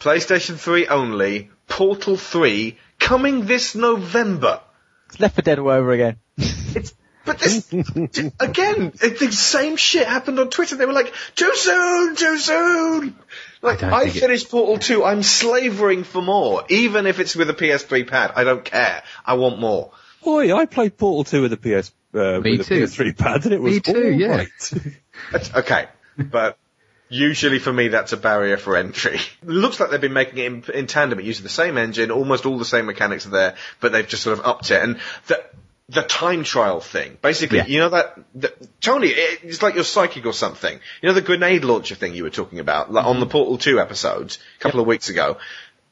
[0.00, 4.60] PlayStation 3 only, Portal 3 coming this November.
[5.06, 6.16] It's Left 4 Dead all over again.
[6.36, 6.94] It's
[7.24, 10.76] but this again, it, the same shit happened on Twitter.
[10.76, 13.16] They were like, "Too soon, too soon."
[13.62, 17.34] Like I I, think it- finished Portal 2, I'm slavering for more, even if it's
[17.36, 18.32] with a PS3 pad.
[18.36, 19.02] I don't care.
[19.26, 19.92] I want more.
[20.22, 22.74] Boy, I played Portal 2 with a PS, uh, Me with too.
[22.82, 24.44] a PS3 pad and it was Me too, all yeah.
[25.32, 25.50] right.
[25.56, 25.86] Okay,
[26.16, 26.56] but
[27.08, 29.18] usually for me that's a barrier for entry.
[29.42, 32.58] Looks like they've been making it in, in tandem, using the same engine, almost all
[32.58, 34.82] the same mechanics are there, but they've just sort of upped it.
[34.82, 35.42] And the
[35.90, 37.66] the time trial thing, basically, Yeah.
[37.66, 40.78] you know that, the, Tony, it, it's like you're psychic or something.
[41.00, 43.32] You know the grenade launcher thing you were talking about, like on the mm-hmm.
[43.32, 45.38] Portal 2 episodes a couple of weeks ago.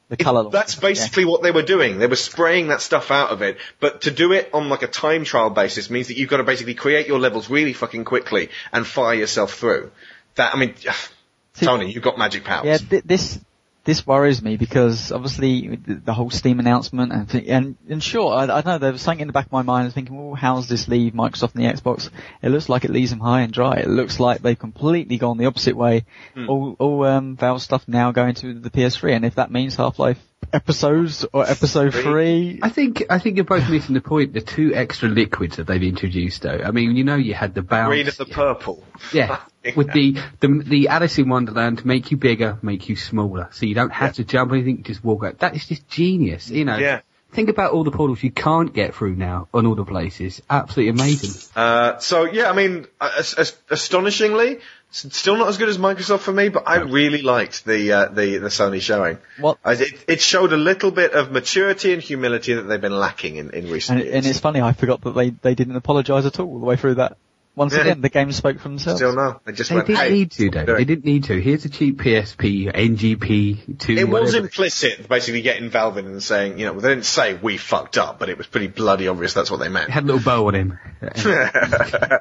[0.09, 0.81] The It- that's launcher, yeah.
[0.81, 1.97] basically what they were doing.
[1.97, 3.57] They were spraying that stuff out of it.
[3.79, 6.43] But to do it on like a time trial basis means that you've got to
[6.43, 9.91] basically create your levels really fucking quickly and fire yourself through.
[10.35, 10.75] That, I mean,
[11.55, 12.65] Tony, you've got magic powers.
[12.67, 13.39] Yeah, th- this
[13.87, 18.43] this worries me because obviously the, the whole Steam announcement and and and sure, I,
[18.43, 18.77] I know.
[18.79, 21.55] There was something in the back of my mind thinking, well, how's this leave Microsoft
[21.55, 22.09] and the Xbox?
[22.41, 23.77] It looks like it leaves them high and dry.
[23.77, 26.05] It looks like they've completely gone the opposite way.
[26.33, 26.49] Hmm.
[26.49, 29.99] All all um, Valve stuff now going to the PS3, and if that means Half
[29.99, 30.19] Life
[30.53, 34.33] episodes or episode three, I think I think you're both missing the point.
[34.33, 36.61] The two extra liquids that they've introduced, though.
[36.63, 37.89] I mean, you know, you had the bounce.
[37.89, 38.83] Green and the purple.
[39.13, 39.39] Yeah,
[39.75, 43.65] with the, the the Alice in Wonderland to make you bigger, make you smaller, so
[43.65, 44.83] you don't have to jump anything.
[44.83, 45.39] Just walk out.
[45.39, 46.49] That is just genius.
[46.49, 46.77] You know.
[46.77, 47.01] Yeah.
[47.33, 50.41] Think about all the portals you can't get through now on all the places.
[50.49, 51.51] Absolutely amazing.
[51.57, 55.77] Uh, so yeah, I mean, uh, as, as, astonishingly, s- still not as good as
[55.77, 59.17] Microsoft for me, but I really liked the uh, the the Sony showing.
[59.39, 62.97] What- I, it, it showed a little bit of maturity and humility that they've been
[62.97, 64.17] lacking in, in recent and, years.
[64.17, 64.61] and it's funny.
[64.61, 67.17] I forgot that they they didn't apologise at all all the way through that.
[67.55, 67.81] Once Yeah.
[67.81, 68.99] again, the game spoke for themselves.
[68.99, 69.87] Still no, they just They went.
[69.87, 70.65] didn't Hey, need to, though.
[70.75, 71.41] They didn't need to.
[71.41, 73.93] Here's a cheap PSP, NGP, two.
[73.93, 74.45] It was whatever.
[74.45, 78.19] implicit, basically getting Valve in and saying, you know, they didn't say we fucked up,
[78.19, 79.89] but it was pretty bloody obvious that's what they meant.
[79.89, 80.79] It had a little bow on him.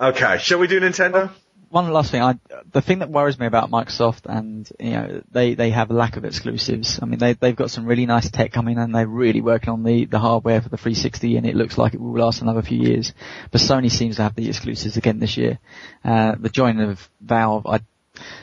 [0.00, 1.30] okay, shall we do Nintendo?
[1.70, 2.34] One last thing, I,
[2.72, 6.16] the thing that worries me about Microsoft and, you know, they, they have a lack
[6.16, 6.98] of exclusives.
[7.00, 9.84] I mean, they, they've got some really nice tech coming and they're really working on
[9.84, 12.78] the, the hardware for the 360 and it looks like it will last another few
[12.78, 13.14] years.
[13.52, 15.60] But Sony seems to have the exclusives again this year.
[16.04, 17.80] Uh, the joining of Valve, I,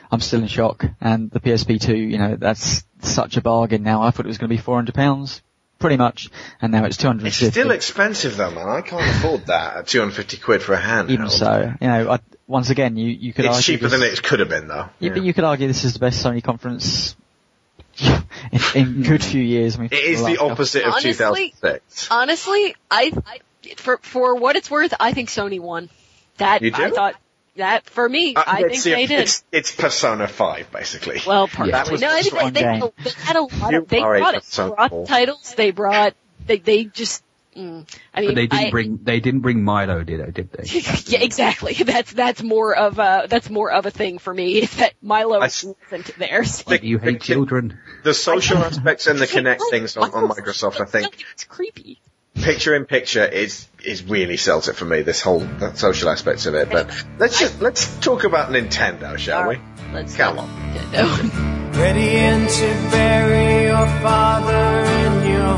[0.09, 4.03] I'm still in shock and the PSP 2, you know, that's such a bargain now.
[4.03, 5.41] I thought it was going to be 400 pounds.
[5.79, 7.45] Pretty much, and now it's 250.
[7.45, 8.67] It's still expensive though, man.
[8.67, 11.09] I can't afford that at 250 quid for a handheld.
[11.11, 13.99] Even so, you know, I, once again, you, you could argue It's argue cheaper this-
[13.99, 14.89] than it could have been though.
[14.99, 17.15] Yeah, but you could argue this is the best Sony conference
[17.99, 19.75] in, in good few years.
[19.75, 21.13] I mean, It is the opposite of Honestly-
[21.51, 22.07] 2006.
[22.09, 23.39] Honestly, I, I
[23.75, 25.89] for for what it's worth, I think Sony won.
[26.37, 26.81] That You do?
[26.83, 27.15] I thought
[27.57, 29.19] that for me, Uh, I think they did.
[29.21, 31.21] It's, it's Persona 5, basically.
[31.25, 31.71] Well, partly.
[31.73, 33.99] That was no, I just think they, they, they had a lot You of, they
[33.99, 37.23] are a brought, Persona brought titles, they brought, they, they just,
[37.55, 40.31] I mean, But they didn't I- bring they didn't bring Milo, did they?
[40.31, 40.63] Did they?
[41.07, 41.73] yeah, exactly.
[41.79, 44.59] That's that's more of a that's more of a thing for me.
[44.61, 46.43] Is that Milo I s- wasn't there.
[46.43, 47.79] So- Like you hate children.
[48.03, 51.99] The social aspects and the Kinect things on, on Microsoft, I think, it's creepy.
[52.43, 55.01] Picture in picture is is really sells it for me.
[55.01, 56.69] This whole that social aspects of it.
[56.69, 59.59] But let's just let's talk about Nintendo, shall we?
[59.93, 60.49] Let's Come on.
[60.73, 61.75] Nintendo.
[61.77, 65.57] Ready in to bury your father and your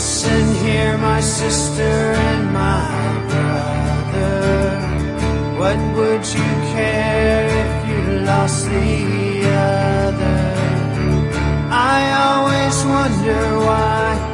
[0.01, 1.93] Listen here, my sister
[2.29, 2.89] and my
[3.29, 4.79] brother.
[5.61, 10.41] What would you care if you lost the other?
[11.69, 14.30] I always wonder why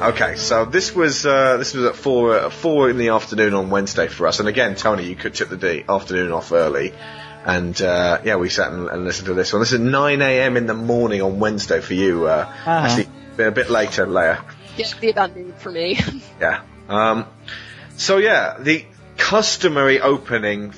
[0.00, 3.68] Okay, so this was uh, this was at four uh, four in the afternoon on
[3.68, 6.92] Wednesday for us, and again, Tony, you could took the day, afternoon off early,
[7.44, 9.60] and uh, yeah, we sat and, and listened to this one.
[9.60, 10.56] This is nine a.m.
[10.56, 12.28] in the morning on Wednesday for you.
[12.28, 14.44] Uh, Actually, been a bit later, Leia.
[14.76, 15.98] Yeah, be about noon for me.
[16.40, 16.62] Yeah.
[16.88, 17.26] Um,
[17.96, 18.84] so yeah, the
[19.16, 20.70] customary opening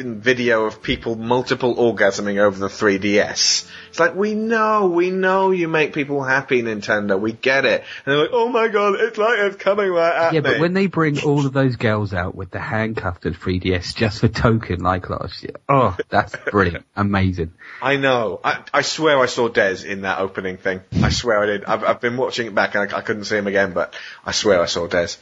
[0.00, 3.68] fucking video of people multiple orgasming over the 3DS.
[3.90, 7.20] It's like, we know, we know you make people happy, Nintendo.
[7.20, 7.82] We get it.
[8.04, 10.50] And they're like, oh my god, it's like it's coming right at Yeah, me.
[10.50, 14.28] but when they bring all of those girls out with the handcuffed 3DS just for
[14.28, 17.52] token like last year, oh, that's brilliant, amazing.
[17.82, 18.40] I know.
[18.42, 20.80] I, I swear I saw Dez in that opening thing.
[21.02, 21.64] I swear I did.
[21.64, 23.94] I've, I've been watching it back and I, I couldn't see him again, but
[24.24, 25.18] I swear I saw Dez.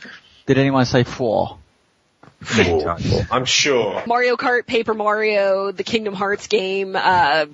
[0.46, 1.58] Did anyone say four?
[2.56, 3.14] Many times.
[3.30, 4.02] I'm sure.
[4.06, 6.94] Mario Kart, Paper Mario, the Kingdom Hearts game.
[6.96, 7.46] Uh,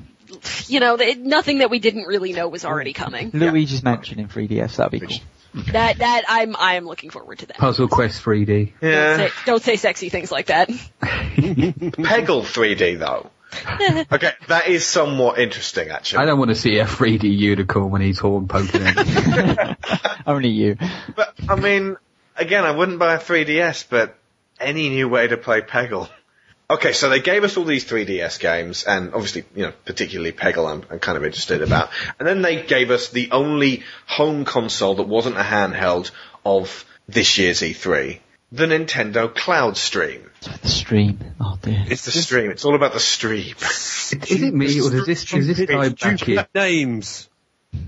[0.66, 3.31] you know, th- nothing that we didn't really know was already coming.
[3.32, 5.16] Luigi's Mansion in 3DS, that'd be cool.
[5.73, 7.59] That that I'm I'm looking forward to that.
[7.59, 8.73] Puzzle Quest 3D.
[8.81, 9.16] Don't, Yeah.
[9.16, 10.69] say, don't say sexy things like that.
[11.01, 13.31] Peggle 3D though.
[14.12, 16.19] okay, that is somewhat interesting actually.
[16.23, 19.78] I don't want to see a 3D unicorn when he's horn poking at
[20.27, 20.77] Only you.
[21.15, 21.97] But I mean,
[22.36, 24.16] again, I wouldn't buy a 3DS, but
[24.60, 26.09] any new way to play Peggle.
[26.70, 30.70] Okay, so they gave us all these 3DS games, and obviously, you know, particularly Peggle,
[30.70, 31.90] I'm, I'm kind of interested about.
[32.18, 36.10] And then they gave us the only home console that wasn't a handheld
[36.44, 38.18] of this year's E3,
[38.51, 40.31] the Nintendo Cloud Stream.
[40.62, 41.18] The stream.
[41.40, 41.85] Oh dear.
[41.89, 42.51] It's the stream.
[42.51, 43.55] It's all about the stream.
[43.59, 46.47] Is it me or does this, does this tie back in?
[46.55, 47.28] Names.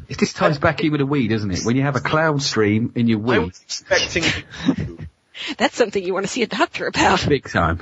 [0.09, 1.65] Is this ties back in with a Wii, doesn't it?
[1.65, 4.25] When you have a cloud stream in your I was expecting,
[5.59, 7.27] That's something you want to see a doctor about.
[7.29, 7.81] big time.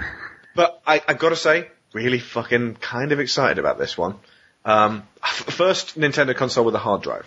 [0.55, 4.17] but I, I gotta say, really fucking kind of excited about this one.
[4.65, 7.27] Um, f- first Nintendo console with a hard drive.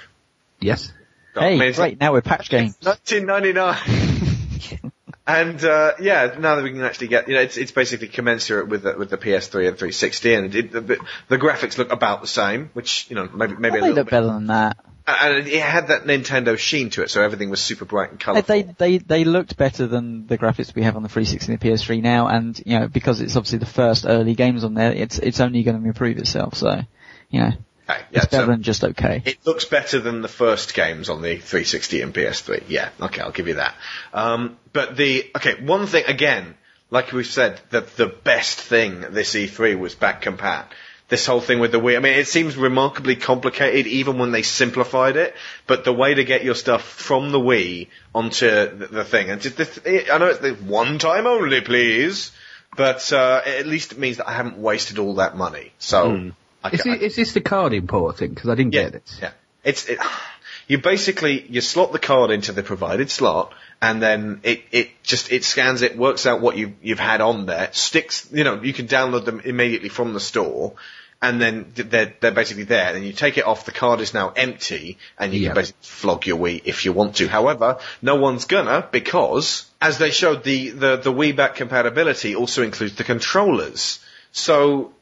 [0.59, 0.91] Yes.
[1.35, 2.75] I Hey, mean, great, now we're patch games.
[2.81, 4.91] 1999.
[5.27, 8.67] and uh, yeah, now that we can actually get, you know, it's it's basically commensurate
[8.69, 10.97] with the, with the PS3 and 360, and it, the,
[11.27, 14.11] the graphics look about the same, which you know maybe maybe a little look bit.
[14.11, 14.77] better than that.
[15.07, 18.45] And it had that Nintendo sheen to it, so everything was super bright and colourful.
[18.45, 21.65] they they they looked better than the graphics we have on the 360 and the
[21.65, 25.17] PS3 now, and you know because it's obviously the first early games on there, it's
[25.17, 26.55] it's only going to improve itself.
[26.55, 26.81] So,
[27.29, 27.51] you know,
[27.89, 29.21] Okay, it's better so than just okay.
[29.25, 32.63] it looks better than the first games on the 360 and PS3.
[32.67, 33.75] Yeah, okay, I'll give you that.
[34.13, 36.55] Um, but the okay, one thing again,
[36.89, 40.65] like we've said, that the best thing this E3 was back compat.
[41.09, 44.41] This whole thing with the Wii, I mean, it seems remarkably complicated even when they
[44.41, 45.35] simplified it,
[45.65, 49.41] but the way to get your stuff from the Wii onto the, the thing, and
[49.41, 52.31] just this, I know it's the one time only, please,
[52.75, 55.71] but uh, at least it means that I haven't wasted all that money.
[55.79, 56.31] So,
[56.63, 58.31] I, Is, I- it, is this the card import thing?
[58.31, 59.17] Because I didn't yeah, get it.
[59.21, 59.31] Yeah.
[59.63, 59.99] It's it,
[60.67, 65.31] you basically you slot the card into the provided slot, and then it it just
[65.31, 68.27] it scans it, works out what you you've had on there, sticks.
[68.31, 70.73] You know, you can download them immediately from the store.
[71.21, 72.87] And then th- they're, they're basically there.
[72.87, 75.49] And then you take it off, the card is now empty, and you Yeah.
[75.49, 77.27] can basically flog your Wii if you want to.
[77.27, 82.61] However, no one's gonna, because, as they showed, the, the, the Wii back compatibility also
[82.61, 83.99] includes the controllers.
[84.31, 84.93] So,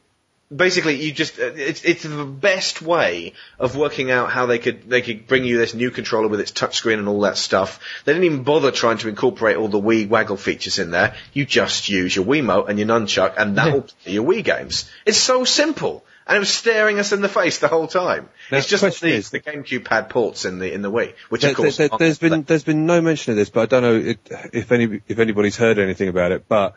[0.54, 4.90] basically you just uh, it's it's the best way of working out how they could
[4.90, 7.80] they could bring you this new controller with its touchscreen and all that stuff.
[8.06, 11.16] They didn't even bother trying to incorporate all the Wii waggle features in there.
[11.34, 14.90] You just use your Wiimote and your nunchuck, and that'll play your Wii games.
[15.06, 16.06] It's so simple.
[16.28, 18.28] And it was staring us in the face the whole time.
[18.52, 21.14] Now, it's just the, the, is- the GameCube pad ports in the in the Wii,
[21.30, 23.66] which There, of course there, has been there's been no mention of this, but I
[23.68, 24.16] don't know
[24.52, 26.48] if any if anybody's heard anything about it.
[26.48, 26.74] But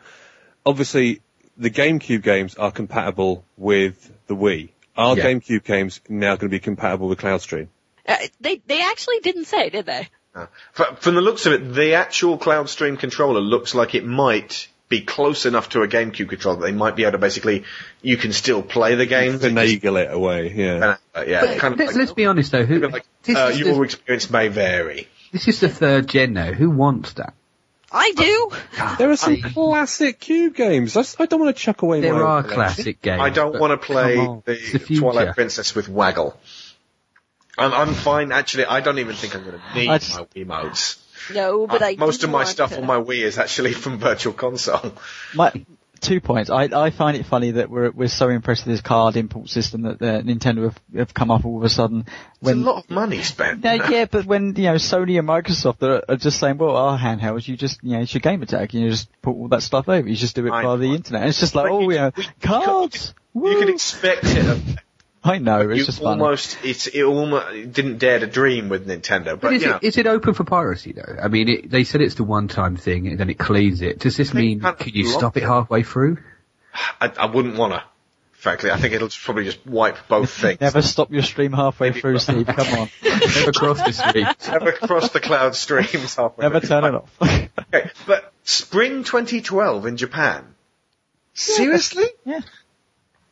[0.63, 1.21] obviously,
[1.59, 4.69] the GameCube games are compatible with the Wii.
[4.97, 5.25] Are Yeah.
[5.25, 7.67] GameCube games now going to be compatible with CloudStream?
[8.07, 10.09] Uh, they they actually didn't say, did they?
[10.71, 14.67] Fr- From the looks of it, the actual Cloud Stream controller looks like it might
[14.87, 17.63] be close enough to a GameCube controller that they might be able to basically,
[18.01, 19.43] you can still play the games.
[19.43, 20.95] It just- Finagle it away, yeah.
[21.13, 23.81] uh, yeah, kind of Let's, like, let's be honest though, who, like, uh, your the,
[23.83, 25.07] experience may vary.
[25.31, 26.51] this is the third gen now.
[26.53, 27.33] Who wants that?
[27.91, 28.51] I do.
[28.97, 30.95] There are some classic Cube games.
[30.95, 32.01] I don't want to chuck away.
[32.01, 32.55] There my are collection.
[32.55, 33.21] classic games.
[33.21, 34.99] I don't want to play come on, it's the the.
[34.99, 36.37] Twilight Princess with Waggle.
[37.57, 40.97] I'm, I'm fine, actually, I don't even think I'm going to need just- my Wiimotes.
[41.33, 42.77] No, but Uh, I most of my stuff to.
[42.77, 44.93] on my Wii is actually from Virtual Console.
[45.35, 45.51] My,
[46.01, 46.49] two points.
[46.49, 49.83] I, I find it funny that we're we're so impressed with this card import system
[49.83, 52.05] that uh, Nintendo have, have come up all of a sudden.
[52.41, 53.63] It's a lot of money spent.
[53.63, 56.97] no, yeah, but when you know Sony and Microsoft are, are just saying, well, our
[56.97, 59.61] handhelds, you just you know it's your game attack, and you just put all that
[59.63, 60.07] stuff over.
[60.07, 61.21] You just do it I via the internet.
[61.21, 63.13] And it's just like, But oh, you- yeah, we- cards.
[63.35, 64.79] You can expect it.
[65.23, 66.21] Of- I know it's you just funny.
[66.21, 69.75] almost, it's, it almost didn't dare to dream with Nintendo, but, But is you know.
[69.77, 71.17] it, is it open for piracy though?
[71.21, 73.99] I mean, it, they said it's the one-time thing and then it cleans it.
[73.99, 75.47] Does this They mean, can't can you stop it it.
[75.47, 76.17] halfway through?
[77.01, 77.83] I, I wouldn't want to.
[78.31, 80.61] Frankly, I think it'll just probably just wipe both things.
[80.61, 82.47] Never stop your stream halfway through, Steve.
[82.47, 84.27] Come on, Never cross the stream.
[84.47, 86.43] Never cross the cloud streams halfway.
[86.43, 86.69] never through.
[86.69, 87.11] turn it off.
[87.21, 90.45] Okay, but spring 2012 in Japan.
[91.33, 92.05] Seriously?
[92.25, 92.39] Yeah.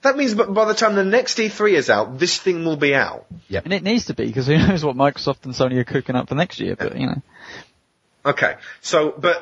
[0.04, 2.94] That means b- by the time the next E3 is out, this thing will be
[2.94, 3.26] out.
[3.64, 6.30] And it needs to be because who knows what Microsoft and Sony are cooking up
[6.30, 6.76] for next year.
[6.76, 7.22] But you know,
[8.26, 9.42] Okay, so, but,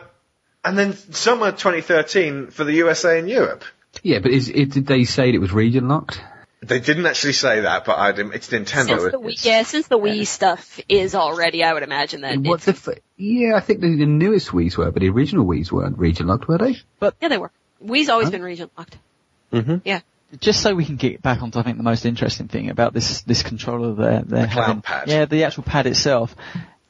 [0.64, 3.64] and then summer 2013 for the USA and Europe.
[4.03, 6.22] Yeah, but is it, did they say it was region locked?
[6.61, 8.98] They didn't actually say that, but I'd, it's Nintendo.
[8.99, 12.38] Since the Wii, yeah, since the Wii stuff is already, I would imagine that.
[12.40, 15.45] What it's- the f- yeah, I think the, the newest Wii's were, but the original
[15.45, 16.77] Wii's weren't region locked, were they?
[16.99, 17.52] But yeah, they were.
[17.84, 18.98] Wii's always been region locked.
[19.53, 19.77] Mm-hmm.
[19.86, 20.02] Yeah.
[20.39, 23.22] Just so we can get back onto I think the most interesting thing about this
[23.22, 24.81] this controller they're The cloud having.
[24.81, 25.07] pad.
[25.07, 26.35] Yeah, the actual pad itself.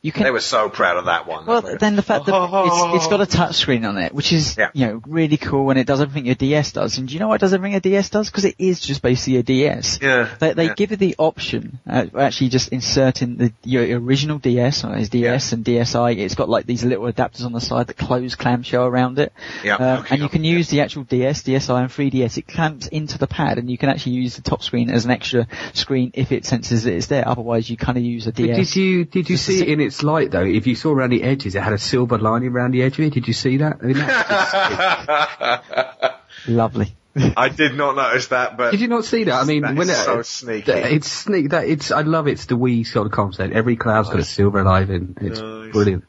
[0.05, 1.47] You can They were so proud of that one.
[1.47, 4.55] Well, then the fact that it's, it's got a touch screen on it, which is,
[4.55, 4.69] Yeah.
[4.75, 6.99] you know, really cool and it does everything a DS does.
[6.99, 8.29] And do you know why it does everything a DS does?
[8.29, 9.97] Because it is just basically a DS.
[10.03, 10.73] Yeah, They, they yeah.
[10.75, 15.53] give you the option, uh, actually just inserting the, your original DS, or it's DS
[15.53, 19.17] and DSi, it's got like these little adapters on the side that close clamshell around
[19.17, 19.33] it.
[19.63, 20.51] Yeah, Um, okay, and you can yeah.
[20.51, 22.37] use the actual DS, DSi and 3DS.
[22.37, 25.09] It clamps into the pad and you can actually use the top screen as an
[25.09, 27.27] extra screen if it senses that it's there.
[27.27, 28.57] Otherwise you kind of use a But DS.
[28.57, 30.43] Did you did you see it in its light though?
[30.45, 33.05] If you saw around the edges, it had a silver lining around the edge of
[33.05, 33.13] it.
[33.13, 33.77] Did you see that?
[33.81, 34.53] I mean, that's
[36.47, 36.95] Lovely.
[37.37, 39.41] I did not notice that, but Did you not see that?
[39.41, 40.71] I mean, That when is it, so sneaky.
[40.71, 41.51] It's sneak.
[41.51, 41.89] That it's.
[41.91, 43.53] I love it's the wee sort of concept.
[43.53, 45.15] Every cloud's got a silver lining.
[45.21, 45.71] It's Nice.
[45.71, 46.03] brilliant.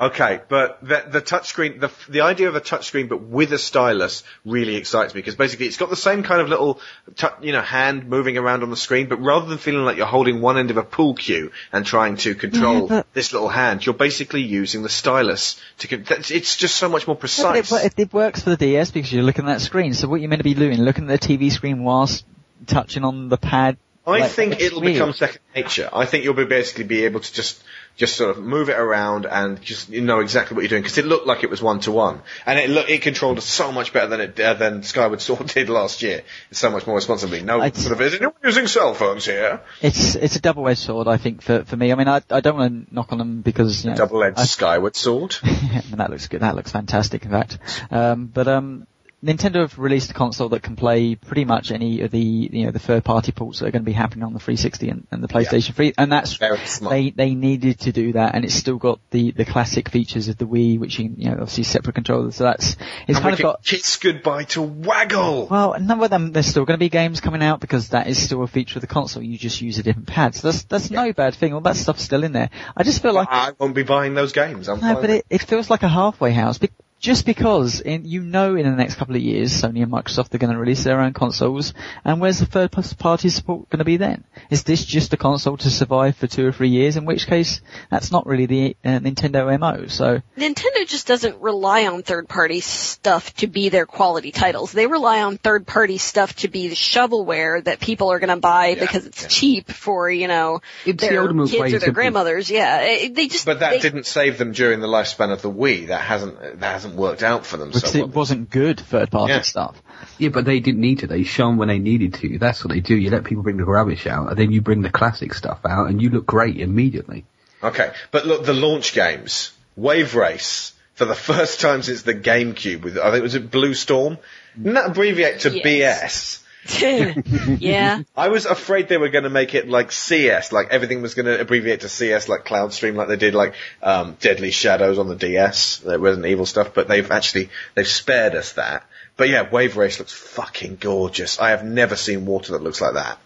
[0.00, 4.22] Okay, but the, the touchscreen, the, the idea of a touchscreen but with a stylus
[4.44, 6.80] really excites me because basically it's got the same kind of little,
[7.16, 10.06] tou you know, hand moving around on the screen, but rather than feeling like you're
[10.06, 13.48] holding one end of a pool cue and trying to control Yeah, but- this little
[13.48, 15.88] hand, you're basically using the stylus to.
[15.88, 17.66] Con- that's- it's just so much more Yeah, precise.
[17.66, 19.94] it, but it, it works for the DS because you're looking at that screen.
[19.94, 22.24] So what you're meant to be doing, looking at the TV screen whilst
[22.66, 23.76] touching on the pad.
[24.06, 24.94] I like, think it'll weird.
[24.94, 25.90] become second nature.
[25.92, 27.62] I think you'll be basically be able to just
[27.98, 30.96] just sort of move it around and just you know exactly what you're doing because
[30.98, 33.92] it looked like it was one to one and it look it controlled so much
[33.92, 36.22] better than it uh, than Skyward Sword did last year.
[36.50, 37.42] It's so much more responsibly.
[37.42, 39.60] No I'd- sort of is anyone using cell phones here?
[39.82, 41.92] It's it's a double-edged sword, I think, for for me.
[41.92, 44.38] I mean, I I don't want to knock on them because you know, Double edged
[44.38, 45.34] Skyward Sword.
[45.42, 46.40] yeah, that looks good.
[46.40, 47.58] That looks fantastic, in fact.
[47.90, 48.86] Um, but um,
[49.22, 52.70] Nintendo have released a console that can play pretty much any of the you know
[52.70, 55.28] the third-party ports that are going to be happening on the 360 and, and the
[55.28, 56.92] PlayStation 3, and that's Very smart.
[56.92, 60.36] they they needed to do that, and it's still got the the classic features of
[60.38, 62.36] the Wii, which you, you know obviously separate controllers.
[62.36, 62.76] So that's
[63.06, 65.48] it's and kind of got kiss goodbye to Waggle.
[65.48, 68.22] well, none of them, there's still going to be games coming out because that is
[68.22, 69.22] still a feature of the console.
[69.22, 70.34] You just use a different pad.
[70.34, 71.54] So that's, that's no bad thing.
[71.54, 72.50] All that stuff's still in there.
[72.76, 74.68] I just feel like, I won't be buying those games.
[74.68, 76.58] I'm no, but it, it feels like a halfway house.
[76.58, 80.34] Be- just because in, you know in the next couple of years Sony and Microsoft
[80.34, 83.84] are going to release their own consoles, and where's the third party support going to
[83.84, 84.24] be then?
[84.50, 86.96] Is this just a console to survive for two or three years?
[86.96, 87.60] In which case,
[87.90, 89.86] that's not really the uh, Nintendo MO.
[89.86, 94.72] So Nintendo just doesn't rely on third party stuff to be their quality titles.
[94.72, 98.36] They rely on third party stuff to be the shovelware that people are going to
[98.36, 101.86] buy because it's cheap for, you know, It's their ultimate way kids or their to
[101.86, 102.50] be- grandmothers.
[102.50, 102.80] Yeah.
[102.82, 105.88] It- they just, But that they- didn't save them during the lifespan of the Wii.
[105.88, 107.68] That hasn't that hasn't worked out for them.
[107.70, 109.40] because so it wasn't good third party Yeah.
[109.42, 109.80] stuff.
[110.18, 111.06] Yeah, but they didn't need to.
[111.06, 112.38] They shone when they needed to.
[112.38, 112.94] That's what they do.
[112.96, 115.88] You let people bring the rubbish out, and then you bring the classic stuff out,
[115.88, 117.24] and you look great immediately.
[117.62, 122.82] Okay, but look, the launch games, Wave Race, for the first time since the GameCube,
[122.82, 124.18] with I think it was it Blue Storm.
[124.56, 126.42] Didn't that abbreviate to Yes.
[126.42, 126.44] BS?
[126.70, 128.02] Yeah.
[128.16, 131.26] I was afraid they were going to make it like CS, like everything was going
[131.26, 135.16] to abbreviate to CS, like Cloudstream, like they did like um, Deadly Shadows on the
[135.16, 136.74] DS, the Resident Evil stuff.
[136.74, 138.84] But they've actually they've spared us that.
[139.16, 141.40] But yeah, Wave Race looks fucking gorgeous.
[141.40, 143.18] I have never seen water that looks like that.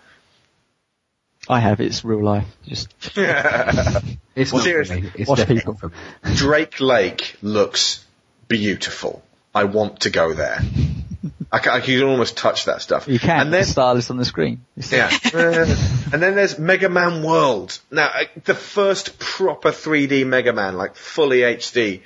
[1.48, 1.80] I have.
[1.80, 2.46] It's real life.
[2.66, 2.94] Just
[4.34, 5.12] It's not Seriously, for me.
[5.16, 5.72] It's watch definitely people.
[5.74, 5.88] not for
[6.28, 6.36] me.
[6.36, 8.04] Drake Lake looks
[8.48, 9.22] beautiful.
[9.54, 10.60] I want to go there.
[11.50, 13.06] I can, I can almost touch that stuff.
[13.06, 13.40] you can.
[13.40, 14.64] And then, the style is on the screen.
[14.90, 15.10] Yeah.
[15.32, 15.64] Uh,
[16.12, 17.78] and then there's Mega Man World.
[17.90, 22.02] Now, uh, the first proper 3D Mega Man, like fully HD.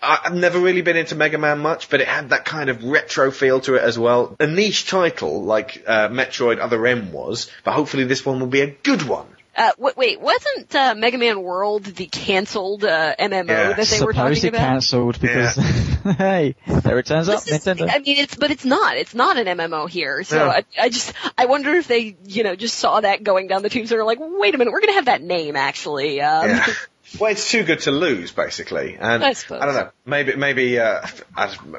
[0.00, 3.30] I've never really been into Mega Man much, but it had that kind of retro
[3.30, 4.34] feel to it as well.
[4.40, 8.62] A niche title, like uh, Metroid Other M was, but hopefully this one will be
[8.62, 9.26] a good one.
[9.54, 13.72] Uh, w- wait, wasn't uh, Mega Man World the canceled uh, MMO Yeah.
[13.74, 14.58] that they were talking it about?
[14.58, 15.56] cancelled because
[16.16, 17.46] hey, there it turns up.
[17.46, 17.88] Is- Nintendo.
[17.90, 18.96] I mean, it's but it's not.
[18.96, 20.22] It's not an MMO here.
[20.24, 20.48] So No.
[20.48, 23.68] I, I just I wonder if they you know just saw that going down the
[23.68, 26.20] tubes and are like, wait a minute, we're gonna have that name actually.
[26.22, 26.66] Um, Yeah.
[27.18, 28.96] Well, it's too good to lose, basically.
[28.98, 29.60] And I suppose.
[29.60, 29.90] don't know.
[30.06, 31.06] Maybe, maybe, uh,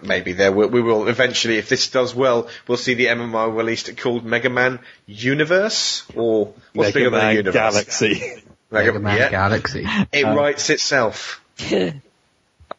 [0.04, 3.96] maybe there will, we will eventually, if this does well, we'll see the MMO released
[3.98, 7.54] called Mega Man Universe or what's bigger Mega than a universe?
[7.54, 8.44] Galaxy.
[8.72, 9.30] Mega Man yeah.
[9.30, 9.86] Galaxy.
[10.12, 11.42] It Uh, writes itself.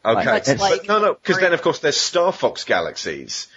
[0.05, 0.25] Okay.
[0.25, 3.47] Much But like no, no, because then of course there's Star Fox Galaxies.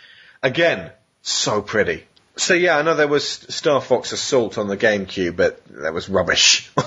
[0.43, 2.05] Again, so pretty.
[2.39, 6.09] So yeah, I know there was Star Fox Assault on the GameCube, but that was
[6.09, 6.71] rubbish.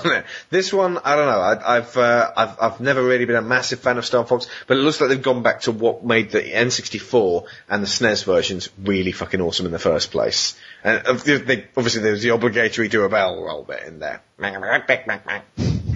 [0.50, 1.40] This one, I don't know.
[1.40, 4.76] I, I've, uh, I've I've never really been a massive fan of Star Fox, but
[4.76, 8.68] it looks like they've gone back to what made the N64 and the SNES versions
[8.82, 10.58] really fucking awesome in the first place.
[10.82, 14.22] And uh, they, obviously there's the obligatory do a barrel roll bit in there.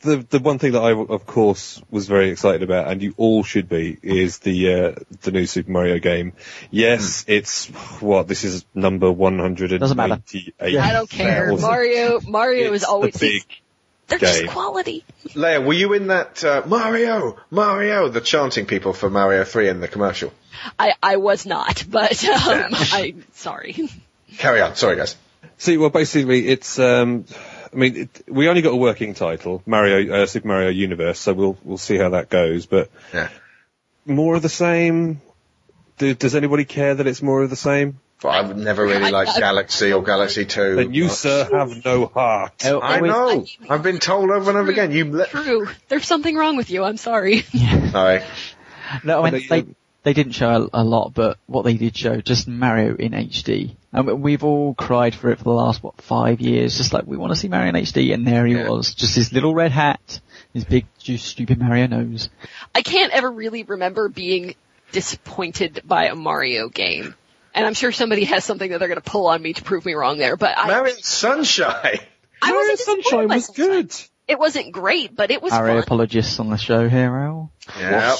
[0.00, 3.42] the the one thing that I, of course, was very excited about, and you all
[3.42, 6.32] should be, is the uh, the new Super Mario game.
[6.70, 7.66] Yes, it's
[8.00, 10.22] what this is number one hundred and Doesn't matter.
[10.60, 11.54] I don't care.
[11.56, 13.44] Mario Mario It's is always the big
[14.08, 14.42] they're game.
[14.42, 15.04] just quality.
[15.28, 19.80] Leia, were you in that uh, Mario, Mario, the chanting people for Mario 3 in
[19.80, 20.32] the commercial?
[20.78, 23.88] I I was not, but um, I sorry.
[24.38, 24.74] Carry on.
[24.76, 25.16] Sorry, guys.
[25.58, 26.78] See, well, basically, it's.
[26.78, 27.24] Um,
[27.72, 31.32] I mean, it, we only got a working title, Mario, uh, Super Mario Universe, so
[31.32, 32.66] we'll we'll see how that goes.
[32.66, 33.28] But Yeah.
[34.06, 35.20] more of the same.
[35.98, 37.98] Do, does anybody care that it's more of the same?
[38.22, 40.76] But I've never really I- liked Galaxy or Galaxy 2.
[40.76, 42.52] Then you, sir, have no heart.
[42.64, 43.46] Oh, I know.
[43.68, 44.92] I've been told over and over again.
[44.92, 45.30] You let.
[45.30, 45.68] True.
[45.88, 46.84] There's something wrong with you.
[46.84, 47.40] I'm sorry.
[47.92, 48.22] Sorry.
[49.04, 51.96] No, I mean, But they, they didn't show a, a lot, but what they did
[51.96, 53.76] show, just Mario in HD.
[53.92, 57.16] And we've all cried for it for the last, what, five years, just like, we
[57.16, 58.68] want to see Mario in HD, and there he Yeah.
[58.68, 60.20] was, just his little red hat,
[60.54, 62.28] his big, just stupid Mario nose.
[62.74, 64.54] I can't ever really remember being
[64.92, 67.14] disappointed by a Mario game.
[67.52, 69.84] And I'm sure somebody has something that they're going to pull on me to prove
[69.84, 71.98] me wrong there, but I, Mario Sunshine.
[72.42, 73.66] I Mario wasn't Sunshine was Sunshine.
[73.66, 73.94] good.
[74.28, 75.82] It wasn't great, but it was Mario fun.
[75.82, 77.50] apologists on the show here, Al.
[77.76, 78.14] Yeah.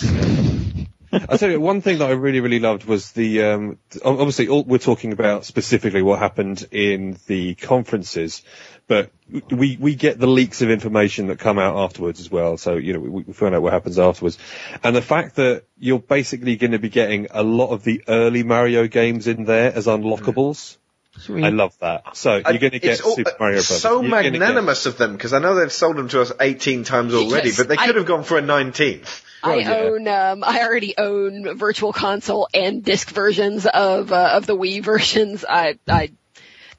[1.12, 4.62] I tell you, one thing that I really, really loved was the, um, obviously all,
[4.64, 8.42] we're talking about specifically what happened in the conferences,
[8.86, 9.10] but
[9.50, 12.56] we, we get the leaks of information that come out afterwards as well.
[12.56, 14.38] So, you know, we, we find out what happens afterwards.
[14.84, 18.42] And the fact that you're basically going to be getting a lot of the early
[18.42, 20.76] Mario games in there as unlockables.
[21.28, 22.16] I love that.
[22.16, 23.80] So you're going to get all- Super Mario Brothers.
[23.80, 26.32] so You're gonna get- magnanimous of them because I know they've sold them to us
[26.40, 29.22] 18 times already, Yes, but they could I- have gone for a 19th.
[29.42, 29.74] I yeah.
[29.74, 34.82] own, um, I already own virtual console and disc versions of, uh, of the Wii
[34.82, 35.44] versions.
[35.48, 36.10] I, I,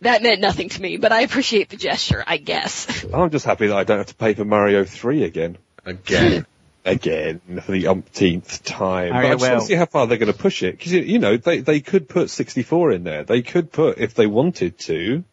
[0.02, 3.06] that meant nothing to me, but I appreciate the gesture, I guess.
[3.14, 5.58] I'm just happy that I don't have to pay for Mario 3 again.
[5.86, 6.46] Again.
[6.86, 9.10] again for the umpteenth time.
[9.10, 10.92] But Mario I just want to see how far they're going to push it because
[10.94, 13.24] you, you know they they could put 64 in there.
[13.24, 15.24] They could put if they wanted to.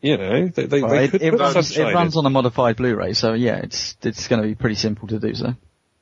[0.00, 2.30] You know they they, Well, they it, could it put runs, it runs on a
[2.30, 5.54] modified Blu-ray, so yeah, it's it's going to be pretty simple to do so.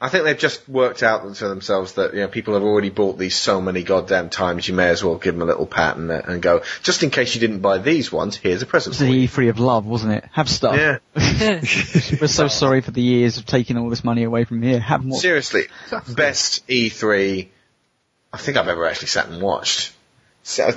[0.02, 3.18] I think they've just worked out to themselves that you know people have already bought
[3.18, 4.66] these so many goddamn times.
[4.66, 6.62] You may as well give them a little pat and, uh, and go.
[6.82, 8.94] Just in case you didn't buy these ones, here's a present.
[8.94, 9.28] It's For the.
[9.28, 10.24] E3 of love, wasn't it?
[10.32, 10.76] Have stuff.
[10.76, 10.98] Yeah,
[12.20, 14.80] We're so sorry for the years of taking all this money away from here.
[14.80, 15.20] Have more.
[15.20, 15.66] seriously,
[16.08, 17.48] best E3
[18.32, 19.92] I think I've ever actually sat and watched.
[20.42, 20.70] So,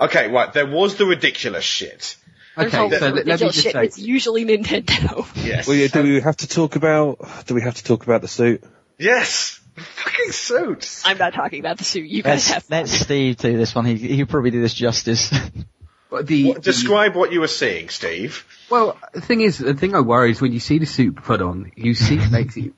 [0.00, 0.52] okay, right.
[0.52, 2.16] There was the ridiculous shit.
[2.58, 3.72] There's Okay, so let, let me just shit.
[3.72, 5.26] say, It's usually Nintendo.
[5.44, 5.66] Yes.
[5.66, 7.18] Well, yeah, do we have to talk about?
[7.46, 8.62] Do we have to talk about the suit?
[8.98, 9.60] Yes.
[9.76, 11.02] Fucking suits.
[11.06, 12.06] I'm not talking about the suit.
[12.06, 13.84] You guys have Let's, let Steve do this one.
[13.84, 15.32] He, he'll probably do this justice.
[16.10, 18.44] but the, What- Describe what you were seeing, Steve.
[18.70, 21.40] Well, the thing is, the thing I worry is when you see the suit put
[21.40, 22.72] on, you see basically.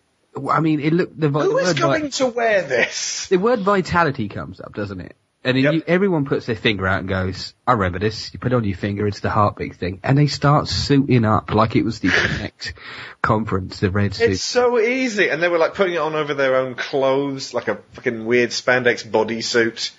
[0.48, 3.26] I mean, it looked the, vi- the Who is word vi- going to wear this?
[3.28, 5.16] the word vitality comes up, doesn't it?
[5.42, 5.74] And then Yep.
[5.74, 8.64] you, everyone puts their finger out and goes, "I remember this." You put it on
[8.64, 12.08] your finger, it's the heartbeat thing, and they start suiting up like it was the
[12.40, 12.74] next
[13.22, 14.32] conference, the red suit.
[14.32, 15.28] It's so easy.
[15.28, 18.50] And they were like putting it on over their own clothes, like a fucking weird
[18.50, 19.92] spandex bodysuit.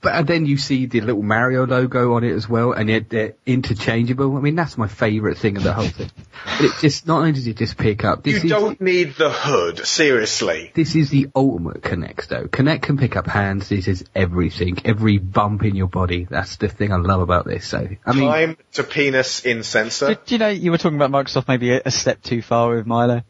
[0.00, 3.08] But and then you see the little Mario logo on it as well, and yet
[3.08, 4.36] they're interchangeable.
[4.36, 6.10] I mean, that's my favourite thing of the whole thing.
[6.44, 8.22] But it just not only does it just pick up.
[8.22, 10.70] This You is don't need the hood, seriously.
[10.74, 12.44] this is the ultimate Kinect though.
[12.46, 13.68] Kinect can pick up hands.
[13.70, 16.26] This is everything, every bump in your body.
[16.28, 17.66] That's the thing I love about this.
[17.66, 20.08] So I mean, Time to penis in sensor.
[20.08, 22.74] Do, do you know you were talking about Microsoft maybe a, a step too far
[22.76, 23.22] with Milo?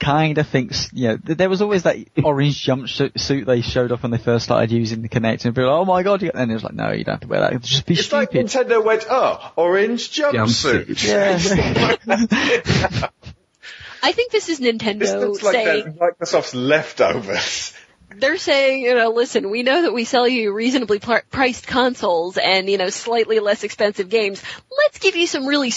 [0.00, 4.10] Kind of thinks, you know, there was always that orange jumpsuit they showed off when
[4.10, 6.50] they first started using the Kinect, and people were like, "Oh my god!" you-" And
[6.50, 7.60] it was like, "No, you don't have to wear that.
[7.60, 11.04] Just be It's like stupid." Nintendo went, oh, orange jumpsuit.
[12.06, 13.10] yeah.
[14.02, 17.74] I think this is This Nintendo looks like saying Microsoft's leftovers.
[18.16, 22.36] they're saying, you know, listen, we know that we sell you reasonably pr- priced consoles
[22.36, 24.42] and you know slightly less expensive games.
[24.70, 25.70] Let's give you some really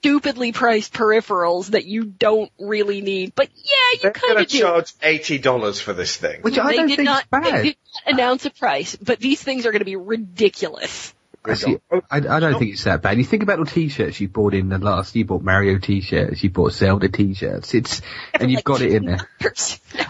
[0.00, 3.62] stupidly priced peripherals that you don't really need, but yeah,
[3.92, 4.62] you They're kind going of to do.
[4.62, 6.40] charge eighty dollars for this thing.
[6.42, 7.22] which I they don't did think not.
[7.24, 7.44] is bad.
[7.44, 11.12] They did not announce a price, but these things are going to be ridiculous.
[11.42, 13.16] I, see, I, I don't think it's that bad.
[13.16, 16.50] You think about the t-shirts you bought in the last, you bought Mario t-shirts, you
[16.50, 18.02] bought Zelda t-shirts, it's,
[18.34, 19.26] and you've got it in there.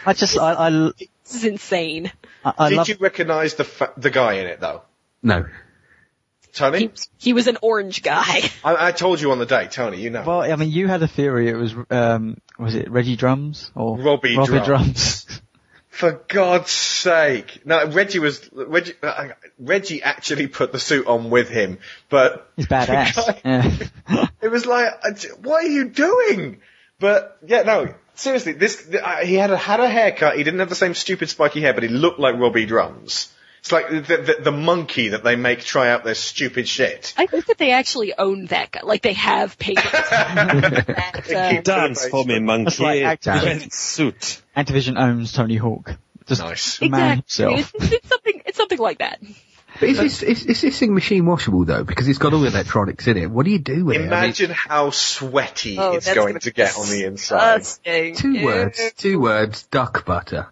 [0.07, 2.11] I just, I, I, this is insane.
[2.45, 2.89] I, I Did love.
[2.89, 4.83] you recognise the fa- the guy in it though,
[5.23, 5.47] No.
[6.53, 6.79] Tony?
[6.79, 8.41] He, he was an orange guy.
[8.65, 10.01] I, I told you on the day, Tony.
[10.01, 10.23] You know.
[10.27, 11.49] Well, I mean, you had a theory.
[11.49, 14.67] It was, um, was it Reggie Drums or Robbie Robbie Drums.
[14.67, 15.27] Drums?
[15.89, 17.61] For God's sake!
[17.67, 18.95] No, Reggie was Reggie.
[19.03, 19.29] Uh,
[19.59, 21.79] Reggie actually put the suit on with him,
[22.09, 23.41] but He's badass.
[24.09, 24.27] yeah.
[24.41, 25.11] it was like, uh,
[25.43, 26.63] what are you doing?
[27.01, 30.37] But yeah, no, seriously, this uh, he had a had a haircut.
[30.37, 33.33] He didn't have the same stupid spiky hair, but he looked like Robbie Drums.
[33.61, 37.15] It's like the, the, the monkey that they make try out their stupid shit.
[37.17, 38.81] I think that they actually own that guy.
[38.83, 39.91] Like they have patents.
[40.11, 42.83] that, uh, Dance for me, monkey.
[42.83, 43.71] Like acting.
[43.71, 44.41] Suit.
[44.57, 45.95] Activision owns Tony Hawk.
[46.27, 46.81] Just Nice.
[46.81, 47.57] man exactly.
[47.57, 47.73] himself.
[47.75, 48.43] It's, it's something.
[48.47, 49.21] It's something like that.
[49.79, 51.85] But is this, is, is this thing machine washable though?
[51.85, 53.31] Because it's got all the electronics in it.
[53.31, 53.99] What do you do with it?
[53.99, 57.59] I mean, Imagine how sweaty Oh, it's going gonna get on the inside.
[57.59, 58.15] disgusting.
[58.17, 58.45] two Ew.
[58.45, 60.49] words, two words, duck butter.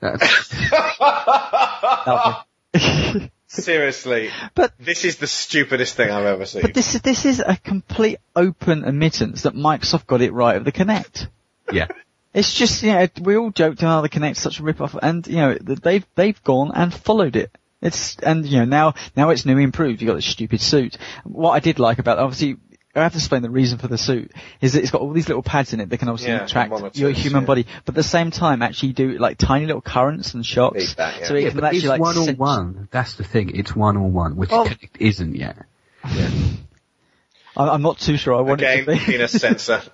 [0.00, 0.48] That's,
[3.46, 6.62] Seriously, But- this is the stupidest thing I've ever seen.
[6.62, 10.64] But this is this is a complete open admittance that Microsoft got it right with
[10.64, 11.28] the Kinect.
[11.72, 11.86] yeah.
[12.34, 15.26] It's just you know we all joked about the Kinect's such a rip off, and
[15.26, 17.54] you know they've they've gone and followed it.
[17.82, 20.00] It's and you know now now it's new improved.
[20.00, 20.96] You got this stupid suit.
[21.24, 22.56] What I did like about obviously.
[22.94, 25.26] I have to explain the reason for the suit is that it's got all these
[25.28, 27.46] little pads in it that can obviously Yeah, track your human yeah.
[27.46, 30.88] body, but at the same time actually do like tiny little currents and shocks.
[30.90, 31.26] Feedback, yeah.
[31.26, 32.88] So it Yeah, can but it's like one on sense- one.
[32.90, 33.56] That's the thing.
[33.56, 35.56] It's one on one, which Well- Kinect isn't yet.
[36.04, 38.98] I- I'm not too sure I want game it to be.
[38.98, 39.82] penis sensor.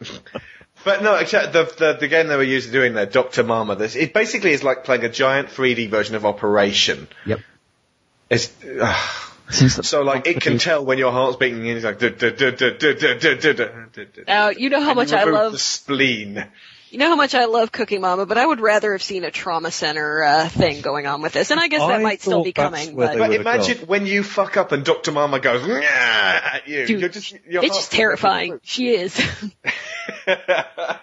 [0.84, 3.74] But no, except the, the the game they were used to doing there, Doctor Mama.
[3.74, 7.08] This it basically is like playing a giant 3D version of Operation.
[7.26, 7.40] Yep.
[8.30, 11.84] It's uh, Since the- so like it can tell when your heart's beating and it's
[11.84, 12.00] like
[14.26, 16.44] now you know how much I love the spleen.
[16.90, 19.30] You know how much I love Cooking Mama, but I would rather have seen a
[19.30, 22.42] trauma center uh, thing going on with this, and I guess that I might still
[22.42, 22.96] be coming.
[22.96, 23.86] But, but imagine gone.
[23.88, 26.86] when you fuck up and Doctor Mama goes at you.
[26.86, 28.60] Dude, you're just, you're it's just terrifying.
[28.62, 29.20] She is.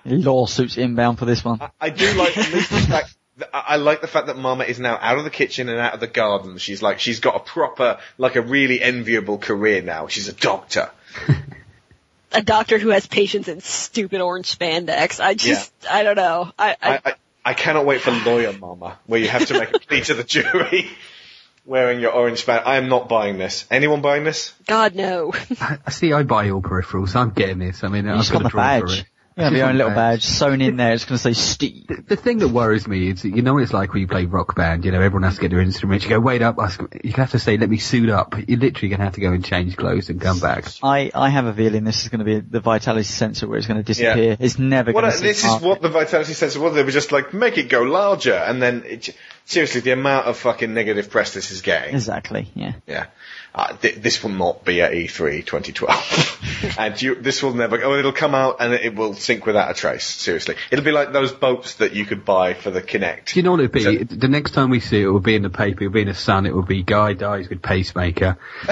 [0.06, 1.62] Lawsuits inbound for this one.
[1.62, 4.38] I, I do like at least the fact that- I I like the fact that
[4.38, 6.58] Mama is now out of the kitchen and out of the garden.
[6.58, 10.08] She's like she's got a proper, like a really enviable career now.
[10.08, 10.90] She's a doctor.
[12.32, 15.24] a doctor who has patients in stupid orange spandex.
[15.24, 16.52] I just, I don't know.
[16.60, 17.14] I, I, I, I,
[17.46, 20.24] I cannot wait for Lawyer Mama, where you have to make a plea to the
[20.24, 20.90] jury
[21.66, 22.64] wearing your orange band.
[22.66, 23.66] I am not buying this.
[23.72, 24.54] Anyone buying this?
[24.68, 25.34] God no.
[25.62, 26.12] I, I see.
[26.14, 27.16] I buy all peripherals.
[27.16, 27.84] I'm getting this.
[27.84, 29.00] I mean, I've got got a the draw for badge.
[29.00, 29.06] it.
[29.38, 30.22] You have your own little Badge.
[30.22, 30.94] badge sewn in there.
[30.94, 31.88] It's going to say Steve.
[31.88, 34.24] The, the thing that worries me is, you know what it's like when you play
[34.26, 36.80] rock band, you know, everyone has to get their instruments, you go, wait up, ask-
[37.04, 38.34] you have to say, let me suit up.
[38.48, 40.66] You're literally going to have to go and change clothes and come back.
[40.82, 43.68] I, I have a feeling this is going to be the vitality sensor where it's
[43.68, 44.38] going to disappear.
[44.40, 45.22] It's never Well, going to.
[45.22, 46.74] this is what the vitality sensor was.
[46.74, 49.10] They were just like, make it go larger, and then it,
[49.44, 51.94] seriously, the amount of fucking negative press this is getting.
[51.94, 52.48] Exactly.
[52.56, 52.76] Yeah.
[52.88, 53.08] Yeah.
[53.56, 56.76] Uh, th- this will not be at E E3 2012.
[56.78, 59.74] and you, this will never, oh, it'll come out and it will sink without a
[59.74, 60.04] trace.
[60.06, 60.56] Seriously.
[60.72, 63.28] It'll be like those boats that you could buy for the Kinect.
[63.28, 63.84] Do you know what it'd be?
[63.84, 65.94] So- the next time we see it, it will be in the paper, it will
[65.94, 68.38] be in the sun, it will be guy dies with pacemaker.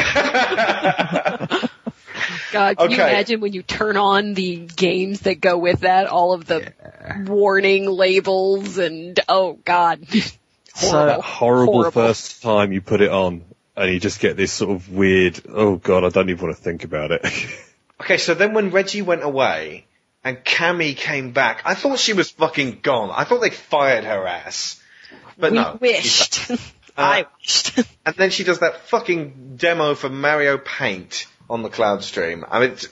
[2.52, 6.08] God, can you imagine when you turn on the games that go with that?
[6.08, 6.74] All of the
[7.26, 10.06] warning labels and oh God.
[10.76, 11.92] So That horrible, Horrible.
[11.92, 13.44] first time you put it on,
[13.76, 15.40] and you just get this sort of weird.
[15.50, 17.26] Oh god, I don't even want to think about it.
[18.02, 19.86] Okay, so then when Reggie went away
[20.26, 23.12] and Cammie came back, I thought she was fucking gone.
[23.12, 24.82] I thought they fired her ass.
[25.38, 25.78] But we no.
[25.80, 26.52] wished.
[26.98, 27.80] Uh, I wished.
[28.06, 32.44] And then she does that fucking demo for Mario Paint on the cloud stream.
[32.50, 32.88] I mean, it's,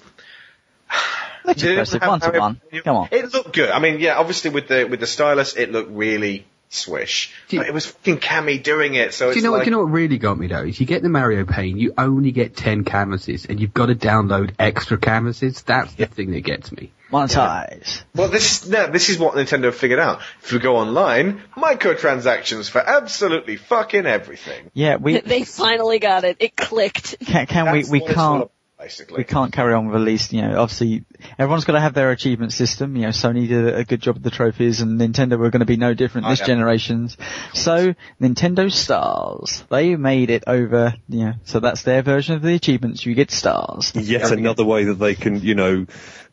[1.43, 2.01] That's it impressive.
[2.01, 2.61] have One to one.
[2.83, 3.07] Come on.
[3.11, 3.69] It looked good.
[3.69, 7.31] I mean, yeah, obviously with the with the stylus, it looked really swish.
[7.49, 9.60] You- but it was fucking Cammie doing it, so Do it's you know what?
[9.60, 10.64] Do you know what really got me though?
[10.64, 13.95] Is you get the Mario Paint, you only get ten canvases, and you've got to
[13.95, 15.61] download extra canvases.
[15.61, 16.91] That's the thing that gets me.
[17.11, 18.03] Monetize.
[18.15, 20.22] well, this no, this is what Nintendo figured out.
[20.43, 24.72] If you go online, microtransactions for absolutely fucking everything.
[24.73, 26.38] Yeah, we They finally got it.
[26.39, 27.18] It clicked.
[27.26, 29.17] can, can we we what it's all can't about, basically.
[29.17, 31.03] we can't carry on with at least, you know, obviously
[31.37, 32.95] everyone's got to have their achievement system.
[32.95, 35.65] You know, Sony did a good job with the trophies and Nintendo were going to
[35.65, 36.45] be no different this yeah.
[36.47, 37.17] generation's.
[37.53, 42.53] So Nintendo Stars, they made it over, you know, so that's their version of the
[42.55, 43.05] achievements.
[43.05, 43.91] You get stars.
[43.95, 45.85] Yet another way that they can, you know,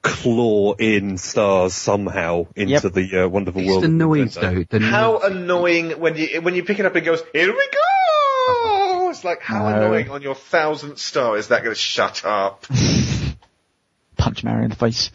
[0.02, 2.82] claw in stars somehow into Yep.
[2.92, 3.82] the uh, wonderful It's world.
[3.82, 4.68] the of Nintendo.
[4.70, 4.78] though.
[4.78, 8.88] The How annoying when you when you pick it up, it goes here we go.
[9.10, 9.76] It's like how No.
[9.76, 12.66] annoying on your thousandth star is that going to shut up?
[14.16, 15.10] Punch Mario in the face.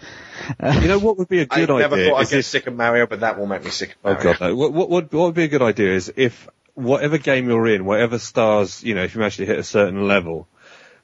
[0.81, 2.09] You know what would be a good never idea?
[2.09, 4.19] thought I'd get if- sick of Mario, but that will make me sick of Mario.
[4.19, 4.55] Oh god, no.
[4.55, 7.83] What, what, what, what would be a good idea is if whatever game you're in,
[7.85, 10.47] whatever stars, you know, if you manage to hit a certain level,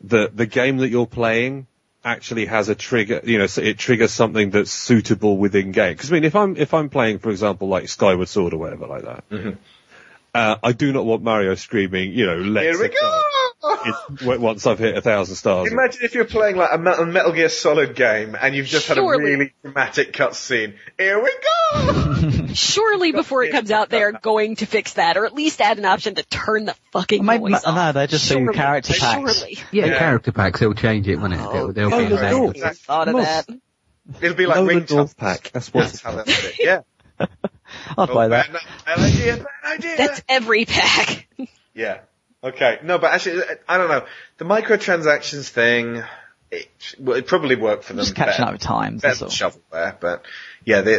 [0.02, 1.68] the, the game that you're playing
[2.04, 5.98] actually has a trigger, you know, so it triggers something that's suitable within game.
[5.98, 8.88] Cause I mean, if I'm, if I'm playing, for example, like Skyward Sword or whatever
[8.88, 9.50] like that, Mm-hmm.
[10.34, 14.34] Uh, I do not want Mario screaming, you know, let's Here we go.
[14.34, 15.72] it, once I've hit a thousand stars.
[15.72, 18.98] Imagine if you're playing like a Metal, Metal Gear Solid game and you've just had
[18.98, 20.76] a really dramatic cutscene.
[20.98, 21.32] Here we
[21.74, 22.48] go.
[22.54, 25.86] Surely before it comes out, they're going to fix that, or at least add an
[25.86, 27.94] option to turn the fucking Maybe- noise no, off.
[27.96, 28.54] they just do Surely.
[28.54, 29.40] character packs.
[29.40, 29.58] Surely.
[29.72, 29.98] yeah, Yeah.
[30.00, 30.60] character packs.
[30.60, 31.38] They'll change it, won't it?
[31.38, 33.48] They'll, they'll oh, be of in Thought of that.
[34.22, 34.96] It'll be like Nolan ringtone.
[34.96, 35.52] North Pack.
[35.54, 35.82] That's what.
[35.86, 36.56] That's how they'll it.
[36.60, 36.82] Yeah.
[37.98, 38.52] I'd oh, buy Oh, that.
[38.52, 39.38] bad, bad idea.
[39.38, 39.46] Bad
[39.80, 39.98] idea.
[39.98, 41.28] That's every pack.
[41.76, 42.00] Yeah.
[42.44, 42.80] Okay.
[42.84, 44.06] No, but actually, I don't know.
[44.38, 46.04] The microtransactions thing,
[46.52, 46.68] it,
[47.00, 48.04] well, it probably worked for them.
[48.04, 48.44] Just catching better.
[48.44, 49.02] up with times.
[49.02, 49.52] Better That's than all.
[49.52, 50.26] shovelware, but
[50.66, 50.94] yeah, they,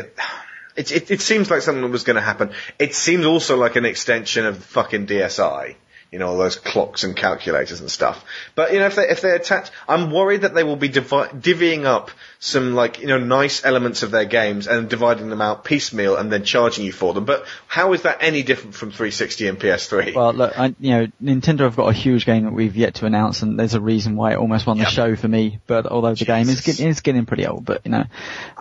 [0.76, 2.52] it, it, it seems like something that was going to happen.
[2.78, 5.74] It seems also like an extension of fucking DSi.
[6.10, 8.24] You know, all those clocks and calculators and stuff.
[8.56, 11.30] But, you know, if they, if they attach, I'm worried that they will be divi-
[11.38, 12.10] divvying up
[12.40, 16.32] some, like, you know, nice elements of their games and dividing them out piecemeal and
[16.32, 17.26] then charging you for them.
[17.26, 20.14] But how is that any different from 360 and PS3?
[20.14, 23.06] Well, look, I, you know, Nintendo have got a huge game that we've yet to
[23.06, 24.92] announce, and there's a reason why it almost won the Yep.
[24.92, 25.60] show for me.
[25.68, 28.04] But although the game is getting, it's getting pretty old, but you know,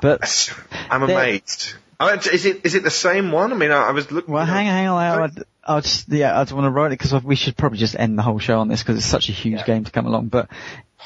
[0.02, 0.54] but
[0.92, 1.74] I'm amazed.
[2.02, 3.52] Oh, is it is it the same one?
[3.52, 4.34] I mean, I, I was looking.
[4.34, 6.88] well, hang on, hang on, I, I would just, yeah, I just want to write
[6.94, 9.30] it because we should probably just end the whole show on this because it's such
[9.30, 10.30] a huge game to come along.
[10.30, 10.50] But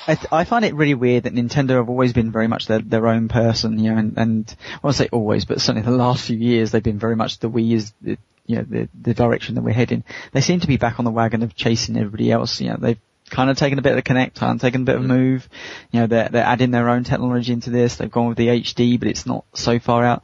[0.07, 2.80] I, th- I find it really weird that Nintendo have always been very much their,
[2.80, 6.26] their own person, you know, and, and I won't say always, but certainly the last
[6.26, 9.56] few years they've been very much the Wii is, the, you know, the, the direction
[9.56, 10.03] that we're heading.
[10.32, 12.99] They seem to be back on the wagon of chasing everybody else, you know, they've
[13.30, 15.10] kind of taken a bit of the Kinect, of taken a bit of a mm.
[15.10, 15.49] move,
[15.91, 18.99] you know, they're, they're adding their own technology into this, they've gone with the HD,
[18.99, 20.24] but it's not so far out.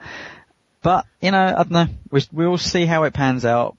[0.82, 3.76] But, you know, I don't know, we, we'll see how it pans out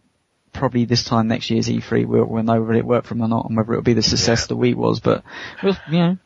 [0.53, 3.29] probably this time next year's E3 we'll, we'll know whether it worked for them or
[3.29, 5.23] not and whether it'll be the success the Wii was, but
[5.63, 6.19] we'll, you know,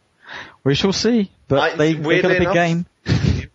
[0.64, 1.30] we shall see.
[1.46, 2.86] But I- they, they got a big enough- game.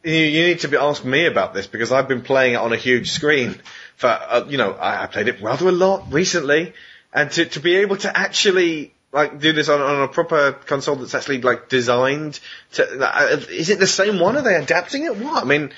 [0.04, 2.72] You, you need to be ask me about this because I've been playing it on
[2.72, 3.60] a huge screen
[3.98, 6.74] for uh, you know I, I played it rather a lot recently,
[7.14, 10.96] and to to be able to actually like do this on, on a proper console
[10.96, 12.40] that's actually like designed
[12.74, 14.38] to uh, is it the same one?
[14.38, 15.18] Are they adapting it?
[15.18, 15.72] What I mean,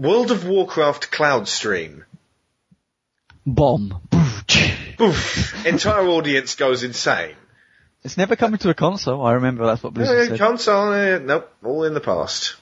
[0.00, 2.04] World of Warcraft Cloud Stream.
[3.46, 4.00] Bomb.
[4.98, 7.34] Oof, entire audience goes insane.
[8.02, 9.20] It's never coming to a console.
[9.26, 10.38] I remember that's what Blizzard Uh, said.
[10.38, 12.56] console, uh, nope, all in the past.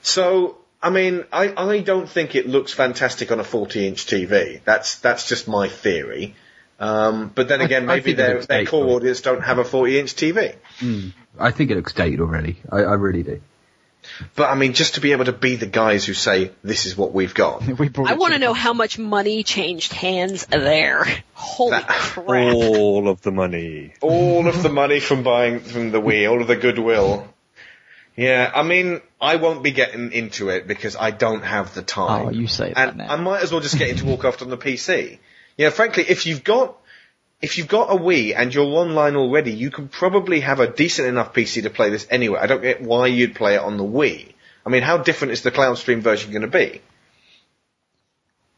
[0.00, 4.60] So, I mean, I, I don't think it looks fantastic on a 40 inch TV.
[4.64, 6.34] That's, that's just my theory.
[6.80, 8.68] Um, but then again, I maybe think it their, their dated.
[8.68, 10.54] core audience don't have a 40 inch TV.
[11.38, 12.56] I think it looks dated already.
[12.70, 13.40] I, I really do.
[14.34, 16.96] But I mean, just to be able to be the guys who say, this is
[16.96, 17.62] what we've got.
[17.78, 21.06] We I want to the know how much money changed hands there.
[21.34, 22.54] Holy That- crap.
[22.54, 23.94] All of the money.
[24.00, 27.28] all of the money from buying from the Wii, all of the goodwill.
[28.16, 32.26] Yeah, I mean, I won't be getting into it because I don't have the time.
[32.26, 33.08] Oh, you say that and now.
[33.12, 35.18] I might as well just get into Warcraft on the PC.
[35.56, 36.76] Yeah, frankly, if you've got
[37.42, 41.08] if you've got a Wii and you're online already, you can probably have a decent
[41.08, 42.38] enough PC to play this anyway.
[42.40, 44.32] I don't get why you'd play it on the Wii.
[44.64, 46.80] I mean, how different is the cloud stream version going to be?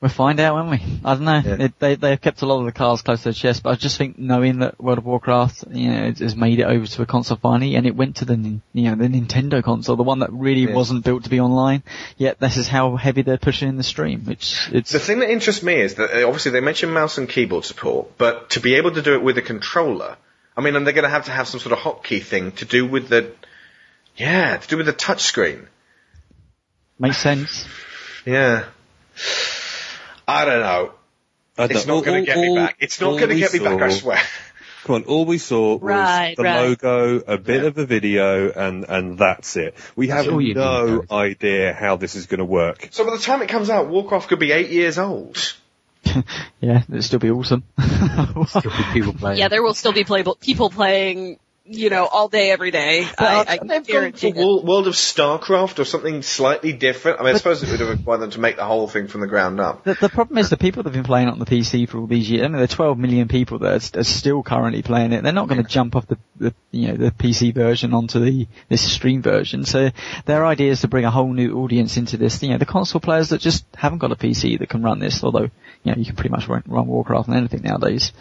[0.04, 1.00] We'll find out, won't we?
[1.02, 1.40] I don't know.
[1.42, 1.64] Yeah.
[1.64, 3.76] It, they they've kept a lot of the cards close to their chest, but I
[3.76, 7.06] just think knowing that World of Warcraft, you know, has- made it over to a
[7.06, 8.60] console finally, and it went to the you
[8.90, 10.74] know the Nintendo console, the one that really Yeah.
[10.74, 11.82] wasn't built to be online.
[12.18, 15.30] Yet this is how heavy they're pushing in the stream, which it's The thing that
[15.30, 18.74] interests me is that uh, obviously they mentioned mouse and keyboard support, but to be
[18.74, 20.18] able to do it with a controller,
[20.54, 22.66] I mean, and they're going to have to have some sort of hotkey thing to
[22.66, 23.32] do with the,
[24.18, 25.66] yeah, to do with the touch screen.
[26.98, 27.64] makes sense.
[28.26, 28.64] Yeah.
[30.26, 30.92] I don't know.
[31.56, 32.76] I don't It's not going to get me back.
[32.80, 34.18] It's not going to we get me back, I swear.
[34.84, 36.60] Come on, all we saw was Right, the right.
[36.62, 39.74] logo, a bit of a video, and and that's it.
[39.96, 40.58] We That's have no need,
[41.10, 42.88] idea how this is going to work.
[42.90, 45.54] So by the time it comes out, Warcraft could be eight years old.
[46.60, 47.62] Yeah, it'd still be awesome.
[48.46, 49.38] Still be people playing.
[49.38, 53.06] Yeah, there will still be playable people playing, you know, all day, every day.
[53.18, 54.38] I, I They've gone guarantee for.
[54.38, 57.20] World, World of StarCraft or something slightly different.
[57.20, 59.22] I mean, I suppose it would have required them to make the whole thing from
[59.22, 59.84] the ground up.
[59.84, 61.98] The, the problem is the people that have been playing it on the PC for
[61.98, 62.42] all these years.
[62.42, 65.22] I mean, there are 12 million people that are, are still currently playing it.
[65.22, 68.46] They're not going to jump off the, the, you know, the PC version onto the
[68.68, 69.64] this stream version.
[69.64, 69.88] So
[70.26, 72.42] their idea is to bring a whole new audience into this.
[72.42, 75.24] You know, the console players that just haven't got a PC that can run this.
[75.24, 75.50] Although,
[75.82, 78.12] you know, you can pretty much run, run Warcraft on anything nowadays.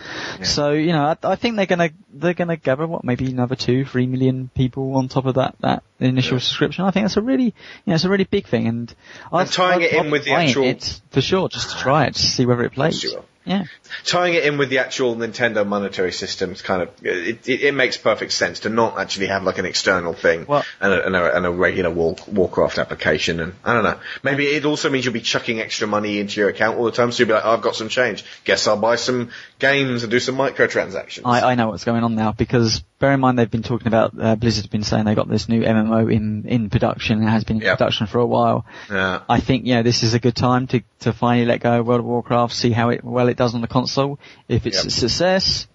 [0.43, 3.32] So you know, I, I think they're going to they're going to gather what maybe
[3.33, 6.85] another two, three million people on top of that that initial subscription.
[6.85, 7.53] I think that's a really, you
[7.87, 8.67] know, it's a really big thing.
[8.67, 8.93] And,
[9.31, 12.05] I'd- tying I'd- it in I'd with the actual- it for sure, just to try
[12.05, 13.03] it, to see whether it plays.
[13.03, 13.25] will.
[13.45, 13.63] Yeah.
[14.05, 17.97] tying it in with the actual Nintendo monetary systems kind of it, it, it makes
[17.97, 21.35] perfect sense to not actually have like an external thing Well- and, a, and, a,
[21.35, 25.13] and a regular War, Warcraft application and I don't know maybe it also means you'll
[25.13, 27.51] be chucking extra money into your account all the time so you'll be like oh,
[27.51, 29.29] I've got some change guess I'll buy some
[29.63, 33.19] games and do some microtransactions I, I know what's going on now because bear in
[33.19, 36.45] mind they've been talking about uh, Blizzard's been saying they got this new MMO in
[36.47, 37.23] in production.
[37.23, 37.77] It has been in Yep.
[37.77, 38.65] production for a while.
[38.89, 41.79] yeah I think you know this is a good time to to finally let go
[41.79, 44.19] of World of Warcraft, see how it well it does on the console.
[44.47, 44.85] If it's Yep.
[44.85, 45.67] a success,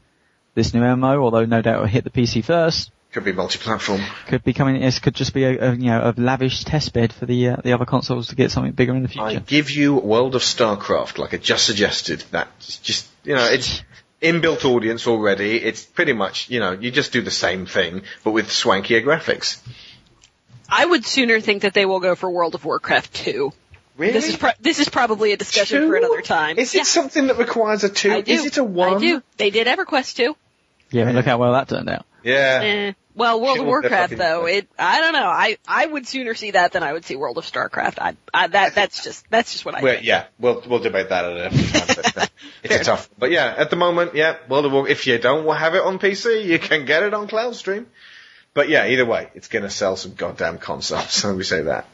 [0.54, 4.44] this new MMO, although no doubt it'll hit the PC first, could be multi-platform could
[4.44, 4.80] be coming.
[4.80, 7.56] This could just be a, a you know a lavish test bed for the uh,
[7.64, 9.26] the other consoles to get something bigger in the future.
[9.26, 13.82] I give you World of StarCraft like I just suggested that's just you know it's
[14.20, 18.32] inbuilt audience already it's pretty much you know you just do the same thing but
[18.32, 19.58] with swankier graphics
[20.70, 23.52] I would sooner think that they will go for World of Warcraft 2.
[23.96, 25.88] really This is pro- this is probably a discussion Two?
[25.88, 26.58] for another time.
[26.58, 28.12] Is Yeah, it something that requires a two?
[28.26, 28.96] Is it a one?
[28.96, 29.22] I do.
[29.38, 30.36] They did EverQuest 2.
[30.90, 32.04] Yeah, look how well that turned out.
[32.22, 32.60] Yeah.
[32.62, 32.92] Eh.
[33.18, 35.26] Well, World of Warcraft though, it I don't know.
[35.26, 37.98] I I would sooner see that than I would see World of Starcraft.
[37.98, 40.06] I, I that that's just that's just what I Well, think.
[40.06, 41.96] yeah, we'll we'll debate that at a different time.
[42.14, 42.26] But, uh,
[42.62, 43.10] it's a tough.
[43.18, 44.88] But yeah, at the moment, yeah, World of War.
[44.88, 47.86] If you don't have it on PC, you can get it on CloudStream.
[48.54, 51.10] But yeah, either way, it's going to sell some goddamn consoles.
[51.10, 51.86] So we say that.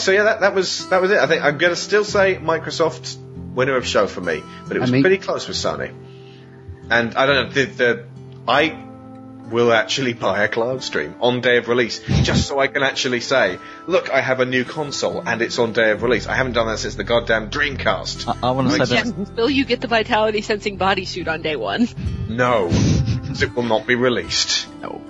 [0.00, 0.04] Right.
[0.04, 1.18] So yeah, that that was that was it.
[1.18, 3.16] I think I'm going to still say Microsoft
[3.54, 5.92] winner of show for me, but it I was mean- pretty close with Sony.
[6.90, 8.04] And I don't know the, the
[8.48, 8.86] I
[9.50, 13.20] will actually buy a cloud stream on day of release, just so I can actually
[13.20, 16.26] say, look, I have a new console and it's on day of release.
[16.28, 18.28] I haven't done that since the goddamn Dreamcast.
[18.28, 21.42] I, I want to say Yes, that will you get the vitality sensing bodysuit on
[21.42, 21.88] day one?
[22.28, 24.68] No, it will not be released.
[24.80, 25.02] no.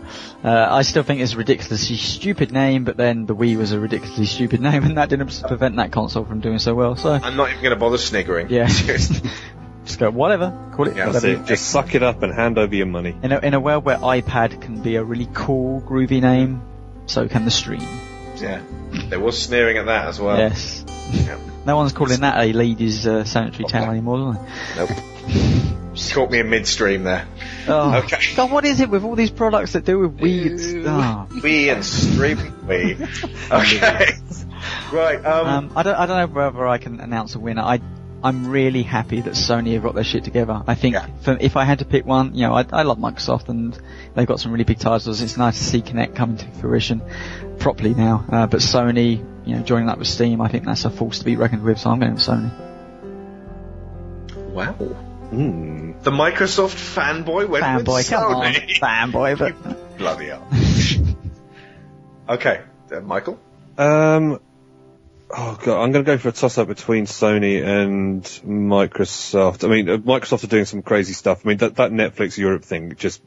[0.43, 3.81] Uh, I still think it's a ridiculously stupid name, but then the Wii was a
[3.81, 6.97] ridiculously stupid name, and that didn't prevent that console from doing so well.
[6.97, 8.49] So I'm not even going to bother sniggering.
[8.51, 8.67] Yeah.
[9.85, 11.29] Just go whatever, call it Yeah, whatever.
[11.29, 11.47] it.
[11.47, 13.15] Just suck it up and hand over your money.
[13.23, 16.63] In a, in a world where iPad can be a really cool, groovy name,
[17.07, 17.87] so can the stream.
[18.37, 18.63] yeah.
[19.09, 20.37] There was sneering at that as well.
[20.39, 20.85] yes.
[21.13, 21.39] Yeah.
[21.71, 24.41] No one's calling that a ladies' uh, sanitary towel anymore, do
[24.77, 24.91] Nope.
[26.15, 27.29] Caught me in midstream there.
[27.69, 27.99] Oh.
[27.99, 28.17] Okay.
[28.35, 30.75] God, what is it with all these products that do with weeds?
[30.85, 31.29] Oh.
[31.45, 32.97] We and streaming we.
[33.53, 34.15] Okay.
[34.93, 35.25] right.
[35.25, 37.63] Um, Um, I don't, I don't know whether I can announce a winner.
[37.63, 37.81] I,
[38.25, 40.65] I'm really happy that Sony have got their shit together.
[40.67, 41.07] I think Yeah.
[41.21, 43.79] for, if I had to pick one, you know, I, I love Microsoft and
[44.17, 45.23] they've got some really big titles.
[45.23, 47.01] It's nice to see Kinect coming to fruition
[47.61, 48.25] properly now.
[48.29, 51.25] Uh, but Sony, you know, joining up with Steam, I think that's a force to
[51.25, 51.79] be reckoned with.
[51.81, 52.53] So I'm going with Sony.
[54.51, 54.73] wow.
[54.73, 55.93] Hmm.
[56.03, 58.79] The Microsoft fanboy went Fanboy, with come on, Sony.
[58.81, 59.39] fanboy.
[59.39, 60.47] But Bloody hell.
[62.29, 62.63] okay.
[62.93, 63.39] Uh, Michael?
[63.77, 64.41] Um,
[65.31, 69.65] oh god, I'm going to go for a toss up between Sony and Microsoft.
[69.65, 71.45] I mean, uh, Microsoft are doing some crazy stuff.
[71.45, 73.21] I mean, that, that Netflix Europe thing just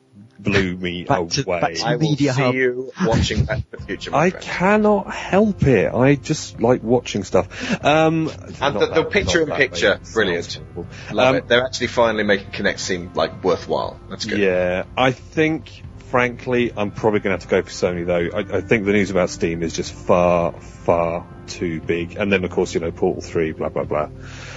[0.43, 1.61] blew me Back to- away.
[1.61, 2.55] back to- I will Media see Hub.
[2.55, 4.43] you watching Back to the Future, my I friend.
[4.45, 5.93] cannot help it.
[5.93, 7.47] I just like watching stuff.
[7.83, 8.29] Um,
[8.61, 9.93] And the, the that- picture in not that picture, way.
[9.95, 10.59] It sounds brilliant.
[11.11, 11.47] Love Um, it.
[11.47, 13.99] They're actually finally making Kinect seem like worthwhile.
[14.09, 14.39] That's good.
[14.39, 15.71] Yeah, I think,
[16.09, 18.37] frankly, I'm probably going to have to go for Sony though.
[18.37, 22.15] I, I think the news about Steam is just far, far too big.
[22.17, 24.09] And then, of course, you know, Portal 3, blah, blah, blah.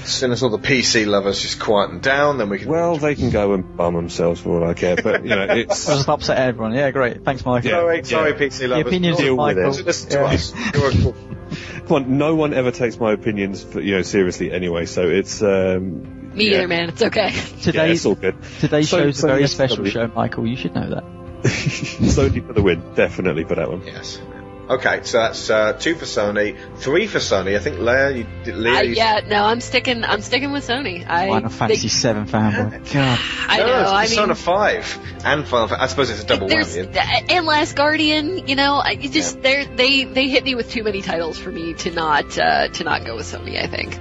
[0.02, 2.68] As soon as all the PC lovers just quieten down, then we can.
[2.68, 5.88] Well, they can go and bum themselves for all I care, but, you know, it's...
[5.88, 6.74] I'll just upset everyone.
[6.74, 7.24] Yeah, great.
[7.24, 7.70] Thanks, Michael.
[7.70, 7.76] Yeah.
[7.80, 8.86] sorry, sorry, PC lovers.
[8.86, 9.78] opinions Deal of with Michael.
[9.78, 9.86] it.
[9.86, 10.24] Listen to Yeah.
[10.24, 10.54] us.
[10.74, 11.14] You're a cool.
[11.86, 15.42] Come on, no one ever takes my opinions, for, you know, seriously anyway, so it's,
[15.42, 16.34] um...
[16.36, 16.58] Me yeah.
[16.58, 16.88] either, man.
[16.90, 17.30] It's okay.
[17.34, 18.36] Yeah, Today's, it's all good.
[18.60, 19.90] today's So- show's so a very special W.
[19.90, 20.46] show, Michael.
[20.46, 21.04] You should know that.
[21.46, 23.82] Sony for the win, definitely for that one.
[23.86, 24.20] Yes.
[24.68, 27.54] Okay, so that's uh, two for Sony, three for Sony.
[27.54, 30.02] I think Leia, you, did- Leah, I, you yeah, no, I'm sticking.
[30.04, 31.06] I'm sticking with Sony.
[31.08, 32.92] I Final Fantasy they- VII fanboy.
[32.92, 33.18] God.
[33.48, 33.80] I no, know.
[33.82, 37.26] it's I Persona mean, 5 and Final Fa- I suppose it's a double there's whammy.
[37.30, 38.48] and Last Guardian.
[38.48, 41.52] You know, I it just they're they they hit me with too many titles for
[41.52, 43.62] me to not uh, to not go with Sony.
[43.62, 43.96] I think.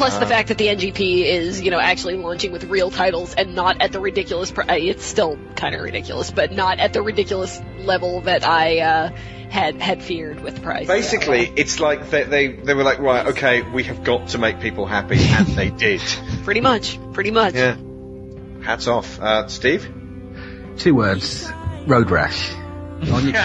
[0.00, 0.10] Okay.
[0.10, 3.34] Plus the Uh, fact that the NGP is, you know, actually launching with real titles
[3.34, 4.50] and not at the ridiculous.
[4.50, 9.10] Pr- it's still kind of ridiculous, but not at the ridiculous level that I uh,
[9.50, 10.86] had had feared with the price.
[10.86, 14.60] Basically, it's like they, they they were like, right, okay, we have got to make
[14.60, 16.00] people happy, and they did.
[16.44, 17.54] pretty much, pretty much.
[17.54, 17.76] Yeah.
[18.62, 19.88] Hats off, uh, Steve.
[20.76, 21.50] Two words.
[21.86, 22.50] Road rash.
[23.12, 23.36] On your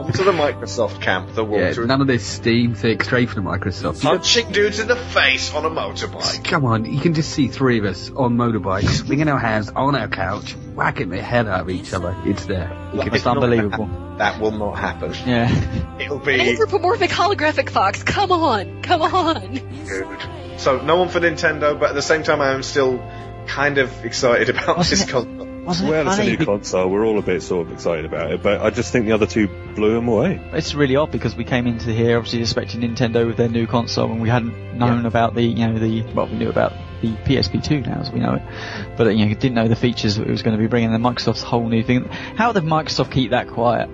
[0.00, 1.86] Onto the Microsoft camp, the yeah, water.
[1.86, 4.02] none of this Steam thing straight from the Microsoft.
[4.02, 6.44] Punching dudes in the face on a motorbike.
[6.44, 9.94] Come on, you can just see three of us on motorbikes, swinging our hands on
[9.94, 12.16] our couch, whacking the head out of each other.
[12.24, 12.70] It's there.
[12.94, 13.88] You can It's unbelievable.
[14.18, 15.14] That will not happen.
[15.26, 15.48] Yeah.
[16.00, 18.02] It'll An be anthropomorphic holographic fox.
[18.02, 19.54] Come on, come on.
[19.86, 20.60] good.
[20.60, 22.98] So no one for Nintendo, but at the same time, I am still
[23.46, 25.31] kind of excited about Wasn't this it- console.
[25.64, 26.88] Wasn't Well, it it's a new console.
[26.88, 29.26] We're all a bit sort of excited about it, but I just think the other
[29.26, 30.40] two blew them away.
[30.52, 34.10] It's really odd because we came into here obviously expecting Nintendo with their new console
[34.10, 37.86] and we hadn't known about the, you know, the, well, we knew about the PSP2
[37.86, 38.42] now as we know it,
[38.96, 40.92] but you know, didn't know the features that it was going to be bringing.
[40.92, 42.04] And Microsoft's whole new thing.
[42.04, 43.88] How did Microsoft keep that quiet?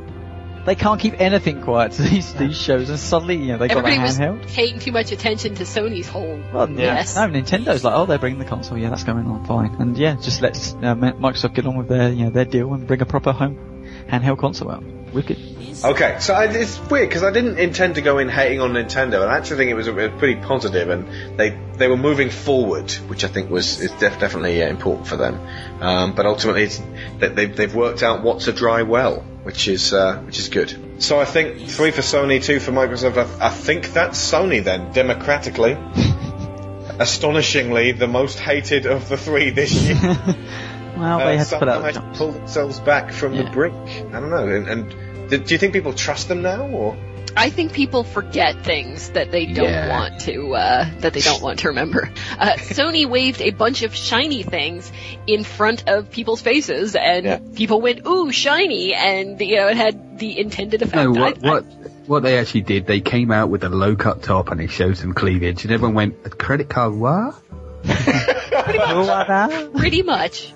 [0.64, 3.84] They can't keep anything quiet to these, these shows and suddenly, you know, they got
[3.84, 7.16] a Everybody was paying too much attention to Sony's whole Well, mess.
[7.16, 8.76] No, Nintendo's like, oh, they're bringing the console.
[8.78, 9.74] Yeah, that's going on fine.
[9.80, 12.86] And yeah, just let uh, Microsoft get on with their, you know, their deal and
[12.86, 14.84] bring a proper home handheld console out.
[15.12, 15.38] Wicked.
[15.84, 19.22] Okay, so I, it's weird because I didn't intend to go in hating on Nintendo,
[19.22, 22.30] and I actually think it was, it was pretty positive, and they they were moving
[22.30, 25.38] forward, which I think was is def- definitely uh, important for them.
[25.80, 26.82] Um, but ultimately, it's,
[27.20, 31.02] that they've they've worked out what to dry well, which is uh, which is good.
[31.02, 33.16] So I think three for Sony, two for Microsoft.
[33.16, 35.76] I, I think that's Sony then, democratically.
[36.98, 39.96] Astonishingly, the most hated of the three this year.
[40.98, 42.18] Well, Uh, they had to put somehow out the managed to jumps.
[42.18, 43.74] pull themselves back from the brink.
[44.12, 44.48] I don't know.
[44.48, 46.96] And, and do, do you think people trust them now, or
[47.36, 49.88] I think people forget things that they don't Yeah.
[49.90, 52.10] want to uh, that they don't want to remember.
[52.38, 54.90] Uh, Sony waved a bunch of shiny things
[55.26, 57.38] in front of people's faces, and Yeah.
[57.54, 60.96] people went "ooh, shiny," and you know it had the intended effect.
[60.96, 61.64] No, what, I- I- what,
[62.06, 64.96] what they actually did, they came out with a low cut top and they showed
[64.96, 67.34] some cleavage and everyone went, a credit card what?
[67.84, 70.52] pretty, much, pretty much.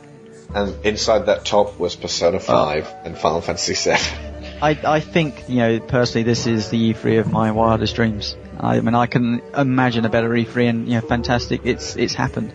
[0.55, 4.33] And inside that top was Persona 5 and Final Fantasy 7.
[4.63, 8.37] I, I think, you know, personally, this is the E3 of my wildest dreams.
[8.61, 11.63] I mean, I can imagine a better E3 and, you know, fantastic.
[11.65, 12.53] It's, it's happened.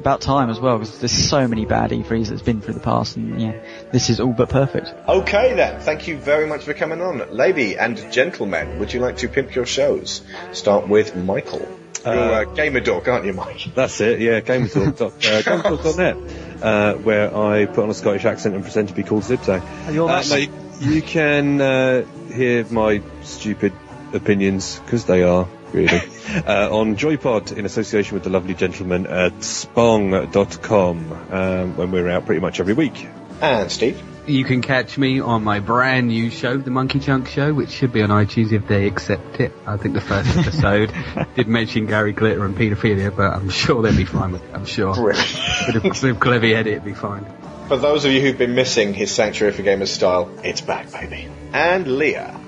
[0.00, 3.16] About time as well, because there's so many bad E3s that's been through the past,
[3.16, 3.52] and yeah,
[3.92, 4.92] this is all but perfect.
[5.08, 7.22] Okay then, thank you very much for coming on.
[7.30, 10.22] Lady and gentlemen, would you like to pimp your shows?
[10.52, 11.66] Start with Michael.
[12.04, 13.64] You're a gamer dork, aren't you, Mike?
[13.74, 14.96] That's it, yeah, gametalk.
[14.98, 19.02] dot- uh, gametalk.net, uh, where I put on a Scottish accent and pretend to be
[19.02, 19.24] called.
[19.28, 23.72] You're Uh, you, you can uh, hear my stupid
[24.12, 25.88] opinions, because they are, really,
[26.46, 32.26] uh, on Joypod in association with the lovely gentleman at spong.com, um, when we're out
[32.26, 33.08] pretty much every week.
[33.40, 34.00] And Steve?
[34.26, 37.92] You can catch me on my brand new show, The Monkey Chunk Show, which should
[37.92, 39.52] be on iTunes if they accept it.
[39.66, 40.94] I think the first episode
[41.34, 44.54] did mention Gary Glitter and paedophilia, but I'm sure they'll be fine with it.
[44.54, 44.94] I'm sure.
[45.04, 47.26] with, a, with a clever edit, it'd be fine.
[47.68, 51.28] For those of you who've been missing his Sanctuary for Gamers style, it's back, baby.
[51.52, 52.40] And Leah.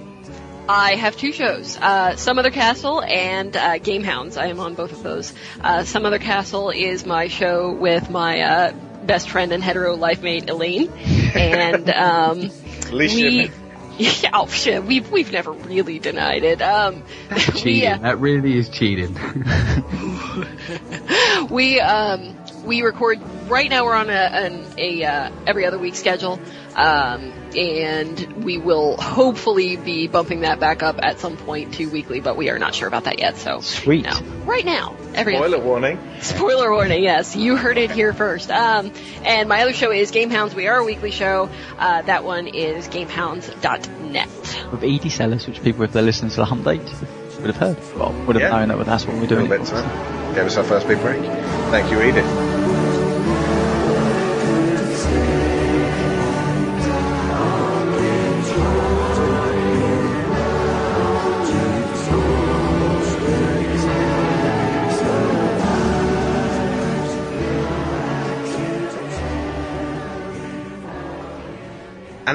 [0.69, 4.39] I have two shows, uh, Some Other Castle and uh, Game Hounds.
[4.39, 5.35] I am on both of those.
[5.61, 8.73] Uh, Some Other Castle is my show with my uh,
[9.07, 10.91] best friend and hetero life mate Elaine,
[11.35, 12.51] and um,
[12.87, 13.41] At least you we.
[13.45, 13.61] admit.
[13.99, 16.61] Yeah, oh shit, we've we've never really denied it.
[16.61, 17.03] Um,
[17.55, 17.65] Cheating.
[17.65, 19.15] we, uh, That really is cheating.
[21.51, 22.37] we um
[22.67, 26.41] we record right now we're on a an, a uh, every other week schedule
[26.75, 32.21] um and we will hopefully be bumping that back up at some point to weekly
[32.21, 34.05] but we are not sure about that yet so Sweet.
[34.05, 35.99] no right now every Spoiler warning.
[36.21, 38.93] spoiler warning yes you heard it here first um
[39.25, 40.55] and my other show is Game Hounds.
[40.55, 41.49] we are a weekly show
[41.79, 44.29] uh that one is gamehounds.net
[44.73, 46.81] with ED sellers, which people, if they're listening to the Hump Date,
[47.41, 47.77] would have heard.
[47.97, 48.65] Well, would have Yeah.
[48.67, 49.49] known that that's what we're doing.
[49.49, 50.35] little bit.
[50.35, 51.21] Gave us our first big break.
[51.71, 52.25] Thank you, Edith.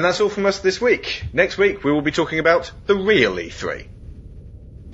[0.02, 1.26] And that's all from us this week.
[1.32, 3.86] Next week, we will be talking about the real E3.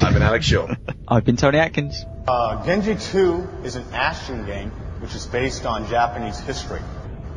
[0.01, 0.68] I've been Alex Shaw.
[1.09, 2.05] I've been Tony Atkins.
[2.26, 4.68] Uh, Genji 2 is an action game
[5.01, 6.82] which is based on Japanese history.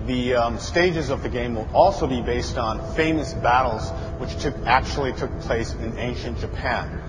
[0.06, 3.90] The um, stages of the game will also be based on famous battles
[4.20, 7.02] which took, actually took place in ancient Japan.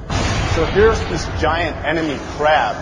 [0.55, 2.77] So here's this giant enemy crab,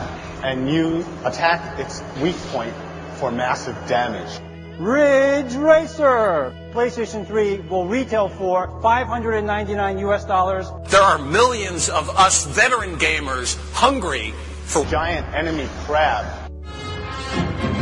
[0.45, 2.75] and you attack its weak point
[3.15, 4.50] for massive damage.
[4.81, 10.71] Ridge Racer PlayStation 3 will retail for 599 US dollars.
[10.89, 14.33] There are millions of us veteran gamers hungry
[14.65, 16.25] for Giant enemy crab.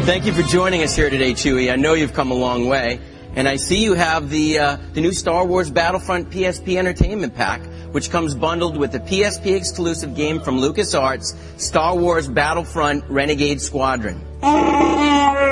[0.07, 1.73] Thank you for joining us here today, Chewy.
[1.73, 2.99] I know you've come a long way,
[3.37, 7.61] and I see you have the uh, the new Star Wars Battlefront PSP Entertainment Pack,
[7.93, 14.21] which comes bundled with the PSP exclusive game from LucasArts, Star Wars Battlefront Renegade Squadron.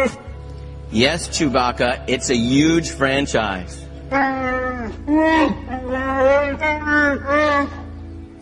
[0.91, 3.85] Yes, Chewbacca, it's a huge franchise.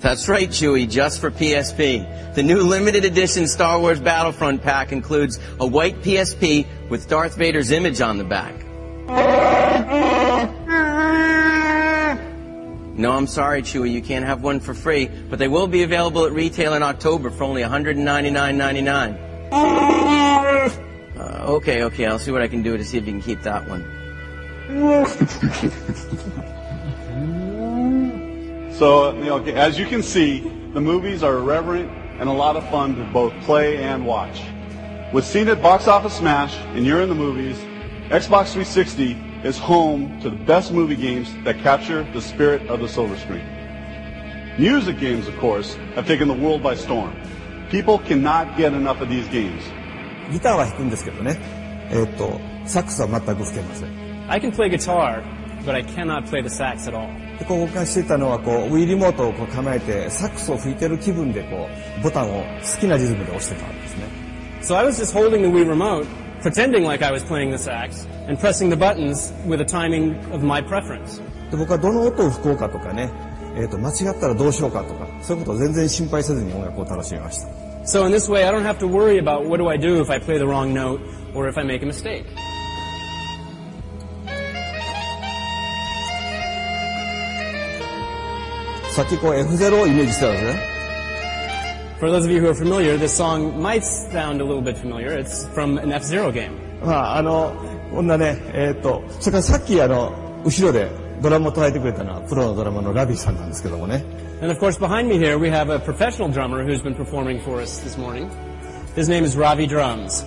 [0.00, 2.34] That's right, Chewie, just for PSP.
[2.34, 7.70] The new limited edition Star Wars Battlefront pack includes a white PSP with Darth Vader's
[7.70, 8.54] image on the back.
[12.96, 16.26] No, I'm sorry, Chewie, you can't have one for free, but they will be available
[16.26, 20.14] at retail in October for only $199.99.
[21.24, 23.42] Uh, okay, okay, I'll see what I can do to see if you can keep
[23.42, 23.84] that one.
[28.74, 31.88] So, you know, as you can see, the movies are irreverent
[32.18, 34.42] and a lot of fun to both play and watch.
[35.12, 37.56] With at Box Office Smash and you're in the movies,
[38.09, 39.12] Xbox 360
[39.44, 43.46] is home to the best movie games that capture the spirit of the silver screen.
[44.59, 47.14] Music games, of course, have taken the world by storm.
[47.70, 49.62] People cannot get enough of these games.
[50.32, 51.38] ギターは弾くんですけどね。
[51.90, 53.88] えーっと、サックスは全く吹けません。
[54.28, 55.22] I can play guitar,
[55.64, 57.09] but I cannot play the sax at all.
[57.38, 61.68] で、こう僕がしていたのは、こう、Wii リモートをこう構えて、サックスを吹いてる気分で、こ
[62.01, 64.05] う、ボタンを好きなリズムで押してたんですね。
[64.62, 66.06] So I was just holding the Wii remote,
[66.42, 70.44] pretending like I was playing the sax, and pressing the buttons with a timing of
[70.44, 71.20] my preference.
[71.51, 73.10] で、僕はどの音を吹こうかとかね、
[73.56, 77.64] えーっと、間違ったらどうしようかとか、そういうことを全然心配せずに音楽を楽しみました。
[77.86, 80.19] So in this way, I don't have to worry about what do I do if I
[80.19, 81.02] play the wrong note
[81.35, 82.24] or if I make a mistake.
[88.94, 89.05] For
[92.11, 95.19] those of you who are familiar, this song might sound a little bit familiar.
[95.19, 96.59] It's from an F-Zero game.
[96.82, 97.55] まあ、あの、
[97.93, 100.12] こんなね、えっ、ー、と、それからさっきあの、
[100.44, 100.89] 後ろで
[101.20, 104.05] ドラムを叩いてくれたのは、プロのドラマのラビーさんなんですけどもね。
[104.41, 107.80] And of course, behind me here, we have a professional drummer who's been performing for us
[107.80, 108.30] this morning.
[108.95, 110.23] His name is Ravi Drums.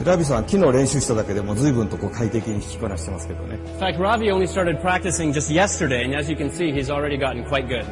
[0.00, 3.56] でラビーさんは昨日練習しただけでも随分とこう快適に弾きこなしてますけどね。
[3.56, 7.18] In fact, Ravi only started practicing just yesterday, and as you can see, he's already
[7.18, 7.84] gotten quite good.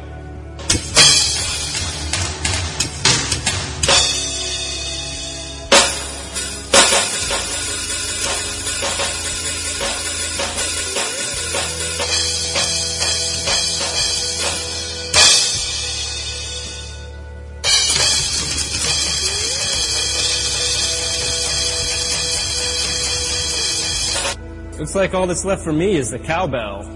[24.94, 26.88] Looks like all that's left for me is the cowbell.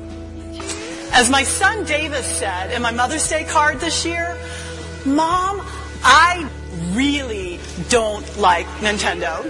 [1.12, 4.38] As my son Davis said in my Mother's Day card this year,
[5.04, 5.60] Mom,
[6.04, 6.48] I
[6.92, 7.58] really
[7.88, 9.42] don't like Nintendo.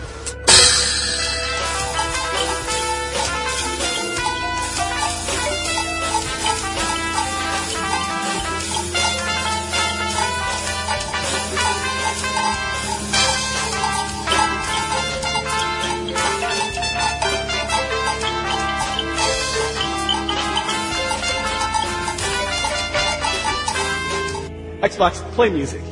[24.81, 25.83] Xbox, play music.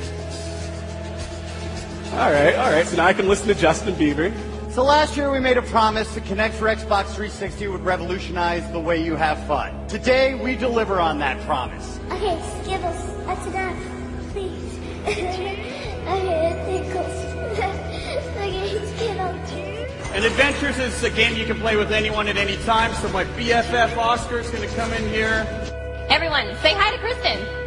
[2.12, 2.86] All right, all right.
[2.86, 4.32] So now I can listen to Justin Bieber.
[4.70, 8.78] So last year we made a promise to Kinect for Xbox 360 would revolutionize the
[8.78, 9.88] way you have fun.
[9.88, 11.98] Today we deliver on that promise.
[12.12, 14.32] Okay, Skittles, that's enough.
[14.32, 14.78] Please.
[15.06, 15.62] okay,
[16.66, 17.16] Pickles.
[18.36, 19.50] okay, Skittles.
[20.14, 22.94] And Adventures is a game you can play with anyone at any time.
[22.94, 25.44] So my BFF Oscar is going to come in here.
[26.08, 27.65] Everyone, say hi to Kristen.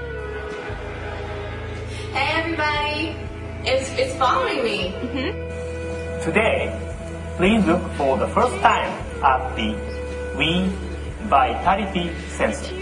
[2.12, 4.92] Hey everybody, it's, it's following me.
[4.98, 6.24] Mm-hmm.
[6.24, 6.74] Today,
[7.38, 8.90] please look for the first time
[9.24, 9.76] at the
[10.34, 10.70] Wii
[11.30, 12.74] Vitality sensor.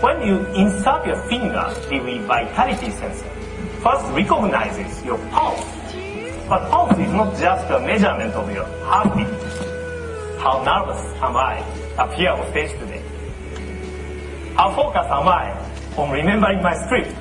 [0.00, 3.28] When you insert your finger in the Vitality sensor,
[3.82, 5.62] first recognizes your pulse.
[6.48, 9.28] But pulse is not just a measurement of your heartbeat.
[10.40, 11.58] How nervous am I
[11.98, 13.02] appear on stage today?
[14.56, 15.63] How focused am I
[15.96, 17.14] on remembering my script?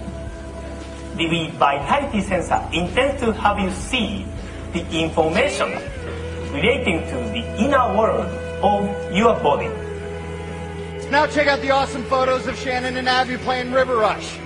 [1.17, 4.25] The Wii Vitality sensor intends to have you see
[4.73, 5.71] the information
[6.51, 8.25] relating to the inner world
[8.63, 9.69] of your body.
[11.11, 14.37] Now check out the awesome photos of Shannon and Abby playing River Rush.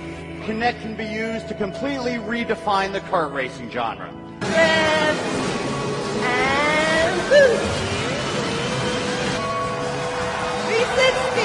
[0.44, 4.10] Kinect can be used to completely redefine the kart racing genre.
[4.42, 5.18] And
[7.30, 7.56] woo!
[10.68, 11.40] 360!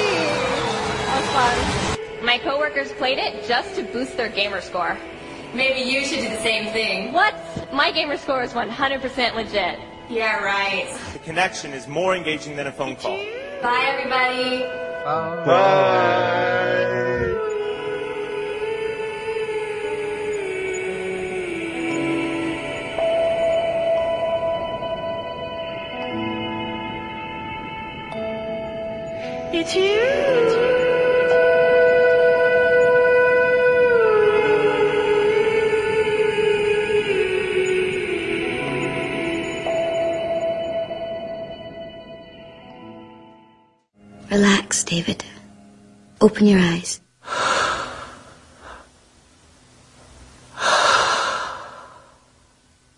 [1.06, 1.83] That was fun.
[2.24, 4.96] My coworkers played it just to boost their gamer score.
[5.52, 7.12] Maybe you should do the same thing.
[7.12, 7.34] What?
[7.70, 9.78] My gamer score is 100% legit.
[10.08, 10.88] Yeah, right.
[11.12, 13.18] The connection is more engaging than a phone call.
[13.60, 14.60] Bye, everybody.
[15.04, 15.84] Bye.
[29.52, 30.53] It's you.
[44.84, 45.24] David.
[46.20, 47.00] Open your eyes.